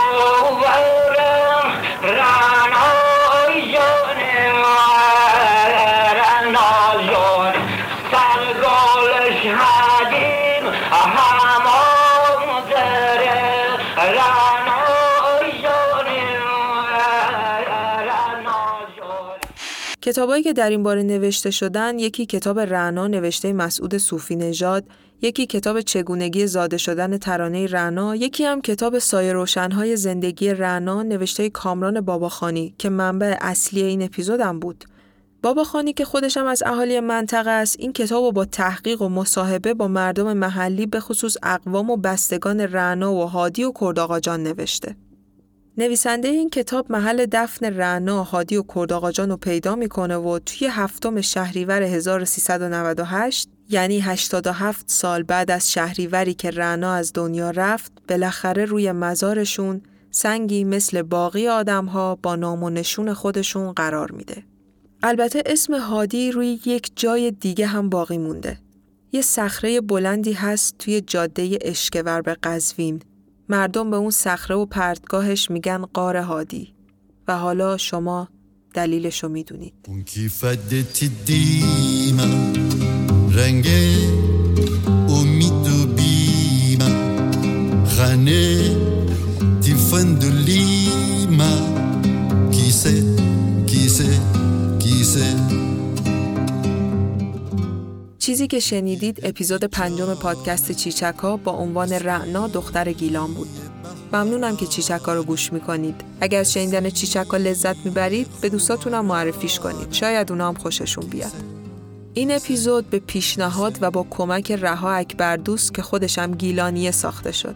کتابایی 20.16 20.42
که 20.42 20.52
در 20.52 20.70
این 20.70 20.82
باره 20.82 21.02
نوشته 21.02 21.50
شدن 21.50 21.98
یکی 21.98 22.26
کتاب 22.26 22.60
رعنا 22.60 23.06
نوشته 23.06 23.52
مسعود 23.52 23.96
صوفی 23.96 24.36
نژاد 24.36 24.84
یکی 25.22 25.46
کتاب 25.46 25.80
چگونگی 25.80 26.46
زاده 26.46 26.76
شدن 26.76 27.18
ترانه 27.18 27.66
رعنا 27.66 28.16
یکی 28.16 28.44
هم 28.44 28.60
کتاب 28.60 28.98
سایه 28.98 29.32
روشنهای 29.32 29.96
زندگی 29.96 30.50
رعنا 30.50 31.02
نوشته 31.02 31.50
کامران 31.50 32.00
باباخانی 32.00 32.74
که 32.78 32.88
منبع 32.88 33.36
اصلی 33.40 33.82
این 33.82 34.02
اپیزودم 34.02 34.60
بود. 34.60 34.84
باباخانی 35.42 35.92
که 35.92 36.04
خودش 36.04 36.36
هم 36.36 36.46
از 36.46 36.62
اهالی 36.66 37.00
منطقه 37.00 37.50
است 37.50 37.76
این 37.78 37.92
کتاب 37.92 38.24
رو 38.24 38.32
با 38.32 38.44
تحقیق 38.44 39.02
و 39.02 39.08
مصاحبه 39.08 39.74
با 39.74 39.88
مردم 39.88 40.32
محلی 40.32 40.86
به 40.86 41.00
خصوص 41.00 41.36
اقوام 41.42 41.90
و 41.90 41.96
بستگان 41.96 42.60
رعنا 42.60 43.14
و 43.14 43.24
هادی 43.24 43.64
و 43.64 43.72
کرداقا 43.80 44.20
جان 44.20 44.42
نوشته. 44.42 44.96
نویسنده 45.78 46.28
این 46.28 46.50
کتاب 46.50 46.92
محل 46.92 47.26
دفن 47.32 47.66
رعنا، 47.66 48.22
هادی 48.22 48.56
و 48.56 48.64
کرداقاجان 48.74 49.30
رو 49.30 49.36
پیدا 49.36 49.74
می‌کنه 49.74 50.16
و 50.16 50.38
توی 50.38 50.66
هفتم 50.66 51.20
شهریور 51.20 51.82
1398 51.82 53.48
یعنی 53.70 54.00
87 54.00 54.84
سال 54.90 55.22
بعد 55.22 55.50
از 55.50 55.72
شهریوری 55.72 56.34
که 56.34 56.50
رعنا 56.50 56.92
از 56.92 57.12
دنیا 57.12 57.50
رفت 57.50 57.92
بالاخره 58.08 58.64
روی 58.64 58.92
مزارشون 58.92 59.82
سنگی 60.10 60.64
مثل 60.64 61.02
باقی 61.02 61.48
آدمها 61.48 62.18
با 62.22 62.36
نام 62.36 62.62
و 62.62 62.70
نشون 62.70 63.12
خودشون 63.12 63.72
قرار 63.72 64.10
میده. 64.10 64.42
البته 65.02 65.42
اسم 65.46 65.74
هادی 65.74 66.32
روی 66.32 66.60
یک 66.64 66.90
جای 66.96 67.30
دیگه 67.30 67.66
هم 67.66 67.88
باقی 67.88 68.18
مونده. 68.18 68.58
یه 69.12 69.22
صخره 69.22 69.80
بلندی 69.80 70.32
هست 70.32 70.78
توی 70.78 71.00
جاده 71.00 71.58
اشکور 71.62 72.22
به 72.22 72.36
قزوین. 72.42 73.02
مردم 73.48 73.90
به 73.90 73.96
اون 73.96 74.10
صخره 74.10 74.56
و 74.56 74.66
پرتگاهش 74.66 75.50
میگن 75.50 75.84
قار 75.84 76.16
هادی. 76.16 76.74
و 77.28 77.38
حالا 77.38 77.76
شما 77.76 78.28
می‌دونید. 79.28 79.74
اون 79.88 80.02
کیفدتی 80.02 81.10
دیما 81.26 82.52
رنگ 83.32 83.66
امید 85.08 85.52
و 85.52 85.86
بیما 85.86 86.88
غنه 87.98 88.76
تیفندولیما 89.60 90.35
چیزی 98.26 98.46
که 98.46 98.60
شنیدید 98.60 99.20
اپیزود 99.22 99.64
پنجم 99.64 100.14
پادکست 100.14 100.72
چیچکا 100.72 101.36
با 101.36 101.52
عنوان 101.52 101.92
رعنا 101.92 102.48
دختر 102.48 102.92
گیلان 102.92 103.34
بود. 103.34 103.48
ممنونم 104.12 104.56
که 104.56 104.66
چیچکا 104.66 105.14
رو 105.14 105.22
گوش 105.22 105.52
می‌کنید. 105.52 105.94
اگر 106.20 106.40
از 106.40 106.52
شنیدن 106.52 106.90
چیچکا 106.90 107.36
لذت 107.36 107.76
می‌برید 107.84 108.26
به 108.40 108.48
دوستاتونم 108.48 109.04
معرفیش 109.04 109.58
کنید. 109.58 109.92
شاید 109.92 110.32
اونا 110.32 110.48
هم 110.48 110.54
خوششون 110.54 111.06
بیاد. 111.06 111.32
این 112.14 112.32
اپیزود 112.32 112.90
به 112.90 112.98
پیشنهاد 112.98 113.78
و 113.80 113.90
با 113.90 114.06
کمک 114.10 114.50
رها 114.50 114.92
اکبر 114.92 115.36
دوست 115.36 115.74
که 115.74 115.82
خودشم 115.82 116.34
گیلانیه 116.34 116.90
ساخته 116.90 117.32
شد. 117.32 117.54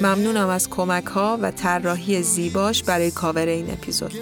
ممنونم 0.00 0.48
از 0.48 0.70
کمک 0.70 1.04
ها 1.04 1.38
و 1.42 1.50
طراحی 1.50 2.22
زیباش 2.22 2.82
برای 2.82 3.10
کاور 3.10 3.46
این 3.46 3.70
اپیزود. 3.70 4.12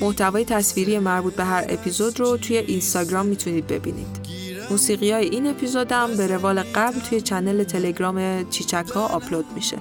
محتوای 0.00 0.44
تصویری 0.44 0.98
مربوط 0.98 1.34
به 1.34 1.44
هر 1.44 1.64
اپیزود 1.68 2.20
رو 2.20 2.36
توی 2.36 2.56
اینستاگرام 2.56 3.26
می‌تونید 3.26 3.66
ببینید. 3.66 4.26
موسیقی 4.70 5.10
های 5.10 5.28
این 5.28 5.46
اپیزودم 5.46 6.16
به 6.16 6.26
روال 6.26 6.62
قبل 6.62 7.00
توی 7.00 7.20
چنل 7.20 7.64
تلگرام 7.64 8.50
چیچکا 8.50 9.00
آپلود 9.00 9.44
میشه. 9.54 9.76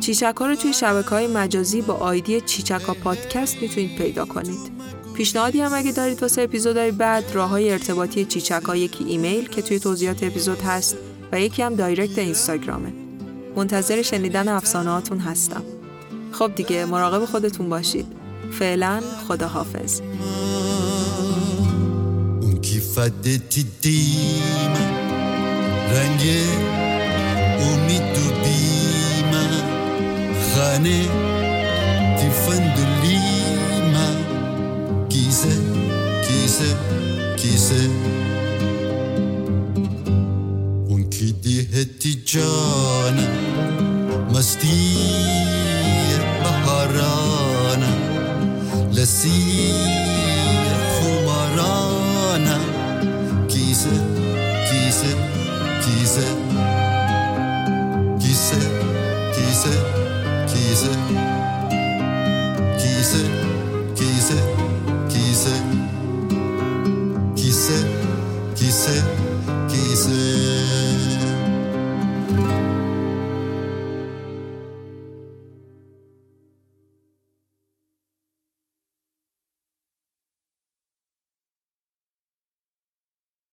چیچکا 0.00 0.46
رو 0.46 0.54
توی 0.54 0.72
شبکه 0.72 1.10
های 1.10 1.26
مجازی 1.26 1.82
با 1.82 1.94
آیدی 1.94 2.40
چیچکا 2.40 2.94
پادکست 2.94 3.62
می‌تونید 3.62 3.98
پیدا 3.98 4.24
کنید. 4.24 4.76
پیشنهادی 5.14 5.60
هم 5.60 5.74
اگه 5.74 5.92
دارید 5.92 6.22
واسه 6.22 6.42
اپیزودهای 6.42 6.90
بعد 6.90 7.24
راه 7.32 7.48
های 7.48 7.70
ارتباطی 7.70 8.24
چیچکا 8.24 8.76
یکی 8.76 9.04
ایمیل 9.04 9.48
که 9.48 9.62
توی 9.62 9.78
توضیحات 9.78 10.22
اپیزود 10.22 10.60
هست 10.60 10.96
و 11.32 11.40
یکی 11.40 11.62
هم 11.62 11.74
دایرکت 11.74 12.18
اینستاگرامه. 12.18 12.92
منتظر 13.56 14.02
شنیدن 14.02 14.48
افسانهاتون 14.48 15.18
هستم. 15.18 15.62
خب 16.32 16.54
دیگه 16.54 16.84
مراقب 16.84 17.24
خودتون 17.24 17.68
باشید. 17.68 18.06
فعلا 18.52 19.00
خداحافظ. 19.28 20.00
فدتديم 22.96 24.74
رنجي 25.92 26.44
ومتديم 27.60 29.32
خاني 30.54 31.02
تفندليما 32.16 34.08
كيسة 35.10 35.56
كيسة 36.28 36.76
كيسة. 37.36 37.90
ونكدي 40.88 41.56
هتجانا. 41.62 43.28
مستية 44.30 46.18
بحرانا 46.44 47.92
لسيه 48.92 50.15
Kise, 53.76 53.90
kise, 54.70 55.10
kise 55.84 56.26
Kise, 58.18 58.58
kise, 59.34 59.72
kise 60.48 60.90
Kise, 62.78 63.22
kise, 63.94 64.38
kise. 64.38 64.65